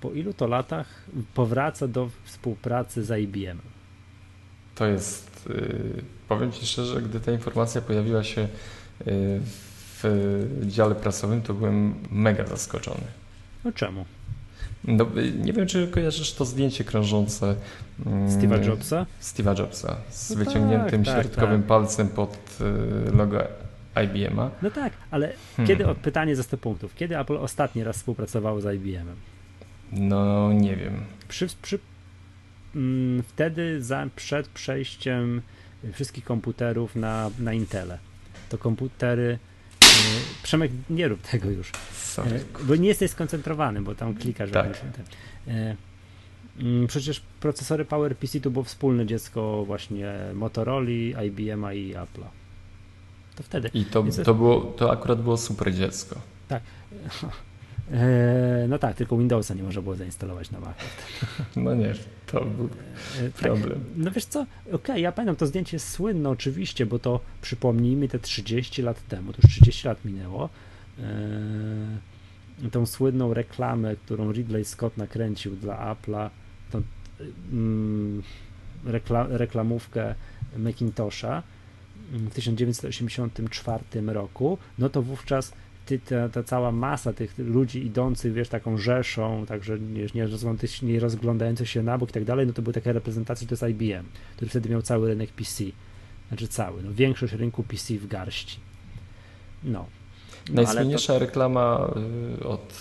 po 0.00 0.10
ilu 0.10 0.32
to 0.32 0.46
latach 0.46 0.86
powraca 1.34 1.88
do 1.88 2.10
współpracy 2.24 3.04
z 3.04 3.20
IBM? 3.20 3.58
To 4.74 4.86
jest, 4.86 5.48
yy, 5.48 6.02
powiem 6.28 6.52
Ci 6.52 6.66
szczerze, 6.66 7.02
gdy 7.02 7.20
ta 7.20 7.32
informacja 7.32 7.80
pojawiła 7.80 8.24
się 8.24 8.40
yy, 8.40 9.40
w 10.02 10.66
dziale 10.66 10.94
prasowym, 10.94 11.42
to 11.42 11.54
byłem 11.54 11.94
mega 12.10 12.46
zaskoczony. 12.46 13.04
No 13.64 13.72
czemu? 13.72 14.04
No, 14.84 15.06
nie 15.38 15.52
wiem, 15.52 15.66
czy 15.66 15.88
kojarzysz 15.88 16.34
to 16.34 16.44
zdjęcie 16.44 16.84
krążące 16.84 17.54
mm, 18.06 18.28
Steve'a 18.28 18.68
Jobsa? 18.68 19.06
Steve'a 19.22 19.58
Jobsa 19.58 19.96
z 20.10 20.30
no 20.30 20.36
wyciągniętym 20.36 21.04
tak, 21.04 21.14
środkowym 21.14 21.60
tak. 21.60 21.68
palcem 21.68 22.08
pod 22.08 22.58
y, 22.60 23.16
logo 23.16 23.38
IBM-a. 24.04 24.50
No 24.62 24.70
tak, 24.70 24.92
ale 25.10 25.32
hmm. 25.56 25.68
kiedy, 25.68 25.94
pytanie 26.02 26.36
za 26.36 26.42
100 26.42 26.58
punktów, 26.58 26.94
kiedy 26.94 27.18
Apple 27.18 27.36
ostatni 27.36 27.84
raz 27.84 27.96
współpracowało 27.96 28.60
z 28.60 28.74
IBM-em? 28.74 29.16
No, 29.92 30.52
nie 30.52 30.76
wiem. 30.76 31.04
Przy, 31.28 31.46
przy, 31.62 31.78
mm, 32.74 33.22
wtedy 33.22 33.82
za, 33.82 34.06
przed 34.16 34.48
przejściem 34.48 35.42
wszystkich 35.92 36.24
komputerów 36.24 36.96
na, 36.96 37.30
na 37.38 37.52
Intele. 37.52 37.98
To 38.48 38.58
komputery. 38.58 39.38
Y, 39.82 39.86
Przemek, 40.42 40.70
nie 40.90 41.08
rób 41.08 41.22
tego 41.22 41.50
już. 41.50 41.72
Sorry. 41.92 42.36
Y, 42.36 42.44
bo 42.64 42.76
nie 42.76 42.88
jesteś 42.88 43.10
skoncentrowany, 43.10 43.82
bo 43.82 43.94
tam 43.94 44.14
klikasz. 44.14 44.50
Tak. 44.50 44.82
Y, 45.48 45.76
Mm, 46.58 46.86
przecież 46.86 47.20
procesory 47.40 47.84
PowerPC 47.84 48.40
to 48.40 48.50
było 48.50 48.64
wspólne 48.64 49.06
dziecko 49.06 49.64
właśnie 49.64 50.14
Motorola, 50.34 50.90
IBM 51.24 51.64
i 51.74 51.94
Apple'a. 51.94 52.39
To 53.40 53.44
wtedy. 53.44 53.70
I 53.74 53.84
to, 53.84 54.04
to, 54.24 54.34
było, 54.34 54.60
to 54.60 54.92
akurat 54.92 55.22
było 55.22 55.36
super 55.36 55.74
dziecko. 55.74 56.16
Tak. 56.48 56.62
E, 57.92 58.66
no 58.68 58.78
tak, 58.78 58.96
tylko 58.96 59.16
Windowsa 59.16 59.54
nie 59.54 59.62
można 59.62 59.82
było 59.82 59.96
zainstalować 59.96 60.50
na 60.50 60.60
Macu. 60.60 60.84
No 61.56 61.74
nie, 61.74 61.94
to 62.26 62.44
był 62.44 62.68
e, 63.20 63.22
tak, 63.22 63.32
problem. 63.32 63.72
Tak, 63.72 63.88
no 63.96 64.10
wiesz 64.10 64.24
co, 64.24 64.40
okej, 64.40 64.74
okay, 64.74 65.00
ja 65.00 65.12
pamiętam, 65.12 65.36
to 65.36 65.46
zdjęcie 65.46 65.76
jest 65.76 65.88
słynne 65.88 66.30
oczywiście, 66.30 66.86
bo 66.86 66.98
to 66.98 67.20
przypomnijmy 67.42 68.08
te 68.08 68.18
30 68.18 68.82
lat 68.82 69.06
temu, 69.08 69.32
to 69.32 69.38
już 69.42 69.52
30 69.52 69.88
lat 69.88 70.04
minęło, 70.04 70.48
e, 70.98 72.70
tą 72.70 72.86
słynną 72.86 73.34
reklamę, 73.34 73.96
którą 73.96 74.32
Ridley 74.32 74.64
Scott 74.64 74.96
nakręcił 74.96 75.56
dla 75.56 75.94
Apple'a, 75.94 76.30
tą 76.70 76.82
mm, 77.52 78.22
rekla, 78.84 79.26
reklamówkę 79.30 80.14
Macintosha 80.56 81.42
w 82.10 82.34
1984 82.34 83.84
roku, 84.06 84.58
no 84.78 84.88
to 84.88 85.02
wówczas 85.02 85.52
ty, 85.86 85.98
ta, 85.98 86.28
ta, 86.28 86.42
cała 86.42 86.72
masa 86.72 87.12
tych 87.12 87.38
ludzi 87.38 87.86
idących, 87.86 88.32
wiesz, 88.32 88.48
taką 88.48 88.76
rzeszą, 88.76 89.46
także 89.46 89.78
wiesz, 89.78 90.14
nie, 90.14 90.28
nie 90.82 91.00
rozglądających 91.00 91.68
się 91.68 91.82
na 91.82 91.98
bok 91.98 92.10
i 92.10 92.12
tak 92.12 92.24
dalej, 92.24 92.46
no 92.46 92.52
to 92.52 92.62
były 92.62 92.74
takie 92.74 92.92
reprezentacje, 92.92 93.46
to 93.46 93.54
jest 93.54 93.62
IBM, 93.62 94.06
który 94.36 94.48
wtedy 94.48 94.68
miał 94.68 94.82
cały 94.82 95.08
rynek 95.08 95.30
PC, 95.30 95.64
znaczy 96.28 96.48
cały, 96.48 96.82
no 96.82 96.92
większość 96.92 97.32
rynku 97.32 97.62
PC 97.62 97.94
w 97.94 98.06
garści. 98.06 98.60
No. 99.64 99.86
no 100.48 100.54
Najsłynniejsza 100.54 101.12
to... 101.12 101.18
reklama 101.18 101.94
y, 102.40 102.44
od 102.44 102.72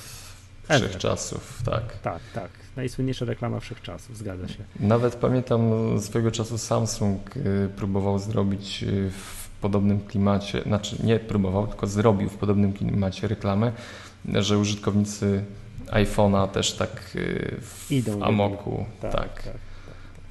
wszechczasów, 0.70 1.62
tak. 1.66 1.98
Tak, 1.98 2.22
tak. 2.34 2.52
Najsłynniejsza 2.80 3.26
reklama 3.26 3.60
wszechczasów, 3.60 4.18
zgadza 4.18 4.48
się. 4.48 4.64
Nawet 4.80 5.16
pamiętam 5.16 5.62
swego 6.02 6.32
czasu 6.32 6.58
Samsung 6.58 7.38
y, 7.38 7.70
próbował 7.76 8.20
zrobić 8.20 8.84
y, 8.84 9.12
w 9.12 9.50
podobnym 9.62 10.00
klimacie, 10.00 10.62
znaczy 10.62 10.96
nie 11.04 11.20
próbował, 11.20 11.68
tylko 11.68 11.88
zrobił 11.88 12.30
w 12.30 12.38
podobnym 12.38 12.74
klimacie 12.74 13.28
reklamę, 13.28 13.72
że 14.26 14.58
użytkownicy 14.58 15.46
iPhone'a 15.88 16.48
też 16.48 16.74
tak 16.74 17.12
y, 17.16 17.58
w 17.62 17.92
Idą 17.92 18.24
amoku. 18.24 18.86
Tak, 19.02 19.12
tak. 19.12 19.34
tak, 19.34 19.44
tak, 19.44 19.54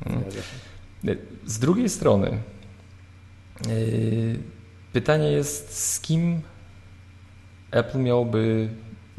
tak 0.05 0.13
mm. 0.13 1.19
Z 1.47 1.59
drugiej 1.59 1.89
strony 1.89 2.39
pytanie 4.93 5.33
jest, 5.33 5.85
z 5.85 6.01
kim 6.01 6.41
Apple 7.71 7.99
miałoby 7.99 8.69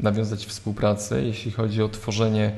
nawiązać 0.00 0.46
współpracę, 0.46 1.22
jeśli 1.22 1.50
chodzi 1.50 1.82
o 1.82 1.88
tworzenie 1.88 2.52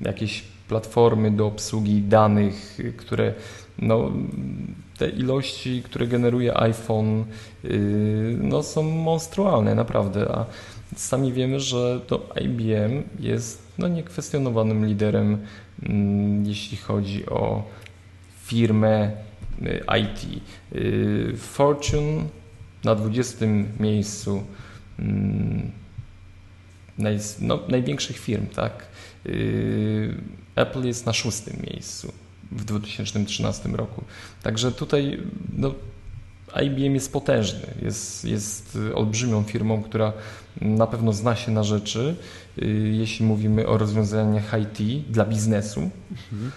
jakiejś 0.00 0.44
platformy 0.68 1.30
do 1.30 1.46
obsługi 1.46 2.02
danych, 2.02 2.78
które 2.96 3.34
no, 3.78 4.12
te 4.98 5.08
ilości, 5.08 5.82
które 5.82 6.06
generuje 6.06 6.60
iPhone, 6.60 7.24
yy, 7.64 8.38
no, 8.42 8.62
są 8.62 8.82
monstrualne, 8.82 9.74
naprawdę. 9.74 10.28
A 10.28 10.46
sami 10.96 11.32
wiemy, 11.32 11.60
że 11.60 12.00
to 12.06 12.28
IBM 12.44 13.02
jest 13.20 13.62
no, 13.78 13.88
niekwestionowanym 13.88 14.86
liderem, 14.86 15.38
mm, 15.82 16.46
jeśli 16.46 16.76
chodzi 16.76 17.26
o 17.26 17.62
firmę 18.44 19.10
yy, 19.62 19.82
IT. 20.00 20.42
Yy, 20.72 21.36
Fortune 21.36 22.24
na 22.84 22.94
20 22.94 23.46
miejscu 23.80 24.42
mm, 24.98 25.70
no, 27.40 27.58
największych 27.68 28.18
firm, 28.18 28.46
tak? 28.46 28.87
Apple 30.54 30.86
jest 30.86 31.06
na 31.06 31.12
szóstym 31.12 31.56
miejscu 31.70 32.12
w 32.52 32.64
2013 32.64 33.68
roku. 33.68 34.04
Także 34.42 34.72
tutaj 34.72 35.22
no, 35.56 35.74
IBM 36.62 36.94
jest 36.94 37.12
potężny, 37.12 37.74
jest, 37.82 38.24
jest 38.24 38.78
olbrzymią 38.94 39.42
firmą, 39.42 39.82
która 39.82 40.12
na 40.60 40.86
pewno 40.86 41.12
zna 41.12 41.36
się 41.36 41.52
na 41.52 41.62
rzeczy, 41.62 42.16
y, 42.58 42.66
jeśli 42.92 43.26
mówimy 43.26 43.66
o 43.66 43.78
rozwiązaniach 43.78 44.54
IT 44.60 45.06
dla 45.10 45.24
biznesu. 45.24 45.90
Mhm. 46.32 46.52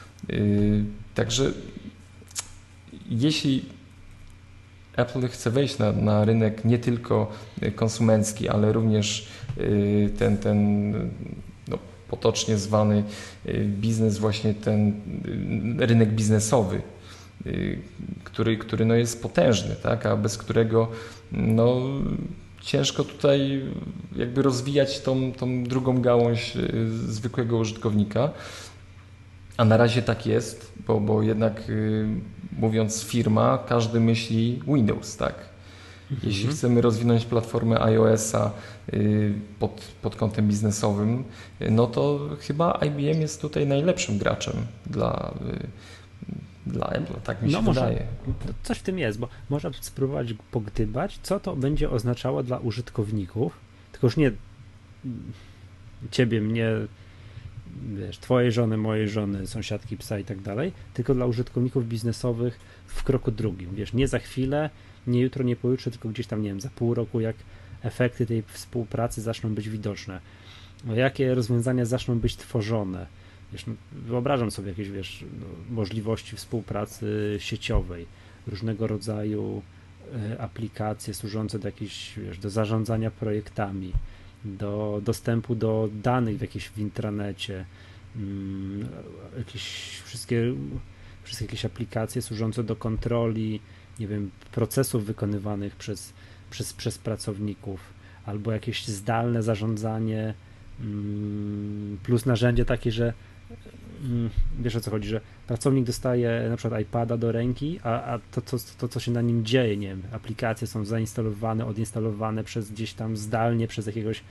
Także 1.15 1.51
jeśli 3.09 3.65
Apple 4.95 5.27
chce 5.27 5.51
wejść 5.51 5.77
na, 5.77 5.91
na 5.91 6.25
rynek 6.25 6.65
nie 6.65 6.79
tylko 6.79 7.31
konsumencki, 7.75 8.49
ale 8.49 8.73
również 8.73 9.27
ten, 10.17 10.37
ten 10.37 10.93
potocznie 12.11 12.57
zwany 12.57 13.03
y, 13.45 13.65
biznes, 13.65 14.17
właśnie 14.17 14.53
ten 14.53 14.87
y, 15.81 15.85
rynek 15.85 16.09
biznesowy, 16.13 16.81
y, 17.45 17.79
który, 18.23 18.57
który 18.57 18.85
no 18.85 18.95
jest 18.95 19.21
potężny, 19.21 19.75
tak? 19.83 20.05
a 20.05 20.17
bez 20.17 20.37
którego 20.37 20.87
no, 21.31 21.81
ciężko 22.61 23.03
tutaj 23.03 23.61
jakby 24.15 24.41
rozwijać 24.41 24.99
tą, 25.01 25.31
tą 25.31 25.63
drugą 25.63 26.01
gałąź 26.01 26.57
zwykłego 27.07 27.57
użytkownika. 27.57 28.31
A 29.57 29.65
na 29.65 29.77
razie 29.77 30.01
tak 30.01 30.25
jest, 30.25 30.71
bo, 30.87 30.99
bo 30.99 31.21
jednak 31.21 31.63
mówiąc 32.57 33.03
firma, 33.03 33.57
każdy 33.67 33.99
myśli 33.99 34.61
Windows, 34.67 35.17
tak? 35.17 35.50
Jeśli 36.11 36.41
mhm. 36.41 36.57
chcemy 36.57 36.81
rozwinąć 36.81 37.25
platformę 37.25 37.81
iOS-a 37.81 38.51
y, 38.93 39.33
pod, 39.59 39.81
pod 40.01 40.15
kątem 40.15 40.47
biznesowym, 40.47 41.23
y, 41.61 41.71
no 41.71 41.87
to 41.87 42.29
chyba 42.41 42.79
IBM 42.85 43.21
jest 43.21 43.41
tutaj 43.41 43.67
najlepszym 43.67 44.17
graczem 44.17 44.53
dla, 44.85 45.33
y, 46.67 46.71
dla 46.71 46.87
Apple, 46.87 47.13
tak 47.23 47.41
mi 47.41 47.51
się 47.51 47.61
no 47.61 47.73
wydaje. 47.73 48.05
Może, 48.27 48.53
coś 48.63 48.77
w 48.77 48.83
tym 48.83 48.99
jest, 48.99 49.19
bo 49.19 49.27
można 49.49 49.69
spróbować 49.81 50.33
pogdybać, 50.51 51.19
co 51.23 51.39
to 51.39 51.55
będzie 51.55 51.89
oznaczało 51.89 52.43
dla 52.43 52.57
użytkowników, 52.57 53.59
tylko 53.91 54.07
już 54.07 54.17
nie 54.17 54.31
ciebie, 56.11 56.41
mnie, 56.41 56.69
wiesz, 57.93 58.17
twojej 58.17 58.51
żony, 58.51 58.77
mojej 58.77 59.09
żony, 59.09 59.47
sąsiadki, 59.47 59.97
psa 59.97 60.19
i 60.19 60.23
tak 60.23 60.41
dalej, 60.41 60.71
tylko 60.93 61.13
dla 61.13 61.25
użytkowników 61.25 61.87
biznesowych 61.87 62.59
w 62.87 63.03
kroku 63.03 63.31
drugim. 63.31 63.75
Wiesz, 63.75 63.93
nie 63.93 64.07
za 64.07 64.19
chwilę, 64.19 64.69
nie 65.07 65.21
jutro, 65.21 65.43
nie 65.43 65.55
pojutrze, 65.55 65.91
tylko 65.91 66.09
gdzieś 66.09 66.27
tam, 66.27 66.41
nie 66.41 66.49
wiem, 66.49 66.61
za 66.61 66.69
pół 66.69 66.93
roku, 66.93 67.19
jak 67.19 67.35
efekty 67.81 68.25
tej 68.25 68.43
współpracy 68.47 69.21
zaczną 69.21 69.55
być 69.55 69.69
widoczne. 69.69 70.21
Jakie 70.95 71.35
rozwiązania 71.35 71.85
zaczną 71.85 72.19
być 72.19 72.35
tworzone. 72.35 73.07
Wiesz, 73.51 73.67
no, 73.67 73.73
wyobrażam 73.91 74.51
sobie 74.51 74.69
jakieś 74.69 74.89
wiesz, 74.89 75.25
no, 75.39 75.75
możliwości 75.75 76.35
współpracy 76.35 77.35
sieciowej, 77.39 78.05
różnego 78.47 78.87
rodzaju 78.87 79.61
e, 80.13 80.41
aplikacje 80.41 81.13
służące 81.13 81.59
do, 81.59 81.67
jakichś, 81.67 82.19
wiesz, 82.19 82.37
do 82.37 82.49
zarządzania 82.49 83.11
projektami, 83.11 83.93
do 84.45 85.01
dostępu 85.05 85.55
do 85.55 85.89
danych 86.03 86.37
w 86.37 86.41
jakieś 86.41 86.69
w 86.69 86.77
intranecie, 86.77 87.65
mm, 88.15 88.87
jakieś 89.37 89.63
wszystkie, 90.05 90.53
wszystkie 91.23 91.45
jakieś 91.45 91.65
aplikacje 91.65 92.21
służące 92.21 92.63
do 92.63 92.75
kontroli 92.75 93.59
nie 94.01 94.07
wiem, 94.07 94.31
procesów 94.51 95.05
wykonywanych 95.05 95.75
przez, 95.75 96.13
przez, 96.49 96.73
przez 96.73 96.97
pracowników, 96.97 97.79
albo 98.25 98.51
jakieś 98.51 98.87
zdalne 98.87 99.43
zarządzanie, 99.43 100.33
mm, 100.79 101.97
plus 102.03 102.25
narzędzie 102.25 102.65
takie, 102.65 102.91
że 102.91 103.13
mm, 104.03 104.29
wiesz 104.59 104.75
o 104.75 104.81
co 104.81 104.91
chodzi, 104.91 105.09
że 105.09 105.21
pracownik 105.47 105.85
dostaje 105.85 106.47
na 106.49 106.57
przykład 106.57 106.81
iPada 106.81 107.17
do 107.17 107.31
ręki, 107.31 107.79
a, 107.83 108.03
a 108.03 108.19
to, 108.19 108.41
to, 108.41 108.57
to, 108.77 108.87
co 108.87 108.99
się 108.99 109.11
na 109.11 109.21
nim 109.21 109.45
dzieje, 109.45 109.77
nie 109.77 109.87
wiem, 109.87 110.01
aplikacje 110.11 110.67
są 110.67 110.85
zainstalowane, 110.85 111.65
odinstalowane 111.65 112.43
przez 112.43 112.71
gdzieś 112.71 112.93
tam 112.93 113.17
zdalnie, 113.17 113.67
przez 113.67 113.87
jakiegoś, 113.87 114.23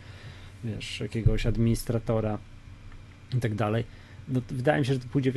wiesz, 0.64 1.00
jakiegoś 1.00 1.46
administratora 1.46 2.38
i 3.36 3.40
tak 3.40 3.54
dalej 3.54 3.84
no, 4.28 4.40
wydaje 4.50 4.80
mi 4.80 4.86
się, 4.86 4.94
że 4.94 5.00
pójdzie, 5.00 5.32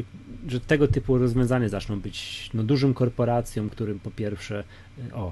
że 0.47 0.59
tego 0.59 0.87
typu 0.87 1.17
rozwiązania 1.17 1.69
zaczną 1.69 1.99
być 1.99 2.49
no, 2.53 2.63
dużym 2.63 2.93
korporacjom, 2.93 3.69
którym 3.69 3.99
po 3.99 4.11
pierwsze, 4.11 4.63
y, 5.09 5.13
o, 5.13 5.31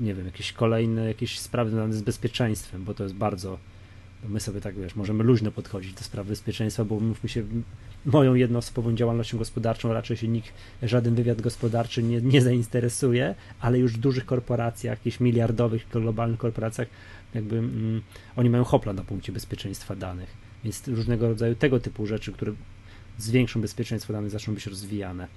nie 0.00 0.14
wiem, 0.14 0.26
jakieś 0.26 0.52
kolejne 0.52 1.08
jakieś 1.08 1.38
sprawy 1.38 1.70
związane 1.70 1.94
z 1.94 2.02
bezpieczeństwem, 2.02 2.84
bo 2.84 2.94
to 2.94 3.02
jest 3.02 3.14
bardzo, 3.14 3.58
my 4.28 4.40
sobie 4.40 4.60
tak, 4.60 4.74
wiesz, 4.74 4.96
możemy 4.96 5.24
luźno 5.24 5.50
podchodzić 5.50 5.92
do 5.92 6.04
spraw 6.04 6.26
bezpieczeństwa, 6.26 6.84
bo 6.84 7.00
mówmy 7.00 7.28
się, 7.28 7.44
moją 8.06 8.34
jednoosobową 8.34 8.94
działalnością 8.94 9.38
gospodarczą 9.38 9.92
raczej 9.92 10.16
się 10.16 10.28
nikt, 10.28 10.52
żaden 10.82 11.14
wywiad 11.14 11.40
gospodarczy 11.40 12.02
nie, 12.02 12.20
nie 12.20 12.42
zainteresuje, 12.42 13.34
ale 13.60 13.78
już 13.78 13.92
w 13.92 13.98
dużych 13.98 14.26
korporacjach, 14.26 14.98
jakichś 14.98 15.20
miliardowych, 15.20 15.86
globalnych 15.92 16.38
korporacjach, 16.38 16.88
jakby 17.34 17.58
mm, 17.58 18.02
oni 18.36 18.50
mają 18.50 18.64
hopla 18.64 18.92
na 18.92 19.04
punkcie 19.04 19.32
bezpieczeństwa 19.32 19.96
danych. 19.96 20.48
Więc 20.64 20.88
różnego 20.88 21.28
rodzaju 21.28 21.54
tego 21.54 21.80
typu 21.80 22.06
rzeczy, 22.06 22.32
które 22.32 22.52
zwiększą 23.18 23.60
bezpieczeństwo 23.60 24.12
danych, 24.12 24.30
zaczną 24.30 24.54
być 24.54 24.66
rozwijane. 24.66 25.28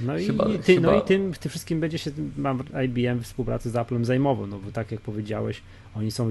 No 0.00 0.12
chyba, 0.26 0.48
i, 0.48 0.58
ty, 0.58 0.74
chyba... 0.74 0.92
no 0.92 0.98
i 0.98 1.02
tym, 1.02 1.32
tym 1.32 1.50
wszystkim 1.50 1.80
będzie 1.80 1.98
się 1.98 2.10
mam 2.36 2.62
IBM 2.84 3.18
w 3.18 3.24
współpracy 3.24 3.70
z 3.70 3.76
Applem 3.76 4.04
zajmował, 4.04 4.46
no 4.46 4.58
bo 4.58 4.72
tak 4.72 4.92
jak 4.92 5.00
powiedziałeś, 5.00 5.62
oni 5.94 6.10
są 6.10 6.30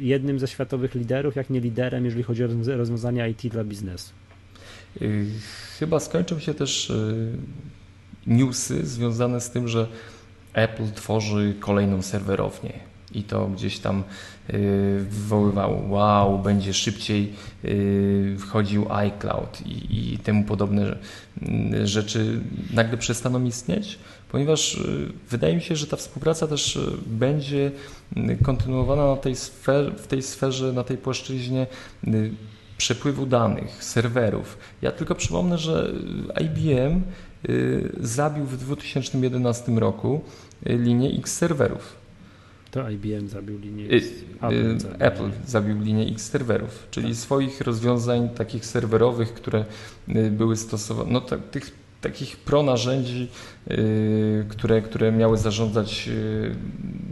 jednym 0.00 0.38
ze 0.38 0.48
światowych 0.48 0.94
liderów, 0.94 1.36
jak 1.36 1.50
nie 1.50 1.60
liderem, 1.60 2.04
jeżeli 2.04 2.22
chodzi 2.22 2.44
o 2.44 2.46
rozwiązania 2.66 3.28
IT 3.28 3.46
dla 3.46 3.64
biznesu. 3.64 4.12
Chyba 5.78 6.00
skończą 6.00 6.38
się 6.38 6.54
też 6.54 6.92
newsy 8.26 8.86
związane 8.86 9.40
z 9.40 9.50
tym, 9.50 9.68
że 9.68 9.86
Apple 10.52 10.92
tworzy 10.94 11.54
kolejną 11.60 12.02
serwerownię 12.02 12.72
i 13.14 13.22
to 13.22 13.48
gdzieś 13.48 13.78
tam 13.78 14.04
y, 14.50 15.04
wywoływało, 15.10 15.82
wow, 15.88 16.38
będzie 16.38 16.74
szybciej 16.74 17.32
y, 17.64 18.36
wchodził 18.38 18.92
iCloud 18.92 19.60
i, 19.66 20.12
i 20.14 20.18
temu 20.18 20.44
podobne 20.44 20.96
y, 21.42 21.86
rzeczy 21.86 22.40
nagle 22.72 22.98
przestaną 22.98 23.44
istnieć, 23.44 23.98
ponieważ 24.28 24.82
wydaje 25.30 25.54
mi 25.54 25.62
się, 25.62 25.76
że 25.76 25.86
ta 25.86 25.96
współpraca 25.96 26.46
też 26.46 26.78
będzie 27.06 27.70
kontynuowana 28.44 29.06
na 29.06 29.16
tej 29.16 29.36
sferze, 29.36 29.90
w 29.90 30.06
tej 30.06 30.22
sferze, 30.22 30.72
na 30.72 30.84
tej 30.84 30.96
płaszczyźnie 30.96 31.66
przepływu 32.76 33.26
danych, 33.26 33.84
serwerów. 33.84 34.58
Ja 34.82 34.92
tylko 34.92 35.14
przypomnę, 35.14 35.58
że 35.58 35.92
IBM 36.40 37.02
zabił 38.00 38.44
w 38.44 38.56
2011 38.56 39.72
roku 39.72 40.20
linię 40.66 41.10
X 41.18 41.34
serwerów. 41.34 42.01
To 42.72 42.90
IBM 42.90 43.28
zabił 43.28 43.58
linię 43.58 43.88
X. 43.88 44.08
Apple, 44.40 44.78
zabił. 44.78 44.96
Apple 44.98 45.30
zabił 45.46 45.80
linię 45.80 46.06
X 46.06 46.30
serwerów, 46.30 46.86
czyli 46.90 47.08
tak. 47.08 47.16
swoich 47.16 47.60
rozwiązań 47.60 48.28
takich 48.28 48.66
serwerowych, 48.66 49.34
które 49.34 49.64
y, 50.08 50.30
były 50.30 50.56
stosowane, 50.56 51.12
no 51.12 51.20
tak, 51.20 51.50
tych 51.50 51.82
takich 52.00 52.36
pro 52.36 52.62
narzędzi, 52.62 53.28
yy, 53.66 54.46
które, 54.48 54.82
które 54.82 55.12
miały 55.12 55.38
zarządzać 55.38 56.10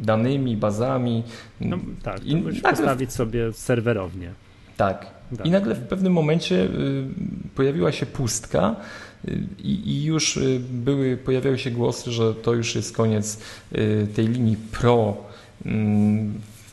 danymi, 0.02 0.56
bazami. 0.56 1.22
No, 1.60 1.78
tak, 2.02 2.24
i 2.24 2.34
nagle... 2.34 2.60
postawić 2.60 3.12
sobie 3.12 3.52
serwerownię. 3.52 4.32
Tak. 4.76 5.06
tak. 5.36 5.46
I 5.46 5.50
nagle 5.50 5.74
w 5.74 5.88
pewnym 5.88 6.12
momencie 6.12 6.68
pojawiła 7.54 7.92
się 7.92 8.06
pustka, 8.06 8.76
i, 9.58 9.90
I, 9.90 10.04
już 10.04 10.36
y, 10.36 10.60
były, 10.70 11.16
pojawiały 11.16 11.58
się 11.58 11.70
głosy, 11.70 12.10
że 12.10 12.34
to 12.34 12.54
już 12.54 12.74
jest 12.74 12.96
koniec 12.96 13.40
y, 13.72 14.06
tej 14.14 14.28
linii 14.28 14.56
Pro, 14.56 15.16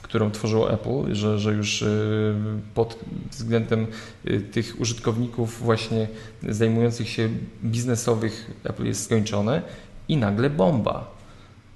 którą 0.02 0.32
tworzyło 0.32 0.72
Apple, 0.72 1.16
że, 1.16 1.40
że 1.40 1.54
już 1.54 1.82
y, 1.82 2.36
pod 2.74 3.00
względem 3.32 3.88
tych 4.52 4.82
użytkowników 4.82 5.60
właśnie 5.60 6.08
zajmujących 6.50 7.10
się 7.10 7.30
biznesowych 7.64 8.52
Apple 8.64 8.86
jest 8.86 9.04
skończone 9.04 9.62
i 10.08 10.18
nagle 10.18 10.50
bomba. 10.50 11.18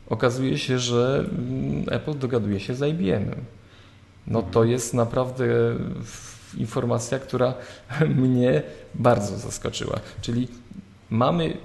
Okazuje 0.09 0.57
się, 0.57 0.79
że 0.79 1.25
mm, 1.29 1.85
Apple 1.87 2.17
dogaduje 2.17 2.59
się 2.59 2.75
z 2.75 2.81
IBM-em. 2.81 3.45
No 4.27 4.41
to 4.41 4.63
jest 4.63 4.93
naprawdę 4.93 5.45
informacja, 6.57 7.19
która 7.19 7.53
mnie 8.21 8.63
bardzo 8.95 9.37
zaskoczyła. 9.37 9.99
Czyli 10.21 10.47
mamy 11.09 11.57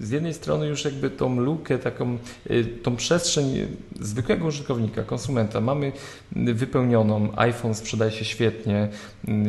z 0.00 0.10
jednej 0.10 0.34
strony 0.34 0.66
już 0.66 0.84
jakby 0.84 1.10
tą 1.10 1.40
lukę, 1.40 1.78
taką, 1.78 2.18
y, 2.50 2.64
tą 2.64 2.96
przestrzeń 2.96 3.66
zwykłego 4.00 4.46
użytkownika, 4.46 5.02
konsumenta 5.02 5.60
mamy 5.60 5.92
wypełnioną, 6.32 7.32
iPhone 7.36 7.74
sprzedaje 7.74 8.10
się 8.10 8.24
świetnie, 8.24 8.88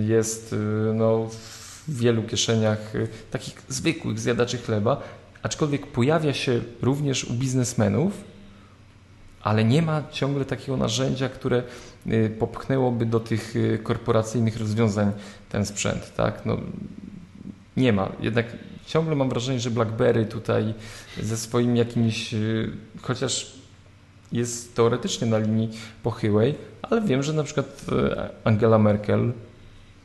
jest 0.07 0.53
y, 0.53 0.57
no, 0.93 1.27
w 1.87 1.97
wielu 1.97 2.23
kieszeniach 2.23 2.95
y, 2.95 3.07
takich 3.31 3.61
zwykłych 3.69 4.19
zjadaczy 4.19 4.57
chleba, 4.57 5.01
aczkolwiek 5.43 5.87
pojawia 5.87 6.33
się 6.33 6.61
również 6.81 7.23
u 7.23 7.33
biznesmenów, 7.33 8.13
ale 9.41 9.63
nie 9.63 9.81
ma 9.81 10.03
ciągle 10.11 10.45
takiego 10.45 10.77
narzędzia, 10.77 11.29
które 11.29 11.63
popchnęłoby 12.39 13.05
do 13.05 13.19
tych 13.19 13.53
korporacyjnych 13.83 14.57
rozwiązań 14.59 15.11
ten 15.49 15.65
sprzęt. 15.65 16.15
Tak? 16.15 16.45
No, 16.45 16.57
nie 17.77 17.93
ma. 17.93 18.11
Jednak 18.19 18.45
ciągle 18.91 19.15
mam 19.15 19.29
wrażenie, 19.29 19.59
że 19.59 19.71
BlackBerry 19.71 20.25
tutaj 20.25 20.73
ze 21.21 21.37
swoim 21.37 21.75
jakimś, 21.77 22.33
y, 22.33 22.71
chociaż 23.01 23.55
jest 24.31 24.75
teoretycznie 24.75 25.27
na 25.27 25.37
linii 25.37 25.69
pochyłej, 26.03 26.55
ale 26.81 27.01
wiem, 27.01 27.23
że 27.23 27.33
na 27.33 27.43
przykład 27.43 27.85
y, 27.91 28.29
Angela 28.43 28.77
Merkel, 28.77 29.33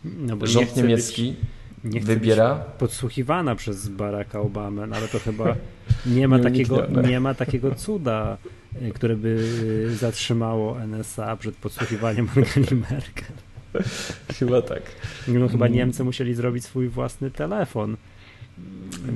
no 0.05 0.37
rząd 0.43 0.77
niemiecki 0.77 1.35
być, 1.85 2.05
wybiera. 2.05 2.55
podsłuchiwana 2.55 3.55
przez 3.55 3.89
Baracka 3.89 4.41
Obamę, 4.41 4.87
no 4.87 4.97
ale 4.97 5.09
to 5.09 5.19
chyba 5.19 5.57
nie 6.17 6.29
ma, 6.29 6.39
takiego, 6.39 6.87
nie 7.09 7.21
ma 7.21 7.35
takiego 7.35 7.75
cuda, 7.75 8.39
y, 8.83 8.93
które 8.93 9.17
by 9.17 9.43
zatrzymało 9.97 10.77
NSA 10.87 11.37
przed 11.37 11.57
podsłuchiwaniem 11.57 12.29
Angeli 12.37 12.77
Merkel. 12.91 13.37
Chyba 14.39 14.63
tak. 14.63 14.83
No 15.29 15.49
chyba 15.49 15.67
mm. 15.67 15.79
Niemcy 15.79 16.05
musieli 16.05 16.35
zrobić 16.35 16.65
swój 16.65 16.89
własny 16.89 17.31
telefon 17.31 17.97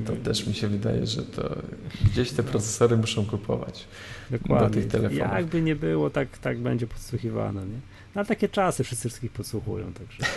to 0.07 0.17
też 0.17 0.47
mi 0.47 0.55
się 0.55 0.69
wydaje, 0.69 1.07
że 1.07 1.23
to 1.23 1.57
gdzieś 2.05 2.33
te 2.33 2.43
procesory 2.43 2.97
muszą 2.97 3.27
kupować 3.27 3.85
Dokładnie. 4.31 4.69
do 4.69 4.75
tych 4.75 4.87
telefonów. 4.87 5.35
Jakby 5.35 5.63
nie 5.63 5.77
było, 5.77 6.11
tak, 6.11 6.39
tak 6.39 6.59
będzie 6.59 6.87
podsłuchiwane. 6.87 7.61
Nie? 7.61 7.81
No, 8.15 8.21
ale 8.21 8.27
takie 8.27 8.49
czasy 8.49 8.85
wszyscy 8.85 9.09
wszystkich 9.09 9.33
podsłuchują. 9.33 9.93
Także. 9.93 10.33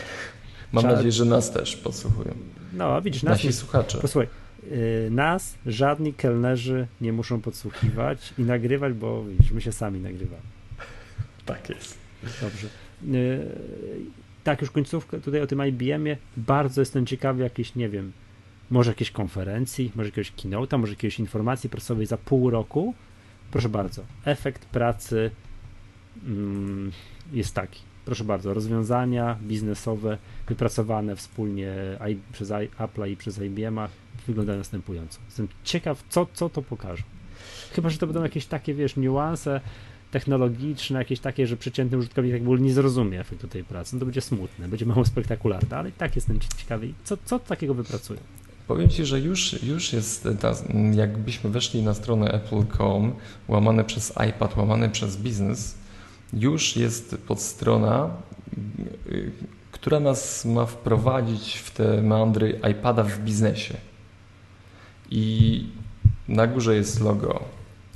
Mam 0.71 0.83
nadzieję, 0.85 1.11
że 1.11 1.25
nas 1.25 1.51
też 1.51 1.75
podsłuchują. 1.75 2.33
No, 2.73 3.01
widzisz, 3.01 3.23
nas 3.23 3.31
Nasi 3.31 3.47
nie, 3.47 3.53
słuchacze. 3.53 3.97
Posłuchaj, 3.97 4.27
yy, 4.71 5.09
nas 5.11 5.55
żadni 5.65 6.13
kelnerzy 6.13 6.87
nie 7.01 7.13
muszą 7.13 7.41
podsłuchiwać 7.41 8.33
i 8.37 8.41
nagrywać, 8.41 8.93
bo 8.93 9.23
widzisz, 9.25 9.51
my 9.51 9.61
się 9.61 9.71
sami 9.71 9.99
nagrywamy. 9.99 10.41
Tak 11.45 11.69
jest. 11.69 11.97
Dobrze. 12.41 12.67
Yy, 13.03 13.47
tak, 14.43 14.61
już 14.61 14.71
końcówkę 14.71 15.21
tutaj 15.21 15.41
o 15.41 15.47
tym 15.47 15.67
IBM-ie. 15.67 16.17
Bardzo 16.37 16.81
jestem 16.81 17.05
ciekawy, 17.05 17.43
jakieś, 17.43 17.75
nie 17.75 17.89
wiem, 17.89 18.11
może 18.69 18.91
jakiejś 18.91 19.11
konferencji, 19.11 19.91
może 19.95 20.09
jakiegoś 20.09 20.31
keynote'a, 20.31 20.79
może 20.79 20.93
jakiejś 20.93 21.19
informacji 21.19 21.69
prasowej 21.69 22.05
za 22.05 22.17
pół 22.17 22.49
roku. 22.49 22.93
Proszę 23.51 23.69
bardzo, 23.69 24.01
efekt 24.25 24.65
pracy 24.65 25.31
mm, 26.25 26.91
jest 27.33 27.55
taki. 27.55 27.81
Proszę 28.05 28.23
bardzo, 28.23 28.53
rozwiązania 28.53 29.37
biznesowe 29.41 30.17
wypracowane 30.47 31.15
wspólnie 31.15 31.73
przez 32.31 32.51
Apple 32.79 33.11
i 33.11 33.17
przez 33.17 33.41
IBM 33.41 33.79
wyglądają 34.27 34.57
następująco. 34.57 35.19
Jestem 35.25 35.47
ciekaw, 35.63 36.03
co, 36.09 36.27
co 36.33 36.49
to 36.49 36.61
pokaże. 36.61 37.03
Chyba, 37.71 37.89
że 37.89 37.97
to 37.97 38.07
będą 38.07 38.23
jakieś 38.23 38.45
takie, 38.45 38.73
wiesz, 38.73 38.95
niuanse 38.95 39.61
technologiczne, 40.11 40.99
jakieś 40.99 41.19
takie, 41.19 41.47
że 41.47 41.57
przeciętny 41.57 41.97
użytkownik 41.97 42.33
tak 42.33 42.59
nie 42.59 42.73
zrozumie 42.73 43.19
efektu 43.19 43.47
tej 43.47 43.63
pracy. 43.63 43.95
No 43.95 43.99
to 43.99 44.05
będzie 44.05 44.21
smutne, 44.21 44.67
będzie 44.67 44.85
mało 44.85 45.05
spektakularne, 45.05 45.77
ale 45.77 45.89
i 45.89 45.91
tak 45.91 46.15
jestem 46.15 46.39
ciekawy, 46.57 46.93
co, 47.03 47.17
co 47.25 47.39
takiego 47.39 47.73
wypracują. 47.73 48.19
Powiem 48.67 48.89
Ci, 48.89 49.05
że 49.05 49.19
już, 49.19 49.63
już 49.63 49.93
jest, 49.93 50.27
ta, 50.39 50.53
jakbyśmy 50.93 51.49
weszli 51.49 51.83
na 51.83 51.93
stronę 51.93 52.31
apple.com, 52.31 53.13
łamane 53.47 53.83
przez 53.83 54.13
iPad, 54.29 54.57
łamane 54.57 54.89
przez 54.89 55.17
biznes, 55.17 55.75
już 56.33 56.75
jest 56.75 57.17
podstrona, 57.27 58.09
która 59.71 59.99
nas 59.99 60.45
ma 60.45 60.65
wprowadzić 60.65 61.57
w 61.57 61.71
te 61.71 62.01
meandry 62.01 62.59
iPada 62.71 63.03
w 63.03 63.19
biznesie. 63.19 63.77
I 65.09 65.65
na 66.27 66.47
górze 66.47 66.75
jest 66.75 67.01
logo 67.01 67.43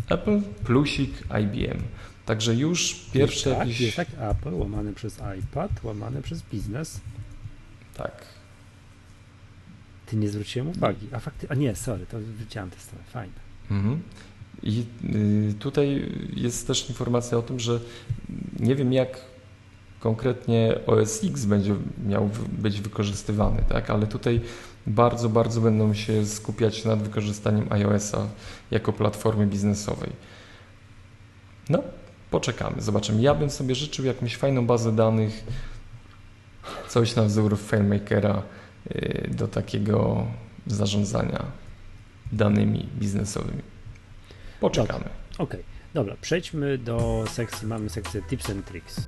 Apple, 0.10 0.42
plusik, 0.64 1.12
IBM. 1.42 1.82
Także 2.26 2.56
już 2.56 2.94
pierwsze 3.14 3.50
jest 3.50 3.60
tak, 3.60 3.68
jakieś... 3.68 3.82
Jest 3.82 3.98
tak, 3.98 4.08
Apple 4.20 4.54
łamane 4.54 4.94
przez 4.94 5.20
iPad, 5.40 5.72
łamane 5.84 6.22
przez 6.22 6.42
biznes. 6.42 7.02
Tak. 7.98 8.37
Ty 10.08 10.18
nie 10.18 10.30
zwróciłem 10.30 10.68
uwagi. 10.70 11.08
A 11.12 11.20
fakty, 11.20 11.48
a 11.50 11.56
nie, 11.56 11.76
sorry, 11.76 12.06
to 12.06 12.18
widziałem 12.40 12.70
tę 12.70 12.80
stronę, 12.80 13.04
fajne. 13.04 13.34
Mhm. 13.72 14.02
I 14.64 14.86
y, 15.50 15.54
tutaj 15.60 16.12
jest 16.36 16.68
też 16.68 16.90
informacja 16.90 17.38
o 17.38 17.42
tym, 17.42 17.60
że 17.60 17.80
nie 18.60 18.76
wiem 18.76 18.94
jak 18.94 19.22
konkretnie 20.00 20.80
OS 20.86 21.24
X 21.24 21.46
będzie 21.46 21.76
miał 22.08 22.30
być 22.50 22.82
wykorzystywany, 22.82 23.64
tak? 23.70 23.90
ale 23.90 24.08
tutaj 24.08 24.42
bardzo, 24.88 25.30
bardzo 25.30 25.62
będą 25.62 25.94
się 25.94 26.26
skupiać 26.26 26.86
nad 26.86 27.04
wykorzystaniem 27.04 27.68
iOS-a 27.70 28.28
jako 28.72 28.94
platformy 28.94 29.48
biznesowej. 29.48 30.10
No, 31.70 31.84
poczekamy, 32.32 32.82
zobaczymy. 32.82 33.22
Ja 33.22 33.36
bym 33.36 33.50
sobie 33.50 33.76
życzył 33.76 34.06
jakąś 34.06 34.38
fajną 34.38 34.68
bazę 34.68 34.96
danych, 34.96 35.44
coś 36.90 37.16
na 37.16 37.24
wzór 37.24 37.58
FileMakera, 37.58 38.42
do 39.28 39.48
takiego 39.48 40.28
zarządzania 40.68 41.46
danymi 42.32 42.90
biznesowymi. 43.00 43.62
Poczekamy. 44.60 45.06
Okej, 45.34 45.46
okay. 45.60 45.64
dobra, 45.94 46.16
przejdźmy 46.22 46.78
do 46.78 47.26
sekcji, 47.30 47.68
mamy 47.68 47.90
sekcję 47.90 48.22
Tips 48.22 48.50
and 48.50 48.66
Tricks. 48.66 49.08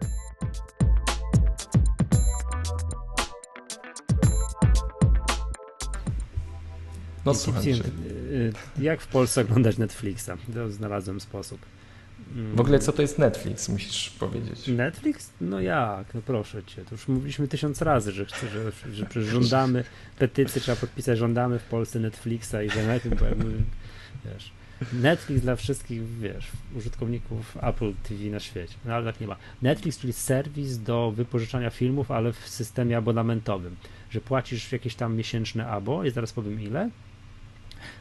No 7.25 7.33
słuchajcie. 7.33 7.83
Y, 8.31 8.53
jak 8.79 9.01
w 9.01 9.07
Polsce 9.07 9.41
oglądać 9.41 9.77
Netflixa? 9.77 10.29
To 10.53 10.69
znalazłem 10.71 11.19
sposób. 11.19 11.59
W 12.55 12.59
ogóle 12.59 12.79
co 12.79 12.91
to 12.91 13.01
jest 13.01 13.19
Netflix, 13.19 13.69
musisz 13.69 14.09
powiedzieć. 14.09 14.67
Netflix? 14.67 15.29
No 15.41 15.61
jak, 15.61 16.13
no 16.13 16.21
proszę 16.25 16.63
cię, 16.63 16.85
to 16.85 16.95
już 16.95 17.07
mówiliśmy 17.07 17.47
tysiąc 17.47 17.81
razy, 17.81 18.11
że 18.11 18.25
chcę, 18.25 18.47
że, 18.47 18.71
że, 18.93 19.05
że 19.13 19.23
żądamy 19.23 19.83
petycji, 20.19 20.61
trzeba 20.61 20.75
podpisać, 20.75 21.17
żądamy 21.17 21.59
w 21.59 21.63
Polsce 21.63 21.99
Netflixa 21.99 22.55
i 22.65 22.69
że 22.69 22.87
najpierw, 22.87 23.23
wiesz, 24.25 24.51
Netflix 24.93 25.41
dla 25.41 25.55
wszystkich, 25.55 26.19
wiesz, 26.19 26.47
użytkowników 26.75 27.57
Apple 27.61 27.93
TV 28.03 28.23
na 28.23 28.39
świecie. 28.39 28.75
No 28.85 28.93
ale 28.93 29.13
tak 29.13 29.21
nie 29.21 29.27
ma. 29.27 29.35
Netflix, 29.61 29.99
czyli 29.99 30.13
serwis 30.13 30.77
do 30.77 31.11
wypożyczania 31.11 31.69
filmów, 31.69 32.11
ale 32.11 32.33
w 32.33 32.49
systemie 32.49 32.97
abonamentowym, 32.97 33.75
że 34.11 34.21
płacisz 34.21 34.71
jakieś 34.71 34.95
tam 34.95 35.15
miesięczne 35.15 35.67
abo, 35.67 36.03
i 36.03 36.11
zaraz 36.11 36.33
powiem 36.33 36.61
ile, 36.61 36.89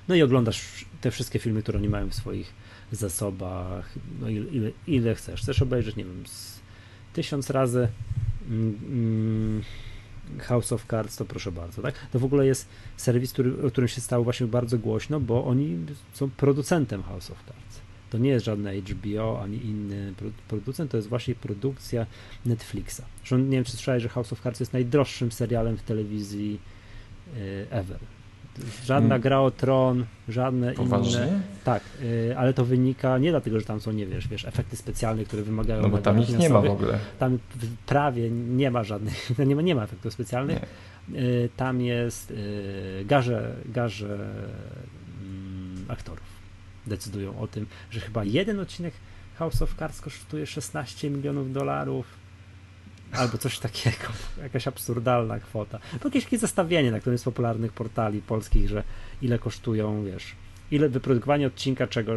no 0.09 0.15
i 0.15 0.23
oglądasz 0.23 0.85
te 1.01 1.11
wszystkie 1.11 1.39
filmy, 1.39 1.63
które 1.63 1.79
oni 1.79 1.89
mają 1.89 2.09
w 2.09 2.15
swoich 2.15 2.53
zasobach, 2.93 3.95
no 4.21 4.29
ile, 4.29 4.51
ile, 4.51 4.71
ile 4.87 5.15
chcesz. 5.15 5.43
Chcesz 5.43 5.63
obejrzeć, 5.63 5.97
nie 5.97 6.05
wiem, 6.05 6.25
tysiąc 7.13 7.51
razy 7.51 7.89
mm, 8.49 8.79
mm, 8.89 9.63
House 10.39 10.73
of 10.73 10.87
Cards, 10.87 11.17
to 11.17 11.25
proszę 11.25 11.53
bardzo, 11.53 11.83
tak? 11.83 11.95
To 12.13 12.19
w 12.19 12.25
ogóle 12.25 12.47
jest 12.47 12.69
serwis, 12.97 13.33
który, 13.33 13.67
o 13.67 13.71
którym 13.71 13.89
się 13.89 14.01
stało 14.01 14.25
właśnie 14.25 14.47
bardzo 14.47 14.79
głośno, 14.79 15.21
bo 15.21 15.45
oni 15.45 15.79
są 16.13 16.31
producentem 16.31 17.03
House 17.03 17.31
of 17.31 17.39
Cards. 17.45 17.81
To 18.11 18.19
nie 18.19 18.31
jest 18.31 18.45
żadne 18.45 18.77
HBO 18.77 19.43
ani 19.43 19.57
inny 19.67 20.15
producent, 20.49 20.91
to 20.91 20.97
jest 20.97 21.09
właśnie 21.09 21.35
produkcja 21.35 22.07
Netflixa. 22.47 23.03
Zresztą 23.19 23.39
nie 23.39 23.57
wiem, 23.57 23.65
czy 23.65 23.73
słyszałeś, 23.73 24.03
że 24.03 24.09
House 24.09 24.33
of 24.33 24.41
Cards 24.41 24.61
jest 24.61 24.73
najdroższym 24.73 25.33
serialem 25.33 25.77
w 25.77 25.83
telewizji 25.83 26.61
e, 27.37 27.71
ever. 27.71 27.99
Żadna 28.85 29.09
hmm. 29.09 29.23
gra 29.23 29.41
o 29.41 29.51
tron, 29.51 30.05
żadne 30.29 30.73
Poważnie? 30.73 31.13
inne. 31.13 31.41
Tak, 31.65 31.83
y, 32.03 32.35
ale 32.39 32.55
to 32.55 32.65
wynika 32.65 33.19
nie 33.19 33.31
dlatego, 33.31 33.61
że 33.61 33.67
tam 33.67 33.81
są, 33.81 33.93
nie 33.93 34.07
wiesz, 34.07 34.29
wiesz, 34.29 34.45
efekty 34.45 34.77
specjalne, 34.77 35.25
które 35.25 35.43
wymagają. 35.43 35.83
No 35.83 35.89
bo 35.89 35.99
tam 35.99 36.21
ich 36.21 36.39
nie 36.39 36.49
ma 36.51 36.61
w 36.61 36.71
ogóle. 36.71 36.99
Tam 37.19 37.39
prawie 37.87 38.31
nie 38.31 38.71
ma 38.71 38.85
żadnych, 38.85 39.39
nie 39.49 39.57
ma, 39.57 39.63
nie 39.63 39.75
ma 39.75 39.83
efektów 39.83 40.13
specjalnych. 40.13 40.59
Y, 41.15 41.49
tam 41.57 41.81
jest 41.81 42.31
y, 42.31 43.05
garze, 43.07 43.55
garze 43.67 44.19
mm, 45.23 45.85
aktorów 45.89 46.39
decydują 46.87 47.39
o 47.41 47.47
tym, 47.47 47.67
że 47.91 48.01
chyba 48.01 48.25
jeden 48.25 48.61
odcinek 48.61 48.95
House 49.37 49.63
of 49.63 49.75
Cards 49.75 50.01
kosztuje 50.01 50.47
16 50.47 51.11
milionów 51.11 51.53
dolarów 51.53 52.07
albo 53.13 53.39
coś 53.39 53.59
takiego, 53.59 54.07
jakaś 54.43 54.69
absurdalna 54.69 55.41
kwota. 55.41 55.79
Bo 55.93 56.09
jakieś 56.09 56.25
takie 56.25 56.39
zestawienie 56.39 56.91
na 56.91 57.01
którymś 57.01 57.21
z 57.21 57.25
popularnych 57.25 57.73
portali 57.73 58.23
polskich, 58.23 58.69
że 58.69 58.85
ile 59.23 59.39
kosztują, 59.39 60.05
wiesz, 60.05 60.35
ile 60.71 60.89
wyprodukowanie 60.89 61.47
odcinka 61.47 61.87
czego, 61.87 62.17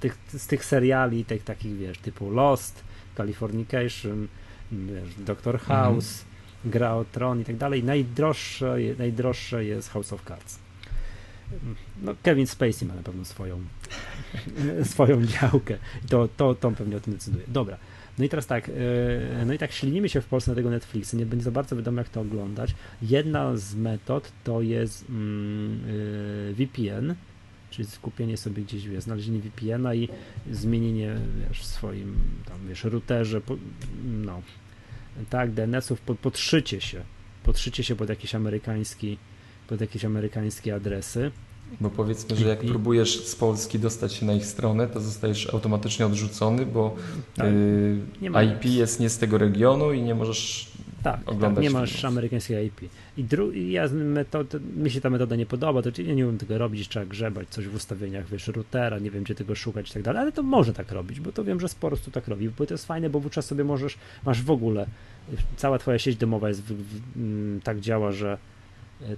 tych, 0.00 0.18
z 0.28 0.46
tych 0.46 0.64
seriali, 0.64 1.24
tych 1.24 1.44
takich, 1.44 1.76
wiesz, 1.76 1.98
typu 1.98 2.30
Lost, 2.30 2.84
Californication, 3.16 4.28
wiesz, 4.72 5.14
Doctor 5.18 5.54
mhm. 5.54 5.80
House, 5.80 6.24
mhm. 6.24 6.30
Gra 6.64 6.94
o 6.94 7.04
Tron 7.04 7.40
i 7.40 7.44
tak 7.44 7.56
dalej. 7.56 7.84
Najdroższe, 7.84 8.76
najdroższe 8.98 9.64
jest 9.64 9.90
House 9.90 10.12
of 10.12 10.24
Cards. 10.24 10.58
No, 12.02 12.14
Kevin 12.22 12.46
Spacey 12.46 12.88
ma 12.88 12.94
na 12.94 13.02
pewno 13.02 13.24
swoją, 13.24 13.60
swoją 14.84 15.24
działkę. 15.24 15.78
To, 16.08 16.28
to, 16.36 16.54
to 16.54 16.70
pewnie 16.70 16.96
o 16.96 17.00
tym 17.00 17.12
decyduje. 17.12 17.44
Dobra. 17.48 17.76
No 18.18 18.24
i 18.24 18.28
teraz 18.28 18.46
tak, 18.46 18.68
e, 18.68 19.44
no 19.46 19.52
i 19.52 19.58
tak 19.58 19.72
ślinimy 19.72 20.08
się 20.08 20.20
w 20.20 20.26
Polsce 20.26 20.50
na 20.50 20.54
tego 20.54 20.70
Netflixa, 20.70 21.14
nie 21.14 21.26
będzie 21.26 21.44
za 21.44 21.50
bardzo 21.50 21.76
wiadomo 21.76 21.98
jak 21.98 22.08
to 22.08 22.20
oglądać. 22.20 22.74
Jedna 23.02 23.56
z 23.56 23.74
metod 23.74 24.32
to 24.44 24.62
jest 24.62 25.04
mm, 25.08 25.80
e, 26.50 26.54
VPN, 26.54 27.14
czyli 27.70 27.88
skupienie 27.88 28.36
sobie 28.36 28.62
gdzieś, 28.62 28.88
wiesz, 28.88 29.04
znalezienie 29.04 29.40
VPN-a 29.40 29.94
i 29.94 30.08
zmienienie, 30.50 31.16
wiesz, 31.48 31.60
w 31.60 31.66
swoim 31.66 32.16
tam, 32.48 32.68
wiesz, 32.68 32.84
routerze, 32.84 33.40
no, 34.04 34.42
tak, 35.30 35.50
DNS-ów, 35.50 36.00
podszycie 36.00 36.80
się, 36.80 37.02
podszycie 37.42 37.84
się 37.84 37.96
pod 37.96 38.08
jakiś 38.08 38.34
amerykański, 38.34 39.18
pod 39.68 39.80
jakieś 39.80 40.04
amerykańskie 40.04 40.74
adresy. 40.74 41.30
Bo 41.80 41.90
powiedzmy, 41.90 42.36
że 42.36 42.48
jak 42.48 42.58
próbujesz 42.58 43.26
z 43.26 43.36
Polski 43.36 43.78
dostać 43.78 44.12
się 44.12 44.26
na 44.26 44.32
ich 44.32 44.46
stronę, 44.46 44.88
to 44.88 45.00
zostajesz 45.00 45.54
automatycznie 45.54 46.06
odrzucony, 46.06 46.66
bo 46.66 46.96
tak, 47.36 47.46
y, 47.46 48.44
IP 48.44 48.64
jest 48.64 49.00
nie 49.00 49.10
z 49.10 49.18
tego 49.18 49.38
regionu 49.38 49.92
i 49.92 50.02
nie 50.02 50.14
możesz 50.14 50.70
tak, 51.02 51.20
oglądać. 51.26 51.54
Tak, 51.54 51.62
nie 51.64 51.70
masz 51.70 51.90
filmów. 51.92 52.04
amerykańskiej 52.04 52.66
IP. 52.66 52.80
I, 53.16 53.24
dru- 53.24 53.52
ja 53.52 53.88
metod, 53.88 54.54
mi 54.76 54.90
się 54.90 55.00
ta 55.00 55.10
metoda 55.10 55.36
nie 55.36 55.46
podoba, 55.46 55.82
to 55.82 56.02
ja 56.02 56.14
nie 56.14 56.24
umiem 56.26 56.38
tego 56.38 56.58
robić, 56.58 56.88
trzeba 56.88 57.06
grzebać 57.06 57.48
coś 57.48 57.68
w 57.68 57.74
ustawieniach, 57.74 58.28
wiesz, 58.28 58.46
routera, 58.48 58.98
nie 58.98 59.10
wiem 59.10 59.24
gdzie 59.24 59.34
tego 59.34 59.54
szukać 59.54 59.90
i 59.90 59.92
tak 59.92 60.02
dalej, 60.02 60.22
ale 60.22 60.32
to 60.32 60.42
może 60.42 60.72
tak 60.72 60.92
robić, 60.92 61.20
bo 61.20 61.32
to 61.32 61.44
wiem, 61.44 61.60
że 61.60 61.68
sporo 61.68 61.94
osób 61.94 62.14
tak 62.14 62.28
robi, 62.28 62.48
bo 62.58 62.66
to 62.66 62.74
jest 62.74 62.86
fajne, 62.86 63.10
bo 63.10 63.20
wówczas 63.20 63.46
sobie 63.46 63.64
możesz, 63.64 63.98
masz 64.24 64.42
w 64.42 64.50
ogóle, 64.50 64.86
cała 65.56 65.78
twoja 65.78 65.98
sieć 65.98 66.16
domowa 66.16 66.48
jest 66.48 66.62
w, 66.62 66.72
w, 66.72 67.00
m, 67.16 67.60
tak 67.64 67.80
działa, 67.80 68.12
że 68.12 68.38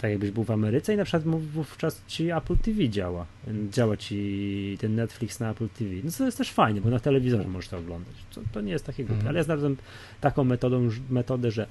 tak 0.00 0.10
jakbyś 0.10 0.30
był 0.30 0.44
w 0.44 0.50
Ameryce 0.50 0.94
i 0.94 0.96
na 0.96 1.04
przykład 1.04 1.40
wówczas 1.40 2.02
ci 2.06 2.30
Apple 2.30 2.56
TV 2.56 2.88
działa. 2.88 3.26
Działa 3.70 3.96
ci 3.96 4.78
ten 4.80 4.94
Netflix 4.94 5.40
na 5.40 5.50
Apple 5.50 5.68
TV. 5.68 5.90
No 6.04 6.10
to 6.18 6.24
jest 6.24 6.38
też 6.38 6.50
fajnie, 6.50 6.80
bo 6.80 6.90
na 6.90 7.00
telewizorze 7.00 7.48
możesz 7.48 7.68
to 7.68 7.78
oglądać. 7.78 8.14
To, 8.34 8.40
to 8.52 8.60
nie 8.60 8.72
jest 8.72 8.86
takie 8.86 9.04
głupie. 9.04 9.14
Mhm. 9.14 9.28
Ale 9.28 9.38
ja 9.38 9.44
znalazłem 9.44 9.76
taką 10.20 10.44
metodą, 10.44 10.88
metodę, 11.10 11.50
że 11.50 11.66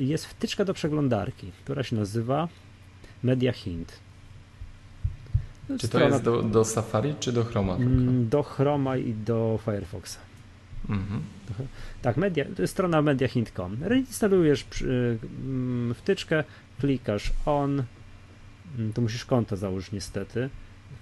jest 0.00 0.26
wtyczka 0.26 0.64
do 0.64 0.74
przeglądarki, 0.74 1.50
która 1.64 1.82
się 1.82 1.96
nazywa 1.96 2.48
Media 3.22 3.52
Hint. 3.52 3.98
Czy 5.68 5.78
to 5.78 5.86
strona... 5.86 6.06
jest 6.06 6.24
do, 6.24 6.42
do 6.42 6.64
Safari, 6.64 7.14
czy 7.20 7.32
do 7.32 7.44
Chroma? 7.44 7.76
Mm, 7.76 8.28
do 8.28 8.42
Chroma 8.42 8.96
i 8.96 9.14
do 9.14 9.58
Firefoxa. 9.64 10.18
Mhm. 10.88 11.22
Tak, 12.02 12.16
media, 12.16 12.44
to 12.56 12.62
jest 12.62 12.72
strona 12.72 13.02
mediahint.com. 13.02 13.76
Reinstalujesz 13.80 14.66
mm, 14.82 15.94
wtyczkę, 15.94 16.44
klikasz 16.80 17.32
on, 17.46 17.84
mm, 18.78 18.92
to 18.92 19.02
musisz 19.02 19.24
konto 19.24 19.56
założyć 19.56 19.92
niestety, 19.92 20.50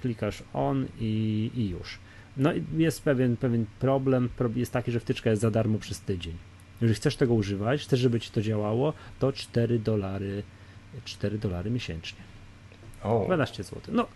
klikasz 0.00 0.42
on 0.52 0.86
i, 1.00 1.50
i 1.54 1.68
już. 1.68 1.98
No 2.36 2.50
jest 2.76 3.02
pewien, 3.02 3.36
pewien 3.36 3.66
problem, 3.78 4.28
jest 4.54 4.72
taki, 4.72 4.92
że 4.92 5.00
wtyczka 5.00 5.30
jest 5.30 5.42
za 5.42 5.50
darmo 5.50 5.78
przez 5.78 6.00
tydzień. 6.00 6.36
Jeżeli 6.80 6.96
chcesz 6.96 7.16
tego 7.16 7.34
używać, 7.34 7.82
chcesz, 7.82 8.00
żeby 8.00 8.20
ci 8.20 8.30
to 8.30 8.42
działało, 8.42 8.92
to 9.18 9.32
4 9.32 9.78
dolary 9.78 10.42
4 11.04 11.38
dolary 11.38 11.70
miesięcznie. 11.70 12.18
O. 13.02 13.22
12 13.26 13.62
zł. 13.62 13.80
No, 13.88 14.06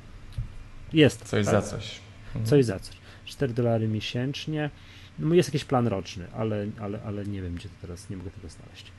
jest. 0.93 1.25
Coś 1.25 1.45
tak? 1.45 1.55
za 1.55 1.63
coś. 1.63 2.01
Mhm. 2.27 2.47
Coś 2.47 2.65
za 2.65 2.81
coś. 2.81 2.97
4 3.25 3.55
dolary 3.55 3.89
miesięcznie. 3.89 4.71
No, 5.19 5.35
jest 5.35 5.49
jakiś 5.49 5.65
plan 5.65 5.87
roczny, 5.87 6.27
ale, 6.33 6.67
ale, 6.81 7.03
ale 7.03 7.25
nie 7.25 7.43
wiem, 7.43 7.55
gdzie 7.55 7.69
to 7.69 7.75
teraz, 7.81 8.11
nie 8.11 8.17
mogę 8.17 8.31
tego 8.31 8.49
znaleźć. 8.49 8.93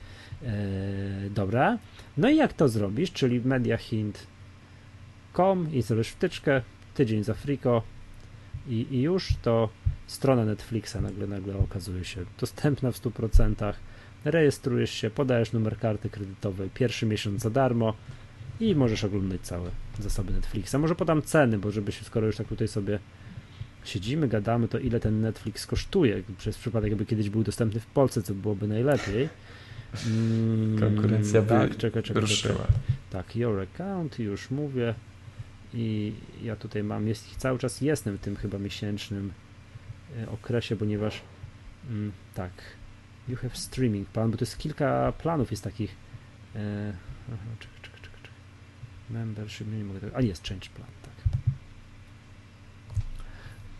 E, 0.43 1.29
dobra. 1.29 1.77
No 2.17 2.29
i 2.29 2.35
jak 2.35 2.53
to 2.53 2.69
zrobisz, 2.69 3.11
czyli 3.11 3.41
mediahint.com 3.41 5.73
i 5.73 5.81
zrobisz 5.81 6.09
wtyczkę, 6.09 6.61
tydzień 6.93 7.23
za 7.23 7.33
friko 7.33 7.83
i, 8.67 8.87
i 8.91 9.01
już 9.01 9.33
to 9.41 9.69
strona 10.07 10.45
Netflixa 10.45 10.95
nagle, 11.01 11.27
nagle 11.27 11.57
okazuje 11.57 12.05
się 12.05 12.25
dostępna 12.39 12.91
w 12.91 13.01
100%. 13.01 13.73
Rejestrujesz 14.25 14.91
się, 14.91 15.09
podajesz 15.09 15.53
numer 15.53 15.79
karty 15.79 16.09
kredytowej, 16.09 16.69
pierwszy 16.73 17.05
miesiąc 17.05 17.41
za 17.41 17.49
darmo 17.49 17.93
i 18.59 18.75
możesz 18.75 19.03
oglądać 19.03 19.41
całe 19.41 19.71
zasoby 19.99 20.33
Netflixa. 20.33 20.75
Może 20.79 20.95
podam 20.95 21.21
ceny, 21.21 21.57
bo 21.57 21.71
żeby 21.71 21.91
się, 21.91 22.05
skoro 22.05 22.27
już 22.27 22.35
tak 22.35 22.47
tutaj 22.47 22.67
sobie 22.67 22.99
siedzimy, 23.83 24.27
gadamy, 24.27 24.67
to 24.67 24.79
ile 24.79 24.99
ten 24.99 25.21
Netflix 25.21 25.67
kosztuje, 25.67 26.23
przez 26.37 26.57
przypadek 26.57 26.91
jakby 26.91 27.05
kiedyś 27.05 27.29
był 27.29 27.43
dostępny 27.43 27.79
w 27.79 27.85
Polsce, 27.85 28.21
co 28.21 28.33
byłoby 28.33 28.67
najlepiej. 28.67 29.29
Mm, 30.07 30.79
Konkurencja 30.79 31.41
by 31.41 31.47
tak, 31.47 31.77
czekaj, 31.77 32.03
czekaj, 32.03 32.21
ruszyła. 32.21 32.53
Czekaj. 32.53 32.75
Tak, 33.09 33.35
your 33.35 33.59
account, 33.59 34.19
już 34.19 34.51
mówię. 34.51 34.93
I 35.73 36.13
ja 36.43 36.55
tutaj 36.55 36.83
mam, 36.83 37.07
jest, 37.07 37.35
cały 37.35 37.59
czas 37.59 37.81
jestem 37.81 38.17
w 38.17 38.19
tym 38.19 38.35
chyba 38.35 38.57
miesięcznym 38.57 39.33
e, 40.17 40.29
okresie, 40.29 40.75
ponieważ 40.75 41.21
mm, 41.89 42.11
tak, 42.35 42.51
you 43.27 43.35
have 43.35 43.55
streaming 43.55 44.09
plan, 44.09 44.31
bo 44.31 44.37
to 44.37 44.45
jest 44.45 44.57
kilka 44.57 45.11
planów 45.11 45.51
jest 45.51 45.63
takich. 45.63 45.95
E, 46.55 46.93
aha, 47.27 47.37
czekaj, 47.59 47.77
czekaj, 47.81 48.01
czekaj, 48.01 48.21
czekaj. 48.23 48.37
Membership, 49.09 49.67
nie 49.67 49.83
mogę 49.83 49.99
tego, 49.99 50.17
a 50.17 50.21
jest 50.21 50.47
change 50.47 50.67
plan, 50.75 50.89
tak. 51.01 51.13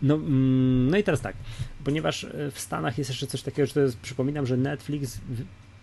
No, 0.02 0.14
mm, 0.14 0.90
no 0.90 0.96
i 0.96 1.04
teraz 1.04 1.20
tak, 1.20 1.36
ponieważ 1.84 2.24
e, 2.24 2.50
w 2.50 2.60
Stanach 2.60 2.98
jest 2.98 3.10
jeszcze 3.10 3.26
coś 3.26 3.42
takiego, 3.42 3.66
że 3.66 3.74
to 3.74 3.80
jest, 3.80 3.98
przypominam, 3.98 4.46
że 4.46 4.56
Netflix 4.56 5.20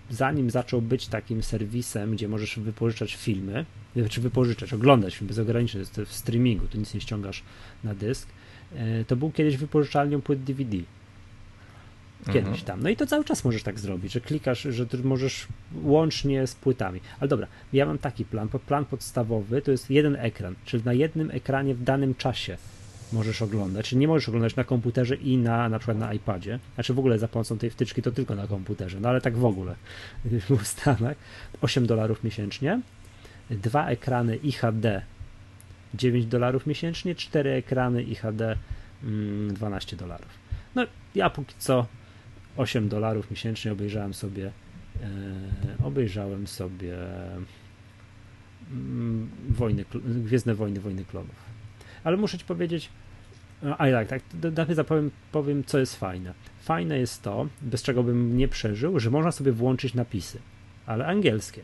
zanim 0.10 0.50
zaczął 0.50 0.82
być 0.82 1.08
takim 1.08 1.44
serwisem, 1.44 2.12
gdzie 2.12 2.28
możesz 2.28 2.60
wypożyczać 2.60 3.16
filmy, 3.16 3.66
czy 4.10 4.22
wypożyczać, 4.22 4.74
oglądać 4.74 5.16
filmy 5.16 5.28
bez 5.28 5.40
ograniczeń, 5.40 5.80
jest 5.80 6.02
w 6.02 6.14
streamingu, 6.14 6.68
tu 6.68 6.78
nic 6.78 6.94
nie 6.94 7.02
ściągasz 7.02 7.44
na 7.84 7.96
dysk, 7.96 8.30
e, 8.76 9.06
to 9.06 9.16
był 9.16 9.32
kiedyś 9.32 9.58
wypożyczalnią 9.58 10.22
płyt 10.22 10.44
DVD. 10.44 10.78
Kiedyś 12.26 12.38
mhm. 12.38 12.66
tam. 12.66 12.84
No 12.84 12.90
i 12.90 12.96
to 12.96 13.08
cały 13.08 13.24
czas 13.24 13.46
możesz 13.46 13.64
tak 13.64 13.80
zrobić, 13.80 14.12
że 14.12 14.22
klikasz, 14.22 14.62
że 14.62 14.86
możesz 15.04 15.48
łącznie 15.84 16.48
z 16.48 16.56
płytami. 16.56 17.00
Ale 17.20 17.28
dobra, 17.28 17.48
ja 17.74 17.86
mam 17.86 17.98
taki 17.98 18.26
plan. 18.26 18.50
Plan 18.50 18.86
podstawowy 18.86 19.62
to 19.62 19.72
jest 19.72 19.90
jeden 19.90 20.16
ekran, 20.16 20.56
czyli 20.66 20.84
na 20.84 20.94
jednym 20.94 21.32
ekranie 21.32 21.76
w 21.76 21.84
danym 21.84 22.16
czasie 22.16 22.58
możesz 23.16 23.42
oglądać. 23.42 23.90
Czyli 23.90 24.00
nie 24.00 24.08
możesz 24.08 24.30
oglądać 24.30 24.56
na 24.56 24.64
komputerze 24.64 25.16
i 25.16 25.38
na 25.38 25.70
na 25.70 25.80
przykład 25.80 25.98
na 25.98 26.14
iPadzie. 26.14 26.60
Znaczy 26.76 26.94
w 26.94 27.00
ogóle 27.00 27.20
za 27.20 27.28
pomocą 27.28 27.58
tej 27.58 27.70
wtyczki 27.70 28.02
to 28.02 28.12
tylko 28.12 28.36
na 28.36 28.48
komputerze, 28.48 29.00
no 29.00 29.10
ale 29.10 29.22
tak 29.22 29.38
w 29.38 29.46
ogóle 29.46 29.76
w 30.64 30.68
Stanach. 30.68 31.18
8 31.62 31.88
dolarów 31.88 32.24
miesięcznie, 32.24 32.82
dwa 33.50 33.88
ekrany 33.88 34.36
IHD 34.36 35.02
9 35.94 36.26
dolarów 36.26 36.68
miesięcznie, 36.68 37.16
cztery 37.16 37.52
ekrany 37.52 38.04
IHD 38.04 38.58
12 39.50 39.96
mm, 39.96 40.00
dolarów. 40.00 40.30
No 40.76 40.86
ja 41.16 41.30
póki 41.30 41.56
co 41.58 41.86
8 42.58 42.90
dolarów 42.90 43.32
miesięcznie 43.32 43.72
obejrzałem 43.72 44.14
sobie 44.14 44.52
e, 45.02 45.84
obejrzałem 45.84 46.48
sobie 46.48 46.98
mm, 48.72 49.30
wojny, 49.50 49.86
Gwiezdne 50.06 50.56
Wojny, 50.56 50.80
Wojny 50.80 51.06
Klonów. 51.06 51.46
Ale 52.04 52.18
muszę 52.18 52.38
ci 52.38 52.46
powiedzieć, 52.46 52.90
a 53.74 53.78
tak, 53.92 54.08
tak, 54.08 54.22
najpierw 54.58 54.88
powiem, 54.88 55.12
powiem, 55.32 55.64
co 55.64 55.80
jest 55.80 55.96
fajne. 55.96 56.34
Fajne 56.62 57.00
jest 57.00 57.22
to, 57.22 57.48
bez 57.62 57.84
czego 57.84 58.04
bym 58.04 58.38
nie 58.38 58.48
przeżył, 58.48 59.00
że 59.00 59.12
można 59.12 59.32
sobie 59.32 59.52
włączyć 59.52 59.94
napisy, 59.94 60.40
ale 60.86 61.08
angielskie. 61.08 61.62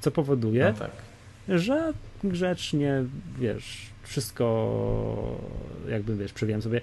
Co 0.00 0.10
powoduje, 0.10 0.64
no 0.72 0.78
tak. 0.78 0.90
że 1.48 1.92
grzecznie, 2.24 3.04
wiesz, 3.38 3.90
wszystko 4.02 5.40
jakby, 5.88 6.16
wiesz, 6.16 6.32
przewijam 6.32 6.62
sobie, 6.62 6.80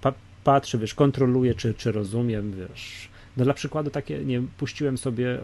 pa, 0.00 0.12
patrzę, 0.44 0.78
wiesz, 0.78 0.94
kontroluję, 0.94 1.54
czy, 1.54 1.74
czy 1.74 1.92
rozumiem, 1.92 2.52
wiesz. 2.52 3.08
No 3.36 3.44
dla 3.44 3.54
przykładu 3.54 3.90
takie, 3.90 4.24
nie 4.24 4.42
puściłem 4.42 4.98
sobie 4.98 5.34
e, 5.34 5.40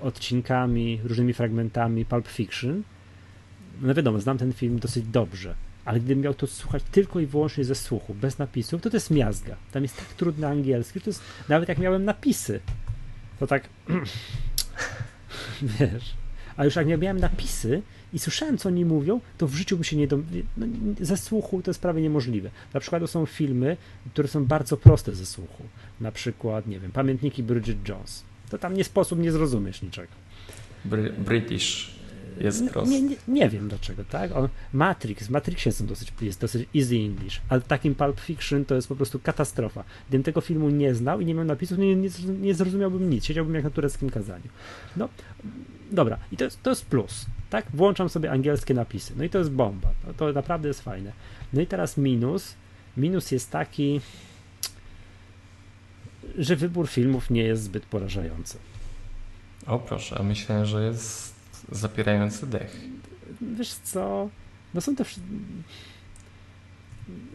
odcinkami, 0.00 1.00
różnymi 1.04 1.32
fragmentami 1.32 2.04
Pulp 2.04 2.28
Fiction. 2.28 2.82
No 3.82 3.94
wiadomo, 3.94 4.20
znam 4.20 4.38
ten 4.38 4.52
film 4.52 4.78
dosyć 4.78 5.04
dobrze, 5.04 5.54
ale 5.84 6.00
gdybym 6.00 6.24
miał 6.24 6.34
to 6.34 6.46
słuchać 6.46 6.82
tylko 6.92 7.20
i 7.20 7.26
wyłącznie 7.26 7.64
ze 7.64 7.74
słuchu, 7.74 8.14
bez 8.14 8.38
napisów, 8.38 8.82
to 8.82 8.90
to 8.90 8.96
jest 8.96 9.10
miazga. 9.10 9.56
Tam 9.72 9.82
jest 9.82 9.96
tak 9.96 10.06
trudny 10.06 10.46
angielski, 10.46 11.00
to 11.00 11.10
jest, 11.10 11.22
nawet 11.48 11.68
jak 11.68 11.78
miałem 11.78 12.04
napisy, 12.04 12.60
to 13.40 13.46
tak, 13.46 13.68
wiesz, 15.80 16.14
a 16.56 16.64
już 16.64 16.76
jak 16.76 16.86
nie 16.86 16.96
miałem 16.96 17.20
napisy 17.20 17.82
i 18.12 18.18
słyszałem, 18.18 18.58
co 18.58 18.68
oni 18.68 18.84
mówią, 18.84 19.20
to 19.38 19.46
w 19.46 19.54
życiu 19.54 19.76
bym 19.76 19.84
się 19.84 19.96
nie 19.96 20.06
do... 20.06 20.18
No, 20.56 20.66
ze 21.00 21.16
słuchu 21.16 21.62
to 21.62 21.70
jest 21.70 21.80
prawie 21.80 22.02
niemożliwe. 22.02 22.50
Na 22.74 22.80
przykład 22.80 23.02
to 23.02 23.06
są 23.08 23.26
filmy, 23.26 23.76
które 24.12 24.28
są 24.28 24.44
bardzo 24.44 24.76
proste 24.76 25.14
ze 25.14 25.26
słuchu. 25.26 25.62
Na 26.00 26.12
przykład, 26.12 26.66
nie 26.66 26.80
wiem, 26.80 26.92
Pamiętniki 26.92 27.42
Bridget 27.42 27.88
Jones. 27.88 28.24
To 28.50 28.58
tam 28.58 28.74
nie 28.74 28.84
sposób 28.84 29.18
nie 29.18 29.32
zrozumiesz 29.32 29.82
niczego. 29.82 30.12
British 31.18 31.93
jest. 32.40 32.64
Nie, 32.86 33.02
nie, 33.02 33.16
nie, 33.28 33.48
wiem 33.48 33.68
dlaczego, 33.68 34.04
tak? 34.04 34.36
On, 34.36 34.48
Matrix, 34.72 35.26
w 35.26 35.30
Matrixie 35.30 35.72
są 35.72 35.86
dosyć, 35.86 36.12
jest 36.20 36.40
dosyć 36.40 36.68
easy 36.76 36.96
English, 36.96 37.40
ale 37.48 37.60
takim 37.60 37.94
Pulp 37.94 38.20
Fiction 38.20 38.64
to 38.64 38.74
jest 38.74 38.88
po 38.88 38.96
prostu 38.96 39.18
katastrofa. 39.18 39.84
Gdybym 40.08 40.22
tego 40.22 40.40
filmu 40.40 40.70
nie 40.70 40.94
znał 40.94 41.20
i 41.20 41.26
nie 41.26 41.34
miał 41.34 41.44
napisów, 41.44 41.78
nie, 41.78 41.96
nie, 41.96 42.08
nie 42.40 42.54
zrozumiałbym 42.54 43.10
nic. 43.10 43.24
Siedziałbym 43.24 43.54
jak 43.54 43.64
na 43.64 43.70
tureckim 43.70 44.10
kazaniu. 44.10 44.48
No, 44.96 45.08
dobra, 45.90 46.18
i 46.32 46.36
to 46.36 46.44
jest, 46.44 46.62
to 46.62 46.70
jest 46.70 46.86
plus, 46.86 47.26
tak? 47.50 47.66
Włączam 47.74 48.08
sobie 48.08 48.30
angielskie 48.30 48.74
napisy, 48.74 49.12
no 49.16 49.24
i 49.24 49.30
to 49.30 49.38
jest 49.38 49.50
bomba, 49.50 49.88
to, 50.06 50.14
to 50.14 50.32
naprawdę 50.32 50.68
jest 50.68 50.80
fajne. 50.80 51.12
No 51.52 51.60
i 51.60 51.66
teraz 51.66 51.96
minus, 51.96 52.54
minus 52.96 53.30
jest 53.30 53.50
taki, 53.50 54.00
że 56.38 56.56
wybór 56.56 56.88
filmów 56.88 57.30
nie 57.30 57.42
jest 57.42 57.62
zbyt 57.62 57.86
porażający. 57.86 58.58
O 59.66 59.78
proszę, 59.78 60.16
a 60.20 60.22
myślałem, 60.22 60.66
że 60.66 60.84
jest 60.84 61.33
zapierający 61.72 62.46
dech. 62.46 62.80
Wiesz 63.40 63.74
co, 63.74 64.28
no 64.74 64.80
są 64.80 64.96
te 64.96 65.04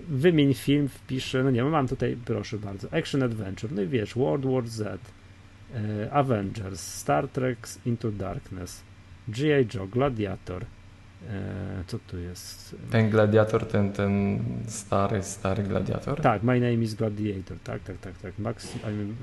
wymień 0.07 0.53
film, 0.53 0.87
wpiszę, 0.89 1.43
no 1.43 1.51
nie, 1.51 1.63
mam 1.63 1.87
tutaj, 1.87 2.17
proszę 2.25 2.57
bardzo, 2.57 2.93
Action 2.93 3.23
Adventure, 3.23 3.71
no 3.71 3.81
i 3.81 3.87
wiesz, 3.87 4.15
World 4.15 4.45
War 4.45 4.67
Z, 4.67 4.99
E, 5.75 6.09
Avengers, 6.11 6.79
Star 6.79 7.27
Trek 7.27 7.67
Into 7.85 8.11
Darkness, 8.11 8.81
G.I. 9.27 9.67
Joe, 9.73 9.87
Gladiator. 9.87 10.65
E, 11.29 11.83
co 11.87 11.99
tu 11.99 12.17
jest? 12.17 12.75
Ten 12.91 13.09
gladiator, 13.09 13.65
ten, 13.65 13.91
ten 13.91 14.39
stary, 14.67 15.23
stary 15.23 15.63
gladiator? 15.63 16.21
Tak, 16.21 16.43
My 16.43 16.59
Name 16.59 16.73
is 16.83 16.95
Gladiator, 16.95 17.57
tak, 17.63 17.83
tak, 17.83 17.97
tak, 17.97 18.17
tak. 18.17 18.39
Maxi, 18.39 18.79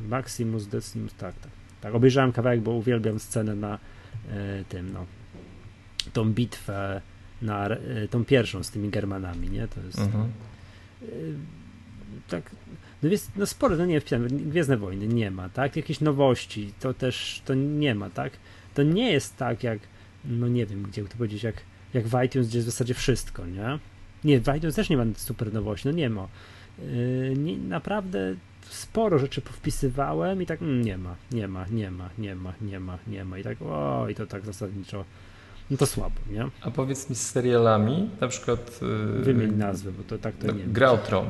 Maximus 0.08 0.66
Decimus, 0.66 1.14
tak, 1.14 1.34
tak. 1.34 1.50
Tak, 1.80 1.94
obejrzałem 1.94 2.32
kawałek, 2.32 2.60
bo 2.60 2.70
uwielbiam 2.70 3.18
scenę 3.18 3.54
na 3.54 3.78
tym, 4.68 4.92
no, 4.92 5.06
tą 6.12 6.32
bitwę, 6.32 7.00
na, 7.42 7.66
e, 7.68 8.08
tą 8.10 8.24
pierwszą 8.24 8.62
z 8.62 8.70
tymi 8.70 8.88
Germanami, 8.88 9.50
nie? 9.50 9.68
To 9.68 9.80
jest 9.80 9.98
mhm. 9.98 10.24
e, 11.02 11.06
tak 12.28 12.50
no 13.02 13.08
jest 13.08 13.30
no 13.36 13.46
sporo, 13.46 13.76
no 13.76 13.86
nie 13.86 14.00
wpisane, 14.00 14.28
Gwiezdne 14.28 14.76
Wojny 14.76 15.06
nie 15.06 15.30
ma, 15.30 15.48
tak? 15.48 15.76
Jakieś 15.76 16.00
nowości, 16.00 16.72
to 16.80 16.94
też, 16.94 17.42
to 17.44 17.54
nie 17.54 17.94
ma, 17.94 18.10
tak? 18.10 18.32
To 18.74 18.82
nie 18.82 19.12
jest 19.12 19.36
tak 19.36 19.62
jak, 19.62 19.78
no 20.24 20.48
nie 20.48 20.66
wiem, 20.66 20.82
gdzie 20.82 21.04
to 21.04 21.16
powiedzieć, 21.16 21.42
jak, 21.42 21.54
jak 21.94 22.08
w 22.08 22.24
iTunes, 22.24 22.48
gdzie 22.48 22.58
jest 22.58 22.68
w 22.68 22.70
zasadzie 22.70 22.94
wszystko, 22.94 23.46
nie? 23.46 23.78
Nie, 24.24 24.40
w 24.40 24.56
iTunes 24.56 24.74
też 24.74 24.88
nie 24.88 24.96
ma 24.96 25.04
super 25.16 25.52
nowości, 25.52 25.88
no 25.88 25.94
nie 25.94 26.10
ma. 26.10 26.28
Yy, 26.78 27.34
nie, 27.36 27.58
naprawdę 27.58 28.34
sporo 28.70 29.18
rzeczy 29.18 29.40
powpisywałem 29.40 30.42
i 30.42 30.46
tak 30.46 30.62
mm, 30.62 30.82
nie 30.82 30.98
ma, 30.98 31.16
nie 31.32 31.48
ma, 31.48 31.66
nie 31.68 31.90
ma, 31.90 32.10
nie 32.18 32.34
ma, 32.34 32.52
nie 32.60 32.80
ma, 32.80 32.98
nie 33.06 33.24
ma 33.24 33.38
i 33.38 33.42
tak 33.42 33.62
o, 33.62 34.08
i 34.08 34.14
to 34.14 34.26
tak 34.26 34.44
zasadniczo 34.44 35.04
no 35.70 35.76
to 35.76 35.86
słabo, 35.86 36.20
nie? 36.30 36.48
A 36.60 36.70
powiedz 36.70 37.10
mi 37.10 37.16
z 37.16 37.30
serialami, 37.30 38.10
na 38.20 38.28
przykład... 38.28 38.80
Yy, 38.82 39.22
Wymień 39.22 39.52
nazwę, 39.52 39.92
bo 39.92 40.02
to 40.02 40.18
tak 40.18 40.36
to 40.36 40.46
no, 40.46 40.52
nie 40.52 40.64
Gra 40.64 40.90
o 40.90 40.98
Tron. 40.98 41.26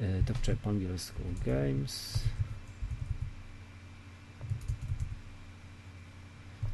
E, 0.00 0.22
to 0.22 0.34
wczoraj 0.34 0.58
po 0.62 0.70
angielsku. 0.70 1.22
Games. 1.46 2.24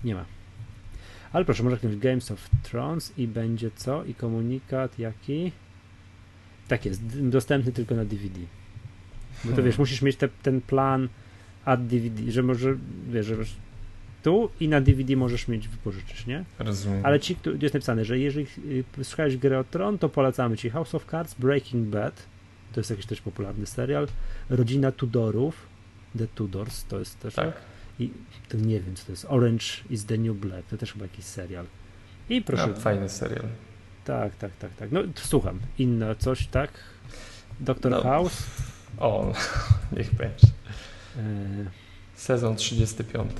Nie 0.05 0.15
ma. 0.15 0.25
Ale 1.33 1.45
proszę, 1.45 1.63
może 1.63 1.77
kliknąć 1.77 2.03
Games 2.03 2.31
of 2.31 2.51
Thrones 2.63 3.19
i 3.19 3.29
będzie 3.29 3.71
co? 3.71 4.05
I 4.05 4.15
komunikat 4.15 4.99
jaki? 4.99 5.53
Tak 6.69 6.85
jest, 6.85 7.29
dostępny 7.29 7.73
tylko 7.73 7.95
na 7.95 8.05
DVD. 8.05 8.41
Bo 9.45 9.51
to 9.51 9.55
hmm. 9.55 9.65
wiesz, 9.65 9.79
musisz 9.79 10.03
mieć 10.03 10.17
te, 10.17 10.29
ten 10.29 10.61
plan 10.61 11.09
ad 11.65 11.87
DVD, 11.87 12.33
że 12.33 12.43
może, 12.43 12.77
wiesz, 13.09 13.27
że 13.27 13.37
tu 14.23 14.51
i 14.61 14.69
na 14.69 14.81
DVD 14.81 15.17
możesz 15.17 15.49
mieć, 15.49 15.69
wypożyczyć, 15.69 16.27
nie? 16.27 16.45
Rozumiem. 16.59 17.01
Ale 17.07 17.21
ci, 17.21 17.37
tu 17.37 17.57
jest 17.63 17.75
napisane, 17.75 18.05
że 18.05 18.19
jeżeli 18.19 18.47
y, 18.99 19.05
słuchałeś 19.05 19.37
grę 19.37 19.59
o 19.59 19.65
Tron, 19.65 19.99
to 19.99 20.09
polecamy 20.09 20.57
ci 20.57 20.71
House 20.71 20.95
of 20.95 21.07
Cards, 21.11 21.35
Breaking 21.35 21.89
Bad, 21.89 22.23
to 22.73 22.81
jest 22.81 22.91
jakiś 22.91 23.07
też 23.07 23.21
popularny 23.21 23.67
serial. 23.67 24.09
Rodzina 24.51 24.93
Tudorów, 24.93 25.67
The 26.19 26.27
Tudors, 26.27 26.85
to 26.85 26.99
jest 26.99 27.21
też. 27.21 27.35
Tak. 27.35 27.53
I 27.99 28.11
to 28.49 28.57
nie 28.57 28.81
wiem, 28.81 28.95
co 28.95 29.07
to 29.07 29.13
jest. 29.13 29.27
Orange 29.29 29.65
is 29.91 30.07
the 30.07 30.19
New 30.19 30.37
Black, 30.37 30.69
to 30.69 30.77
też 30.77 30.93
chyba 30.93 31.05
jakiś 31.05 31.25
serial. 31.25 31.67
I 32.29 32.43
proszę. 32.43 32.67
No, 32.67 32.75
fajny 32.75 33.09
serial. 33.09 33.45
Tak, 34.05 34.35
tak, 34.35 34.57
tak, 34.57 34.75
tak. 34.75 34.93
No 34.93 35.01
słucham. 35.15 35.59
Inne 35.79 36.17
coś, 36.17 36.47
tak? 36.47 36.71
Doktor 37.61 37.93
no. 37.93 38.03
House. 38.03 38.47
O, 38.99 39.33
niech 39.97 40.15
będzie. 40.15 40.47
E... 41.17 41.21
Sezon 42.15 42.57
35. 42.57 43.33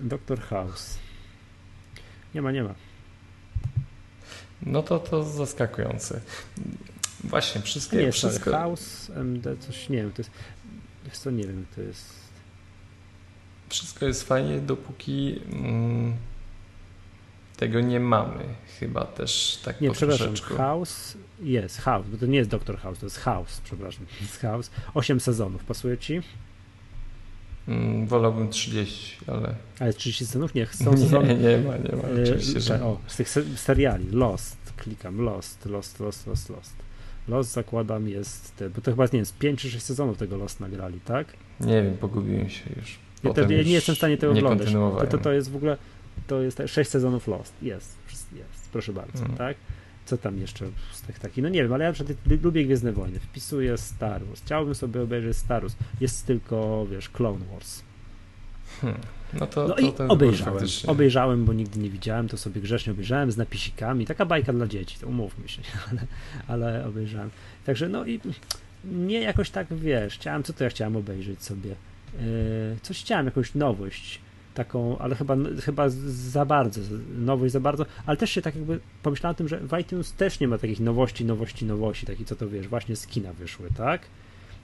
Doktor 0.00 0.40
House. 0.40 0.98
Nie 2.34 2.42
ma, 2.42 2.52
nie 2.52 2.62
ma. 2.62 2.74
No 4.62 4.82
to 4.82 4.98
to 4.98 5.24
zaskakujące. 5.24 6.20
Właśnie, 7.24 7.60
wszystkie... 7.60 7.96
Nie, 7.96 8.12
wszystko... 8.12 8.50
House, 8.50 9.10
MD, 9.10 9.56
coś, 9.56 9.88
nie 9.88 9.96
wiem, 9.96 10.12
to 10.12 10.20
jest... 10.22 10.30
Wiesz 11.04 11.18
co, 11.18 11.30
nie 11.30 11.44
wiem, 11.44 11.66
to 11.74 11.80
jest... 11.80 12.14
Wszystko 13.68 14.06
jest 14.06 14.22
fajnie, 14.22 14.60
dopóki 14.60 15.40
mm, 15.52 16.16
tego 17.56 17.80
nie 17.80 18.00
mamy. 18.00 18.44
Chyba 18.80 19.04
też 19.04 19.60
tak 19.64 19.80
Nie, 19.80 19.90
przepraszam. 19.90 20.34
House 20.36 21.16
jest, 21.42 21.80
House, 21.80 22.06
bo 22.08 22.18
to 22.18 22.26
nie 22.26 22.38
jest 22.38 22.50
Doktor 22.50 22.78
House, 22.78 22.98
to 22.98 23.06
jest 23.06 23.18
House, 23.18 23.60
przepraszam, 23.64 24.06
jest 24.20 24.40
House. 24.40 24.70
Osiem 24.94 25.20
sezonów, 25.20 25.64
pasuje 25.64 25.98
ci? 25.98 26.20
Mm, 27.68 28.06
wolałbym 28.06 28.48
30, 28.48 29.16
ale... 29.26 29.54
Ale 29.80 29.92
30 29.92 30.26
sezonów? 30.26 30.54
Nie, 30.54 30.66
są 30.66 30.96
sezony... 31.04 31.28
Nie, 31.28 31.34
nie 31.34 31.58
ma, 31.58 31.76
nie 31.76 31.96
ma, 31.96 32.22
oczywiście, 32.22 32.60
że... 32.60 32.84
O, 32.84 32.98
z 33.06 33.16
tych 33.16 33.28
seriali, 33.56 34.10
Lost, 34.10 34.56
klikam, 34.76 35.20
Lost, 35.20 35.66
Lost, 35.66 36.00
Lost, 36.00 36.26
Lost, 36.26 36.50
Lost. 36.50 36.74
Los 37.28 37.46
zakładam 37.46 38.08
jest, 38.08 38.64
bo 38.74 38.80
to 38.80 38.90
chyba 38.90 39.04
nie 39.12 39.18
jest 39.18 39.38
5 39.38 39.60
czy 39.60 39.70
6 39.70 39.84
sezonów 39.84 40.18
tego 40.18 40.36
Los 40.36 40.60
nagrali, 40.60 41.00
tak? 41.00 41.26
Nie 41.60 41.82
wiem, 41.82 41.96
pogubiłem 41.96 42.50
się 42.50 42.70
już. 42.76 42.98
Ja, 43.24 43.56
ja 43.56 43.62
nie 43.62 43.72
jestem 43.72 43.94
w 43.94 43.98
stanie 43.98 44.16
tego 44.16 44.32
oglądać. 44.32 44.72
To, 44.72 45.06
to, 45.10 45.18
to 45.18 45.32
jest 45.32 45.50
w 45.50 45.56
ogóle, 45.56 45.76
to 46.26 46.42
jest 46.42 46.62
6 46.66 46.90
sezonów 46.90 47.28
Lost. 47.28 47.54
Jest, 47.62 47.96
jest, 48.32 48.70
proszę 48.72 48.92
bardzo, 48.92 49.18
hmm. 49.18 49.36
tak? 49.36 49.56
Co 50.06 50.18
tam 50.18 50.38
jeszcze 50.38 50.66
z 50.92 51.00
tych 51.00 51.18
takich? 51.18 51.44
No 51.44 51.48
nie 51.48 51.62
wiem, 51.62 51.72
ale 51.72 51.84
ja 51.84 51.90
na 51.90 51.94
przykład 51.94 52.18
lubię 52.42 52.64
Gwiezdne 52.64 52.92
Wojny. 52.92 53.20
Wpisuję 53.20 53.78
Star 53.78 54.24
Wars. 54.24 54.40
Chciałbym 54.40 54.74
sobie 54.74 55.02
obejrzeć 55.02 55.36
Star 55.36 55.62
Wars. 55.62 55.76
Jest 56.00 56.26
tylko, 56.26 56.86
wiesz, 56.90 57.08
Clone 57.08 57.44
Wars. 57.52 57.82
Hmm. 58.80 59.00
No, 59.40 59.46
to, 59.46 59.76
no 59.82 59.92
to, 59.92 60.06
obejrzałem. 60.08 60.64
Obejrzałem, 60.86 61.44
bo 61.44 61.52
nigdy 61.52 61.78
nie 61.78 61.90
widziałem, 61.90 62.28
to 62.28 62.36
sobie 62.36 62.60
grzecznie 62.60 62.92
obejrzałem 62.92 63.32
z 63.32 63.36
napisikami. 63.36 64.06
Taka 64.06 64.26
bajka 64.26 64.52
dla 64.52 64.66
dzieci, 64.66 64.98
to 65.00 65.06
umówmy 65.06 65.48
się, 65.48 65.62
ale, 65.90 66.06
ale 66.48 66.86
obejrzałem. 66.86 67.30
Także 67.66 67.88
no 67.88 68.06
i 68.06 68.20
nie 68.84 69.20
jakoś 69.20 69.50
tak 69.50 69.74
wiesz, 69.74 70.14
chciałem, 70.14 70.42
co 70.42 70.52
to 70.52 70.64
ja 70.64 70.70
chciałem 70.70 70.96
obejrzeć 70.96 71.42
sobie. 71.42 71.70
Yy, 71.70 72.76
coś 72.82 73.00
chciałem, 73.00 73.26
jakąś 73.26 73.54
nowość 73.54 74.20
taką, 74.54 74.98
ale 74.98 75.14
chyba, 75.14 75.36
chyba 75.64 75.88
za 76.06 76.44
bardzo, 76.44 76.80
nowość 77.18 77.52
za 77.52 77.60
bardzo, 77.60 77.86
ale 78.06 78.16
też 78.16 78.30
się 78.30 78.42
tak 78.42 78.54
jakby 78.54 78.80
pomyślałem 79.02 79.34
o 79.34 79.38
tym, 79.38 79.48
że 79.48 79.60
w 79.60 79.78
iTunes 79.78 80.12
też 80.12 80.40
nie 80.40 80.48
ma 80.48 80.58
takich 80.58 80.80
nowości, 80.80 81.24
nowości, 81.24 81.64
nowości, 81.64 82.06
takich 82.06 82.26
co 82.26 82.36
to 82.36 82.48
wiesz, 82.48 82.68
właśnie 82.68 82.96
z 82.96 83.06
kina 83.06 83.32
wyszły, 83.32 83.68
tak? 83.76 84.02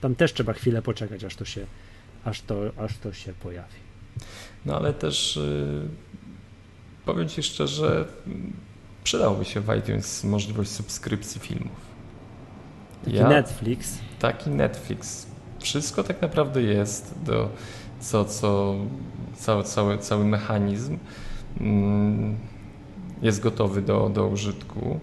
Tam 0.01 0.15
też 0.15 0.33
trzeba 0.33 0.53
chwilę 0.53 0.81
poczekać, 0.81 1.23
aż 1.23 1.35
to 1.35 1.45
się, 1.45 1.65
aż 2.25 2.41
to, 2.41 2.55
aż 2.77 2.97
to 2.97 3.13
się 3.13 3.33
pojawi. 3.33 3.75
No 4.65 4.77
ale 4.77 4.93
też 4.93 5.35
yy, 5.35 5.87
powiem 7.05 7.29
Ci 7.29 7.43
szczerze, 7.43 8.07
przydałoby 9.03 9.45
się 9.45 9.59
w 9.59 9.75
iTunes 9.79 10.23
możliwość 10.23 10.71
subskrypcji 10.71 11.41
filmów. 11.41 11.91
Taki 13.05 13.17
ja, 13.17 13.29
Netflix. 13.29 13.97
Taki 14.19 14.49
Netflix. 14.49 15.27
Wszystko 15.59 16.03
tak 16.03 16.21
naprawdę 16.21 16.61
jest 16.61 17.13
do 17.25 17.49
co, 17.99 18.25
co 18.25 18.75
cały, 19.41 19.63
cały, 19.63 19.97
cały 19.97 20.25
mechanizm 20.25 20.97
mm, 21.59 22.37
jest 23.21 23.39
gotowy 23.39 23.81
do, 23.81 24.09
do 24.09 24.27
użytku. 24.27 24.99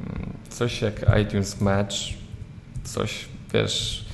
Mm, 0.00 0.32
coś 0.48 0.82
jak 0.82 1.06
iTunes 1.22 1.60
Match, 1.60 1.94
coś, 2.84 3.28
wiesz, 3.54 4.04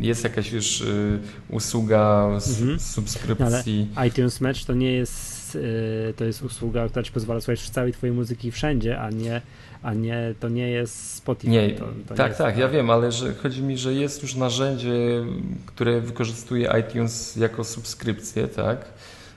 jest 0.00 0.24
jakaś 0.24 0.52
już 0.52 0.80
y, 0.80 1.20
usługa 1.50 2.28
mhm. 2.48 2.80
subskrypcji. 2.80 3.88
Ale 3.94 4.08
iTunes 4.08 4.40
Match 4.40 4.64
to 4.64 4.74
nie 4.74 4.92
jest, 4.92 5.35
y, 5.54 6.14
to 6.16 6.24
jest 6.24 6.42
usługa, 6.42 6.88
która 6.88 7.02
ci 7.02 7.12
pozwala 7.12 7.40
słuchać 7.40 7.70
całej 7.70 7.92
twojej 7.92 8.16
muzyki 8.16 8.50
wszędzie, 8.50 9.00
a 9.00 9.10
nie 9.10 9.42
a 9.86 9.94
nie, 9.94 10.34
to 10.40 10.48
nie 10.48 10.68
jest 10.68 11.14
Spotify. 11.14 11.50
Nie, 11.50 11.70
to, 11.70 11.84
to 12.08 12.14
tak, 12.14 12.30
nie 12.30 12.36
tak, 12.36 12.58
ja 12.58 12.68
wiem, 12.68 12.90
ale 12.90 13.12
że 13.12 13.34
chodzi 13.34 13.62
mi, 13.62 13.78
że 13.78 13.94
jest 13.94 14.22
już 14.22 14.34
narzędzie, 14.34 15.24
które 15.66 16.00
wykorzystuje 16.00 16.72
iTunes 16.80 17.36
jako 17.36 17.64
subskrypcję, 17.64 18.48
tak? 18.48 18.84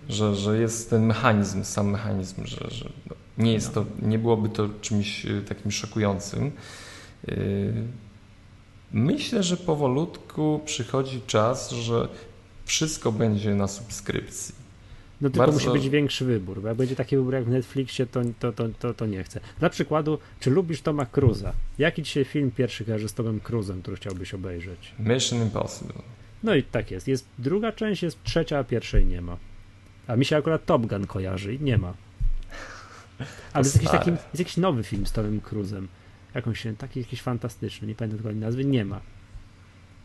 Że, 0.10 0.36
że 0.36 0.60
jest 0.60 0.89
ten 0.89 1.05
mechanizm, 1.05 1.64
sam 1.64 1.89
mechanizm, 1.89 2.45
że, 2.45 2.70
że 2.70 2.89
no, 3.10 3.16
nie 3.38 3.53
jest 3.53 3.74
to, 3.74 3.86
nie 4.01 4.20
byłoby 4.20 4.49
to 4.49 4.70
czymś 4.82 5.26
y, 5.26 5.41
takim 5.41 5.72
szokującym. 5.72 6.51
Y, 7.30 7.74
myślę, 8.91 9.43
że 9.43 9.57
powolutku 9.57 10.62
przychodzi 10.66 11.22
czas, 11.28 11.72
że 11.72 12.07
wszystko 12.66 13.12
będzie 13.12 13.55
na 13.55 13.68
subskrypcji. 13.68 14.59
No 15.22 15.30
tylko 15.30 15.46
Bardzo... 15.46 15.54
musi 15.54 15.80
być 15.80 15.90
większy 15.90 16.26
wybór, 16.26 16.62
bo 16.62 16.68
jak 16.68 16.78
będzie 16.78 16.96
taki 16.96 17.18
wybór 17.18 17.34
jak 17.34 17.46
w 17.46 17.50
Netflixie, 17.50 18.06
to, 18.06 18.22
to, 18.40 18.52
to, 18.52 18.70
to, 18.80 18.94
to 18.94 19.06
nie 19.06 19.24
chcę. 19.24 19.40
Dla 19.60 19.70
przykładu, 19.70 20.20
czy 20.40 20.50
lubisz 20.50 20.82
Toma 20.82 21.06
Cruza? 21.06 21.54
Jaki 21.78 22.04
dzisiaj 22.04 22.26
film 22.26 22.52
pierwszy 22.52 22.86
kojarzy 22.86 23.10
z 23.10 23.14
Tomem 23.14 23.40
Cruzem, 23.40 23.82
który 23.82 23.98
chciałbyś 23.98 24.34
obejrzeć? 24.34 24.94
Mission 25.00 25.42
Impossible. 25.42 26.02
No 26.44 26.56
i 26.56 26.64
tak 26.64 26.92
jest. 26.92 27.08
Jest 27.08 27.28
druga 27.40 27.72
część, 27.72 28.04
jest 28.04 28.24
trzecia, 28.24 28.60
a 28.60 28.64
pierwszej 28.64 29.06
nie 29.06 29.22
ma. 29.22 29.38
A 30.08 30.16
mi 30.16 30.26
się 30.26 30.38
akurat 30.38 30.66
Top 30.66 30.86
Gun 30.86 31.08
kojarzy 31.08 31.54
i 31.54 31.60
nie 31.60 31.78
ma. 31.78 31.94
Ale 33.54 33.64
jest 33.64 33.76
jakiś, 33.76 33.92
taki, 33.92 34.12
jest 34.12 34.40
jakiś 34.40 34.58
nowy 34.58 34.84
film 34.84 35.06
z 35.06 35.12
Tomem 35.12 35.42
Cruzem. 35.42 35.88
Jakąś, 36.36 36.68
taki 36.78 37.00
jakiś 37.00 37.22
fantastyczny, 37.22 37.88
nie 37.88 37.96
pamiętam 37.96 38.18
dokładnie 38.18 38.42
nazwy, 38.42 38.66
nie 38.66 38.86
ma. 38.86 39.02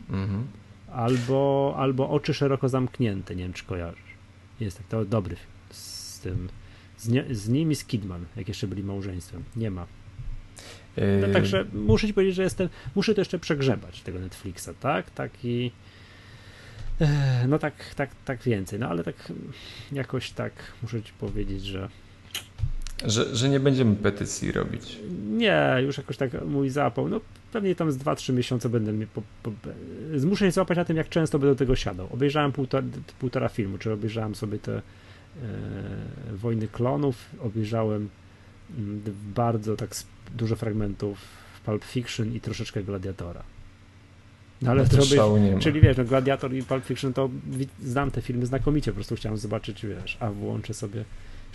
Mhm. 0.09 0.47
Albo, 0.91 1.73
albo 1.77 2.09
Oczy 2.09 2.33
szeroko 2.33 2.69
zamknięte, 2.69 3.35
nie 3.35 3.43
wiem 3.43 3.53
czy 3.53 3.65
kojarzysz. 3.65 4.14
Jest 4.59 4.77
tak, 4.77 4.87
to 4.87 5.05
dobry. 5.05 5.35
Z 5.69 6.19
tym, 6.19 6.49
z, 6.97 7.07
nie, 7.07 7.25
z 7.35 7.49
nim 7.49 7.71
i 7.71 7.75
z 7.75 7.85
Kidman, 7.85 8.25
jak 8.35 8.47
jeszcze 8.47 8.67
byli 8.67 8.83
małżeństwem. 8.83 9.43
Nie 9.55 9.71
ma. 9.71 9.87
No, 11.21 11.33
także 11.33 11.65
muszę 11.73 12.07
ci 12.07 12.13
powiedzieć, 12.13 12.35
że 12.35 12.43
jestem, 12.43 12.69
muszę 12.95 13.15
to 13.15 13.21
jeszcze 13.21 13.39
przegrzebać 13.39 14.01
tego 14.01 14.19
Netflixa, 14.19 14.69
tak? 14.79 15.09
Taki 15.09 15.71
no 17.47 17.59
tak, 17.59 17.95
tak, 17.95 18.09
tak 18.25 18.43
więcej, 18.43 18.79
no 18.79 18.87
ale 18.89 19.03
tak 19.03 19.31
jakoś 19.91 20.31
tak 20.31 20.53
muszę 20.81 21.03
ci 21.03 21.13
powiedzieć, 21.13 21.63
że 21.63 21.89
że, 23.05 23.35
że 23.35 23.49
nie 23.49 23.59
będziemy 23.59 23.95
petycji 23.95 24.51
robić. 24.51 24.99
Nie, 25.29 25.77
już 25.81 25.97
jakoś 25.97 26.17
tak 26.17 26.45
mój 26.45 26.69
zapał. 26.69 27.07
No 27.07 27.21
pewnie 27.51 27.75
tam 27.75 27.91
z 27.91 27.97
2-3 27.97 28.33
miesiące 28.33 28.69
będę 28.69 28.93
mnie. 28.93 29.07
Po, 29.07 29.21
po, 29.43 29.51
zmuszę 30.15 30.45
się 30.45 30.51
złapać 30.51 30.77
na 30.77 30.85
tym, 30.85 30.97
jak 30.97 31.09
często 31.09 31.39
będę 31.39 31.53
do 31.53 31.59
tego 31.59 31.75
siadał. 31.75 32.07
Obejrzałem 32.13 32.51
półtora, 32.51 32.87
półtora 33.19 33.49
filmu, 33.49 33.77
czy 33.77 33.93
obejrzałem 33.93 34.35
sobie 34.35 34.59
te 34.59 34.77
e, 34.77 34.81
Wojny 36.33 36.67
Klonów, 36.67 37.29
obejrzałem 37.39 38.09
m, 38.69 38.77
mm, 38.77 39.01
bardzo 39.35 39.75
tak 39.75 39.95
dużo 40.35 40.55
fragmentów 40.55 41.17
Pulp 41.65 41.83
Fiction 41.83 42.33
i 42.33 42.41
troszeczkę 42.41 42.83
Gladiatora. 42.83 43.43
No 44.61 44.71
ale 44.71 44.85
no 44.91 44.97
robię, 44.97 45.59
czyli 45.59 45.81
wiesz, 45.81 45.97
no 45.97 46.05
Gladiator 46.05 46.53
i 46.53 46.63
Pulp 46.63 46.85
Fiction 46.85 47.13
to 47.13 47.29
znam 47.83 48.11
te 48.11 48.21
filmy 48.21 48.45
znakomicie, 48.45 48.91
po 48.91 48.95
prostu 48.95 49.15
chciałem 49.15 49.37
zobaczyć, 49.37 49.85
wiesz, 49.85 50.17
a 50.19 50.31
włączę 50.31 50.73
sobie 50.73 51.05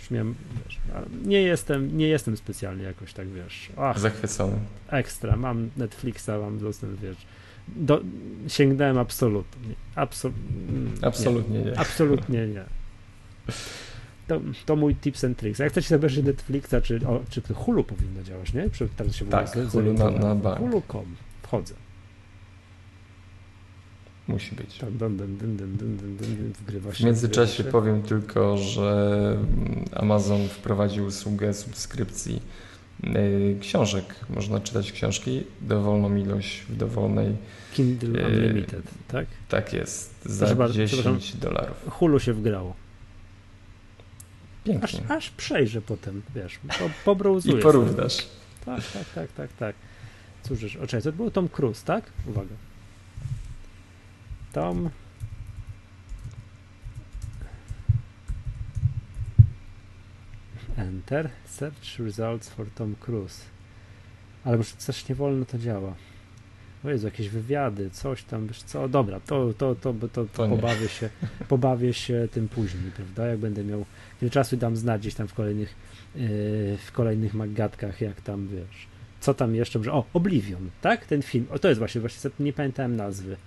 już 0.01 0.11
miałem, 0.11 0.35
wiesz, 0.65 0.79
nie 1.25 1.41
jestem, 1.41 1.97
nie 1.97 2.07
jestem 2.07 2.37
specjalnie 2.37 2.83
jakoś 2.83 3.13
tak, 3.13 3.29
wiesz, 3.29 3.69
ach, 3.77 3.99
zachwycony. 3.99 4.57
Ekstra, 4.89 5.35
mam 5.35 5.69
Netflixa, 5.77 6.29
mam 6.41 6.59
dostęp, 6.59 6.99
wiesz, 6.99 7.17
do, 7.67 8.01
sięgnąłem 8.47 8.97
absolutnie. 8.97 9.75
Absol, 9.95 10.31
mm, 10.69 10.91
absolutnie 11.01 11.59
nie. 11.59 11.65
nie. 11.65 11.79
Absolutnie 11.79 12.47
nie. 12.47 12.63
To, 14.27 14.41
to 14.65 14.75
mój 14.75 14.95
tips 14.95 15.23
and 15.23 15.37
tricks. 15.37 15.59
Jak 15.59 15.71
chcecie 15.71 15.89
zobaczyć 15.89 16.25
Netflixa, 16.25 16.75
czy, 16.83 16.99
o, 17.07 17.23
czy 17.29 17.41
Hulu 17.53 17.83
powinno 17.83 18.23
działać, 18.23 18.53
nie? 18.53 18.69
Czy 18.69 18.89
teraz 18.97 19.15
się 19.15 19.25
tak, 19.25 19.49
Hulu 19.71 19.93
na, 19.93 20.09
na 20.09 20.35
bank. 20.35 20.59
Hulu.com. 20.59 21.05
Wchodzę. 21.43 21.73
Musi 24.31 24.55
być. 24.55 24.77
Tak, 24.77 24.91
dun, 24.91 25.17
dun, 25.17 25.37
dun, 25.37 25.57
dun, 25.57 25.77
dun, 25.77 25.97
dun, 25.97 26.17
dun, 26.17 26.53
wgrywa 26.53 26.93
się. 26.93 27.03
W 27.03 27.05
międzyczasie 27.05 27.63
powiem 27.63 28.01
tylko, 28.01 28.57
że 28.57 29.37
Amazon 29.95 30.47
wprowadził 30.47 31.05
usługę 31.05 31.53
subskrypcji 31.53 32.41
y, 33.03 33.57
książek. 33.61 34.05
Można 34.29 34.59
czytać 34.59 34.91
książki 34.91 35.43
dowolną 35.61 36.15
ilość 36.15 36.61
w 36.69 36.75
dowolnej. 36.75 37.35
Kindle 37.73 38.19
y, 38.19 38.27
Unlimited, 38.27 38.83
tak? 39.07 39.25
Tak 39.49 39.73
jest. 39.73 40.25
Za 40.25 40.55
Proszę 40.55 40.73
10 40.73 41.35
dolarów. 41.35 41.77
Hulu 41.89 42.19
się 42.19 42.33
wgrało. 42.33 42.75
Pięknie. 44.63 44.99
Aż, 45.05 45.11
aż 45.11 45.29
przejrzę 45.29 45.81
potem, 45.81 46.21
wiesz, 46.35 46.59
po, 46.79 46.89
pobrowzuję. 47.05 47.57
I 47.59 47.61
porównasz. 47.61 48.17
Tak, 48.65 48.81
tak, 48.93 49.05
tak, 49.15 49.31
tak, 49.31 49.53
tak. 49.53 49.75
Cóż, 50.43 50.75
oczekaj, 50.75 51.01
to 51.01 51.11
był 51.11 51.31
Tom 51.31 51.49
Cruise, 51.49 51.85
tak? 51.85 52.03
Uwaga. 52.27 52.55
Tom. 54.51 54.89
Enter. 60.77 61.29
Search 61.45 61.99
results 61.99 62.49
for 62.49 62.69
Tom 62.75 62.95
Cruise. 62.95 63.45
Ale 64.43 64.63
coś 64.77 65.09
nie 65.09 65.15
wolno 65.15 65.45
to 65.45 65.57
działa. 65.57 65.95
O 66.85 66.89
Jezu, 66.89 67.07
jakieś 67.07 67.29
wywiady, 67.29 67.89
coś 67.89 68.23
tam, 68.23 68.47
wiesz 68.47 68.63
co, 68.63 68.89
dobra, 68.89 69.19
to, 69.19 69.53
to, 69.57 69.75
to, 69.75 69.93
to, 69.93 70.07
to, 70.07 70.25
to 70.25 70.47
pobawię, 70.47 70.87
się, 70.87 71.09
pobawię 71.47 71.93
się 71.93 72.27
tym 72.31 72.49
później, 72.49 72.91
prawda, 72.95 73.27
jak 73.27 73.39
będę 73.39 73.63
miał 73.63 73.85
ile 74.21 74.31
czasu 74.31 74.57
dam 74.57 74.75
znać 74.75 75.01
gdzieś 75.01 75.13
tam 75.13 75.27
w 75.27 75.33
kolejnych 75.33 75.75
yy, 76.15 76.77
w 76.85 76.91
kolejnych 76.91 77.33
magatkach, 77.33 78.01
jak 78.01 78.21
tam, 78.21 78.47
wiesz, 78.47 78.87
co 79.19 79.33
tam 79.33 79.55
jeszcze, 79.55 79.83
że, 79.83 79.93
o, 79.93 80.05
Oblivion, 80.13 80.69
tak, 80.81 81.05
ten 81.05 81.21
film, 81.21 81.45
o, 81.49 81.59
to 81.59 81.67
jest 81.67 81.79
właśnie, 81.79 82.01
właśnie, 82.01 82.31
nie 82.39 82.53
pamiętałem 82.53 82.95
nazwy, 82.95 83.37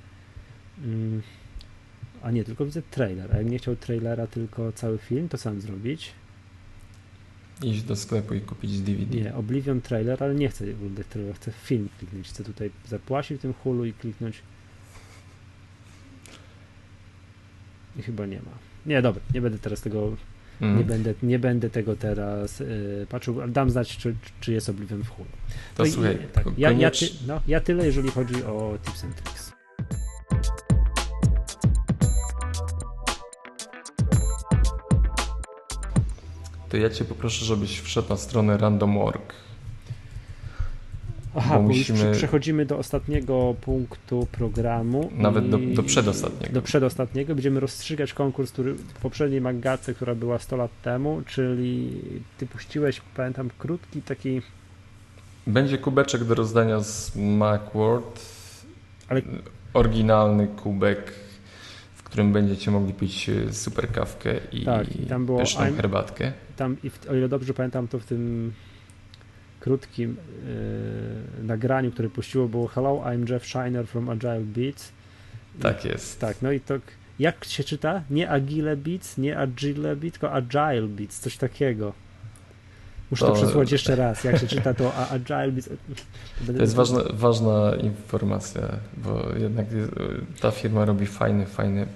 Mm. 0.79 1.23
A 2.23 2.31
nie, 2.31 2.45
tylko 2.45 2.65
widzę 2.65 2.83
trailer. 2.83 3.33
A 3.33 3.37
jak 3.37 3.47
nie 3.47 3.59
chciał 3.59 3.77
trailera, 3.77 4.27
tylko 4.27 4.73
cały 4.73 4.99
film, 4.99 5.29
to 5.29 5.39
sam 5.39 5.61
zrobić. 5.61 6.13
Iść 7.63 7.83
do 7.83 7.97
sklepu 7.97 8.35
i 8.35 8.41
kupić 8.41 8.81
DVD. 8.81 9.17
Nie, 9.17 9.35
Oblivion 9.35 9.81
trailer, 9.81 10.23
ale 10.23 10.35
nie 10.35 10.49
chcę 10.49 10.65
oglądać 10.73 11.07
trailera, 11.07 11.35
chcę 11.35 11.53
film 11.53 11.89
kliknąć. 11.99 12.29
Chcę 12.29 12.45
tutaj 12.45 12.71
zapłacić 12.89 13.39
w 13.39 13.43
tym 13.43 13.53
hulu 13.53 13.85
i 13.85 13.93
kliknąć. 13.93 14.43
I 17.97 18.03
chyba 18.03 18.27
nie 18.27 18.37
ma. 18.37 18.53
Nie, 18.87 19.03
dobra, 19.03 19.23
nie 19.35 19.41
będę 19.41 19.59
teraz 19.59 19.81
tego. 19.81 20.17
Mm. 20.61 20.79
Nie, 20.79 20.85
będę, 20.85 21.15
nie 21.23 21.39
będę 21.39 21.71
tego 21.71 21.97
teraz 21.97 22.61
yy, 22.61 23.07
patrzył, 23.09 23.43
ale 23.43 23.53
dam 23.53 23.71
znać, 23.71 23.97
czy, 23.97 24.15
czy 24.41 24.53
jest 24.53 24.69
Oblivion 24.69 25.05
w 25.05 25.09
hulu. 25.09 25.29
To 25.75 25.85
no 25.85 25.91
słuchaj, 25.91 26.15
i, 26.15 26.33
tak, 26.33 26.47
ja, 26.59 26.73
ja, 26.73 26.91
ty, 26.91 27.07
no, 27.27 27.41
ja 27.47 27.61
tyle, 27.61 27.87
jeżeli 27.87 28.11
chodzi 28.11 28.45
o 28.45 28.79
tips 28.85 29.05
and 29.05 29.17
tricks. 29.17 29.54
To 36.75 36.79
ja 36.79 36.91
cię 36.91 37.05
poproszę, 37.05 37.45
żebyś 37.45 37.81
wszedł 37.81 38.09
na 38.09 38.17
stronę 38.17 38.57
random.org. 38.57 39.35
Aha, 41.35 41.55
bo, 41.55 41.63
bo 41.63 41.69
musimy... 41.69 42.13
przechodzimy 42.13 42.67
do 42.67 42.79
ostatniego 42.79 43.55
punktu 43.61 44.27
programu. 44.33 45.11
Nawet 45.17 45.49
do, 45.49 45.59
do 45.59 45.83
przedostatniego. 45.83 46.55
Do 46.55 46.63
przedostatniego. 46.63 47.35
Będziemy 47.35 47.61
rozstrzygać 47.61 48.13
konkurs, 48.13 48.53
który 48.53 48.75
w 48.75 48.93
poprzedniej 48.93 49.41
Maggace, 49.41 49.95
która 49.95 50.15
była 50.15 50.39
100 50.39 50.57
lat 50.57 50.71
temu, 50.83 51.23
czyli 51.27 52.01
ty 52.39 52.47
puściłeś, 52.47 53.01
pamiętam, 53.17 53.51
krótki 53.59 54.03
taki... 54.03 54.43
Będzie 55.47 55.79
kubeczek 55.79 56.25
do 56.25 56.35
rozdania 56.35 56.81
z 56.81 57.17
Macworld. 57.17 58.21
Ale... 59.09 59.23
Oryginalny 59.75 60.47
kubek, 60.47 61.13
którym 62.15 62.33
będziecie 62.33 62.71
mogli 62.71 62.93
pić 62.93 63.29
e, 63.29 63.53
super 63.53 63.93
kawkę 63.93 64.35
i, 64.53 64.65
tak, 64.65 64.97
i 64.97 65.07
tam 65.07 65.27
było 65.27 65.39
pyszną 65.39 65.65
I'm... 65.65 65.77
herbatkę. 65.77 66.33
Tam, 66.57 66.77
o 67.11 67.15
ile 67.15 67.29
dobrze 67.29 67.55
pamiętam, 67.55 67.89
to 67.89 67.99
w 67.99 68.05
tym 68.05 68.53
krótkim 69.61 70.17
yy, 71.39 71.47
nagraniu, 71.47 71.93
które 71.93 72.11
puściło, 72.11 72.49
było 72.49 72.67
Hello, 72.67 73.03
I'm 73.07 73.31
Jeff 73.31 73.47
Shiner 73.47 73.87
from 73.87 74.09
Agile 74.09 74.41
Beats. 74.41 74.93
Tak 75.61 75.85
jest. 75.85 76.21
Tak, 76.21 76.43
no 76.43 76.53
i 76.53 76.61
to 76.61 76.75
jak 77.19 77.45
się 77.45 77.65
czyta? 77.65 78.03
Nie 78.11 78.31
Agile 78.31 78.77
Beats, 78.77 79.19
nie 79.19 79.39
Agile 79.39 79.97
Beats, 79.97 80.19
tylko 80.19 80.33
Agile 80.33 80.89
Beats, 80.89 81.21
coś 81.21 81.37
takiego. 81.37 81.93
Muszę 83.11 83.27
to, 83.27 83.33
to 83.33 83.39
przesłuchać 83.39 83.73
jeszcze 83.73 83.97
raz, 83.97 84.25
jak 84.25 84.39
się 84.39 84.47
czyta 84.47 84.75
to 84.75 84.95
Agile 84.95 85.53
Beats. 85.53 85.69
To, 86.47 86.53
to 86.53 86.61
jest 86.61 86.75
ważna, 86.75 87.01
ważna 87.13 87.73
informacja, 87.81 88.63
bo 88.97 89.29
jednak 89.39 89.67
ta 90.41 90.51
firma 90.51 90.85
robi 90.85 91.07
fajny, 91.07 91.47
fajny. 91.47 91.87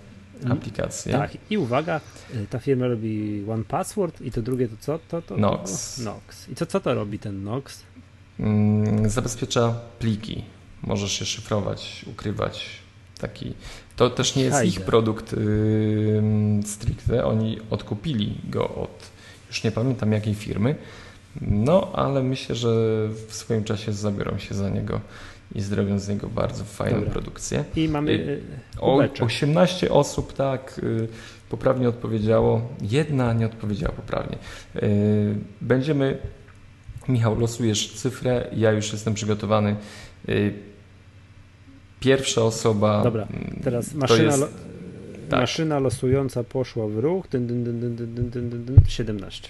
Aplikację. 0.50 1.12
Tak, 1.12 1.30
i 1.50 1.58
uwaga, 1.58 2.00
y, 2.34 2.46
ta 2.50 2.58
firma 2.58 2.86
robi 2.86 3.44
One 3.50 3.64
Password 3.64 4.20
i 4.20 4.30
to 4.30 4.42
drugie 4.42 4.68
to 4.68 4.76
co? 4.80 4.98
To, 5.08 5.22
to, 5.22 5.36
Nox. 5.36 5.98
Nox. 5.98 6.48
I 6.48 6.54
co, 6.54 6.66
co 6.66 6.80
to 6.80 6.94
robi 6.94 7.18
ten 7.18 7.44
Nox? 7.44 7.82
Mm, 8.40 9.10
zabezpiecza 9.10 9.80
pliki. 9.98 10.44
Możesz 10.82 11.20
je 11.20 11.26
szyfrować, 11.26 12.04
ukrywać. 12.08 12.68
Taki. 13.20 13.54
To 13.96 14.10
też 14.10 14.36
nie 14.36 14.42
jest 14.42 14.64
ich 14.64 14.80
produkt 14.80 15.32
yy, 15.32 16.62
stricte. 16.64 17.24
Oni 17.24 17.58
odkupili 17.70 18.40
go 18.50 18.68
od, 18.68 19.10
już 19.48 19.64
nie 19.64 19.72
pamiętam 19.72 20.12
jakiej 20.12 20.34
firmy, 20.34 20.74
no 21.40 21.90
ale 21.94 22.22
myślę, 22.22 22.54
że 22.54 22.68
w 23.28 23.34
swoim 23.34 23.64
czasie 23.64 23.92
zabiorą 23.92 24.38
się 24.38 24.54
za 24.54 24.68
niego 24.68 25.00
i 25.54 25.60
zrobią 25.60 25.98
z 25.98 26.08
niego 26.08 26.28
bardzo 26.28 26.64
fajną 26.64 26.98
Dobra. 26.98 27.12
produkcję. 27.12 27.64
I 27.76 27.88
mamy 27.88 28.10
y, 28.10 28.14
y, 28.14 28.80
o, 28.80 29.02
18 29.20 29.90
osób 29.90 30.32
tak 30.32 30.80
y, 30.82 31.08
poprawnie 31.50 31.88
odpowiedziało, 31.88 32.68
jedna 32.82 33.32
nie 33.32 33.46
odpowiedziała 33.46 33.92
poprawnie. 33.92 34.38
Będziemy, 35.60 36.18
Michał, 37.08 37.40
losujesz 37.40 37.94
cyfrę, 37.94 38.48
ja 38.52 38.72
już 38.72 38.92
jestem 38.92 39.14
przygotowany. 39.14 39.76
Pierwsza 42.00 42.42
osoba. 42.42 43.02
Dobra, 43.02 43.22
mm, 43.22 43.60
teraz 43.64 43.94
maszyna, 43.94 44.22
jest, 44.22 44.40
lo, 44.40 44.48
tak. 45.28 45.40
maszyna 45.40 45.78
losująca 45.78 46.44
poszła 46.44 46.86
w 46.86 46.98
ruch. 46.98 47.28
Dyn, 47.28 47.46
dyn, 47.46 47.64
dyn, 47.64 47.80
dyn, 47.80 47.96
dyn, 47.96 48.30
dyn, 48.30 48.50
dyn, 48.50 48.64
dyn, 48.64 48.76
17. 48.88 49.48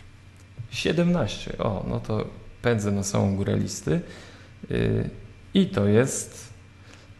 17, 0.70 1.58
o, 1.58 1.84
no 1.88 2.00
to 2.00 2.24
pędzę 2.62 2.92
na 2.92 3.02
samą 3.02 3.36
górę 3.36 3.56
listy. 3.56 4.00
I 5.54 5.66
to 5.66 5.86
jest 5.86 6.52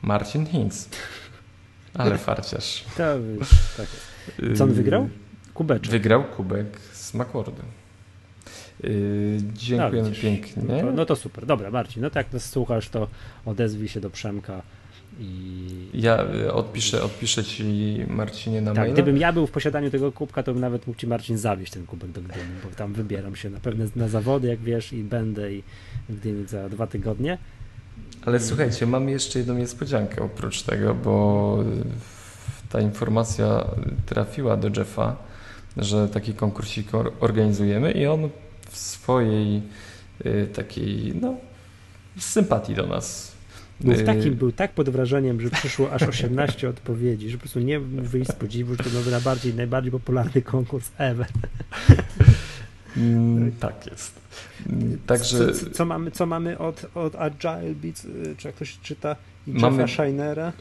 Marcin 0.03 0.47
Hinz. 0.47 0.89
Ale 1.95 2.19
farciarz. 2.19 2.85
Tak. 2.97 3.87
Co 4.57 4.65
on 4.65 4.73
wygrał? 4.73 5.09
Kubeczek. 5.55 5.91
Wygrał 5.91 6.25
kubek 6.25 6.81
z 6.93 7.15
Macwordu. 7.15 7.63
Yy, 8.83 8.91
dziękujemy 9.55 10.11
no, 10.11 10.17
pięknie. 10.23 10.63
No 10.63 10.81
to, 10.81 10.93
no 10.93 11.07
to, 11.07 11.17
super. 11.17 11.47
Dobra, 11.47 11.71
Marcin, 11.71 12.03
no 12.03 12.11
to 12.11 12.19
jak 12.19 12.33
nas 12.33 12.51
słuchasz, 12.51 12.89
to 12.89 13.09
odezwij 13.47 13.89
się 13.89 14.01
do 14.01 14.11
Przemka 14.11 14.63
i... 15.21 15.89
Ja 15.95 16.25
y, 16.35 16.53
odpiszę, 16.53 17.03
odpiszę 17.03 17.45
ci 17.45 17.65
Marcinie 18.09 18.61
na 18.61 18.71
tak, 18.71 18.79
maila. 18.79 18.93
Gdybym 18.93 19.17
ja 19.17 19.33
był 19.33 19.47
w 19.47 19.51
posiadaniu 19.51 19.91
tego 19.91 20.13
kubka, 20.13 20.43
to 20.43 20.53
bym 20.53 20.61
nawet 20.61 20.87
mógł 20.87 20.99
ci 20.99 21.07
Marcin 21.07 21.39
zawieść 21.39 21.73
ten 21.73 21.87
kubek 21.87 22.11
do 22.11 22.21
Gdyni, 22.21 22.53
bo 22.65 22.77
tam 22.77 22.93
wybieram 22.93 23.37
się 23.37 23.51
na 23.51 23.61
pewne 23.61 23.87
na 23.97 24.09
zawody, 24.09 24.49
jak 24.49 24.61
wiesz, 24.61 24.93
i 24.93 25.05
będę 25.05 25.55
i 25.55 25.63
w 26.09 26.21
Gdyni 26.21 26.47
za 26.47 26.69
dwa 26.69 26.87
tygodnie. 26.87 27.39
Ale 28.29 28.41
słuchajcie, 28.41 28.87
mam 28.87 29.09
jeszcze 29.09 29.39
jedną 29.39 29.55
niespodziankę 29.55 30.23
oprócz 30.23 30.63
tego, 30.63 30.95
bo 30.95 31.59
ta 32.69 32.81
informacja 32.81 33.65
trafiła 34.07 34.57
do 34.57 34.69
Jeffa, 34.81 35.17
że 35.77 36.09
taki 36.09 36.35
konkursik 36.35 36.89
organizujemy 37.21 37.93
i 37.93 38.07
on 38.07 38.29
w 38.71 38.77
swojej 38.77 39.63
y, 40.27 40.49
takiej, 40.55 41.15
no, 41.21 41.35
sympatii 42.19 42.75
do 42.75 42.87
nas. 42.87 43.33
Był, 43.81 44.07
takim, 44.07 44.35
był 44.35 44.53
tak 44.53 44.73
pod 44.73 44.91
wrażeniem, 44.91 45.41
że 45.41 45.51
przyszło 45.51 45.93
aż 45.93 46.03
18 46.03 46.69
odpowiedzi, 46.75 47.31
że 47.31 47.37
po 47.37 47.41
prostu 47.41 47.61
nie 47.61 47.81
wyjść 47.81 48.31
z 48.31 48.35
podziwu, 48.35 48.75
że 48.75 48.85
to 48.85 48.91
był 48.91 49.11
najbardziej, 49.11 49.55
najbardziej 49.55 49.93
popularny 49.93 50.43
konkurs 50.43 50.91
ever. 50.99 51.27
Mm, 52.97 53.53
tak 53.53 53.87
jest. 53.87 54.21
Także... 55.07 55.53
Co, 55.53 55.71
co, 55.71 55.85
mamy, 55.85 56.11
co 56.11 56.27
mamy 56.27 56.59
od, 56.59 56.87
od 56.95 57.17
Agile 57.17 57.75
Beats, 57.75 58.05
y, 58.05 58.35
czy 58.39 58.49
jak 58.49 58.57
ktoś 58.57 58.79
czyta 58.83 59.17
mamy, 59.47 59.89
Shinera? 59.89 60.53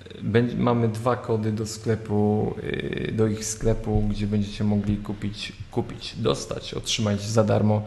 Mamy 0.57 0.87
dwa 0.87 1.15
kody 1.15 1.51
do 1.51 1.65
sklepu, 1.65 2.55
y, 2.63 3.13
do 3.15 3.27
ich 3.27 3.45
sklepu, 3.45 4.03
gdzie 4.09 4.27
będziecie 4.27 4.63
mogli 4.63 4.97
kupić, 4.97 5.53
kupić, 5.71 6.15
dostać, 6.15 6.73
otrzymać 6.73 7.21
za 7.21 7.43
darmo 7.43 7.81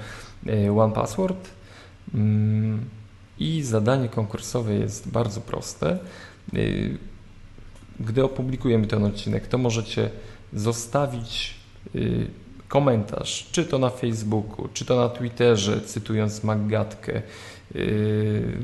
y, 0.47 0.73
One 0.73 0.95
Password. 0.95 1.49
Mm, 2.15 2.85
I 3.39 3.63
zadanie 3.63 4.09
konkursowe 4.09 4.75
jest 4.75 5.11
bardzo 5.11 5.41
proste. 5.41 5.99
Gdy 8.01 8.25
opublikujemy 8.25 8.87
ten 8.87 9.05
odcinek, 9.05 9.47
to 9.47 9.59
możecie 9.59 10.11
zostawić 10.53 11.55
komentarz, 12.71 13.49
czy 13.53 13.65
to 13.65 13.79
na 13.79 13.91
Facebooku, 13.91 14.69
czy 14.75 14.85
to 14.85 14.97
na 14.97 15.09
Twitterze, 15.09 15.81
cytując 15.81 16.45
Maggatkę. 16.45 17.23
Yy, 17.75 18.59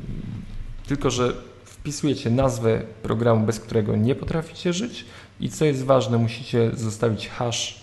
tylko, 0.87 1.09
że 1.09 1.33
wpisujecie 1.65 2.29
nazwę 2.29 2.81
programu, 3.03 3.45
bez 3.45 3.59
którego 3.59 3.95
nie 3.95 4.15
potraficie 4.15 4.73
żyć 4.73 5.05
i 5.39 5.49
co 5.49 5.65
jest 5.65 5.83
ważne, 5.83 6.17
musicie 6.17 6.71
zostawić 6.73 7.27
hash 7.27 7.81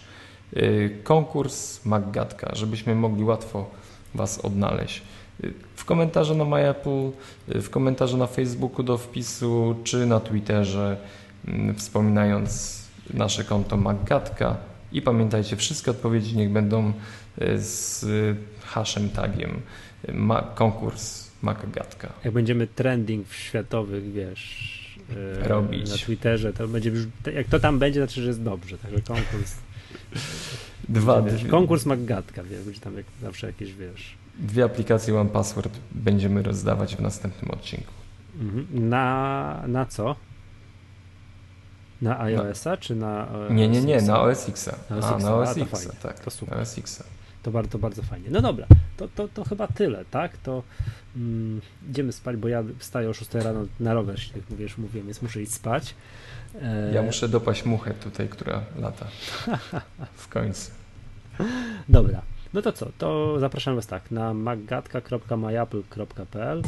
yy, 0.52 0.98
konkurs 1.04 1.84
Maggatka, 1.84 2.54
żebyśmy 2.54 2.94
mogli 2.94 3.24
łatwo 3.24 3.70
Was 4.14 4.38
odnaleźć. 4.38 5.02
Yy, 5.42 5.54
w 5.76 5.84
komentarzu 5.84 6.34
na 6.34 6.44
MyApple, 6.44 7.10
w 7.48 7.70
komentarzu 7.70 8.16
na 8.16 8.26
Facebooku 8.26 8.82
do 8.82 8.98
wpisu, 8.98 9.74
czy 9.84 10.06
na 10.06 10.20
Twitterze, 10.20 10.96
wspominając 11.76 12.80
nasze 13.14 13.44
konto 13.44 13.76
Maggatka, 13.76 14.56
i 14.94 15.02
pamiętajcie, 15.02 15.56
wszystkie 15.56 15.90
odpowiedzi 15.90 16.36
niech 16.36 16.50
będą 16.50 16.92
e, 17.38 17.58
z 17.58 18.06
hashem 18.64 19.10
tagiem 19.10 19.60
ma, 20.12 20.42
konkurs 20.42 21.30
Makagatka. 21.42 22.12
Jak 22.24 22.34
będziemy 22.34 22.66
trending 22.66 23.28
w 23.28 23.34
światowych, 23.34 24.12
wiesz, 24.12 24.98
e, 25.42 25.48
robić 25.48 25.90
na 25.90 25.96
Twitterze, 25.96 26.52
to 26.52 26.68
będzie 26.68 26.90
już, 26.90 27.06
jak 27.34 27.46
to 27.46 27.60
tam 27.60 27.78
będzie, 27.78 28.00
znaczy, 28.00 28.22
że 28.22 28.28
jest 28.28 28.42
dobrze, 28.42 28.78
także 28.78 29.00
konkurs 29.00 29.54
Dwa, 30.88 31.22
wiesz, 31.22 31.44
konkurs 31.44 31.86
Maggatka, 31.86 32.42
wiesz, 32.42 32.78
tam 32.78 32.96
jak, 32.96 33.06
zawsze 33.22 33.46
jakieś, 33.46 33.72
wiesz. 33.72 34.14
Dwie 34.38 34.64
aplikacje 34.64 35.20
One 35.20 35.30
Password 35.30 35.78
będziemy 35.92 36.42
rozdawać 36.42 36.96
w 36.96 37.00
następnym 37.00 37.50
odcinku. 37.50 37.92
Mhm. 38.40 38.88
Na, 38.88 39.64
na 39.68 39.86
co? 39.86 40.16
Na 42.04 42.20
iOS-a 42.20 42.76
czy 42.76 42.94
na 42.94 43.28
OS 43.28 43.50
Nie, 43.50 43.68
nie, 43.68 43.80
nie, 43.82 44.02
na 44.02 44.20
OS 44.20 44.48
X-a. 44.48 44.76
Na 44.90 44.96
OS, 44.96 45.04
A, 45.04 45.18
na 45.18 45.34
OS 45.34 45.56
X, 45.56 45.88
tak. 46.02 46.20
To 46.20 46.30
super. 46.30 46.56
Na 46.56 46.62
OS 46.62 46.78
X-a. 46.78 47.04
To 47.42 47.50
bardzo, 47.50 47.78
bardzo 47.78 48.02
fajnie. 48.02 48.28
No 48.30 48.42
dobra, 48.42 48.66
to, 48.96 49.08
to, 49.08 49.28
to 49.28 49.44
chyba 49.44 49.66
tyle, 49.66 50.04
tak? 50.10 50.36
To 50.36 50.62
mm, 51.16 51.60
idziemy 51.90 52.12
spać, 52.12 52.36
bo 52.36 52.48
ja 52.48 52.62
wstaję 52.78 53.10
o 53.10 53.14
6 53.14 53.34
rano 53.34 53.64
na 53.80 53.94
rower, 53.94 54.18
jak 54.36 54.50
mówisz, 54.50 54.78
mówiłem, 54.78 55.06
więc 55.06 55.22
muszę 55.22 55.42
iść 55.42 55.52
spać. 55.52 55.94
E... 56.62 56.92
Ja 56.94 57.02
muszę 57.02 57.28
dopaść 57.28 57.64
muchę 57.64 57.94
tutaj, 57.94 58.28
która 58.28 58.60
lata. 58.78 59.06
W 60.24 60.28
końcu. 60.28 60.70
Dobra. 61.88 62.22
No 62.54 62.62
to 62.62 62.72
co, 62.72 62.86
to 62.98 63.40
zapraszam 63.40 63.76
Was 63.76 63.86
tak 63.86 64.10
na 64.10 64.34
maggatka.myapple.pl 64.34 66.62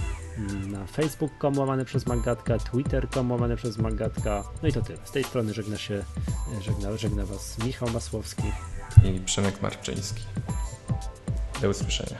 na 0.67 0.87
facebook.com 0.87 1.59
łamane 1.59 1.85
przez 1.85 2.07
maggatka, 2.07 2.59
twitter.com 2.59 3.31
łamane 3.31 3.57
przez 3.57 3.79
maggatka 3.79 4.45
no 4.63 4.69
i 4.69 4.73
to 4.73 4.83
tyle. 4.83 4.99
Z 5.05 5.11
tej 5.11 5.25
strony 5.25 5.55
żegna 5.55 5.77
się, 5.77 6.05
żegna, 6.61 6.97
żegna 6.97 7.27
Was 7.27 7.59
Michał 7.65 7.91
Masłowski 7.91 8.53
i 9.05 9.21
Przemek 9.21 9.63
Marczyński. 9.63 10.23
Do 11.63 11.71
usłyszenia. 11.71 12.19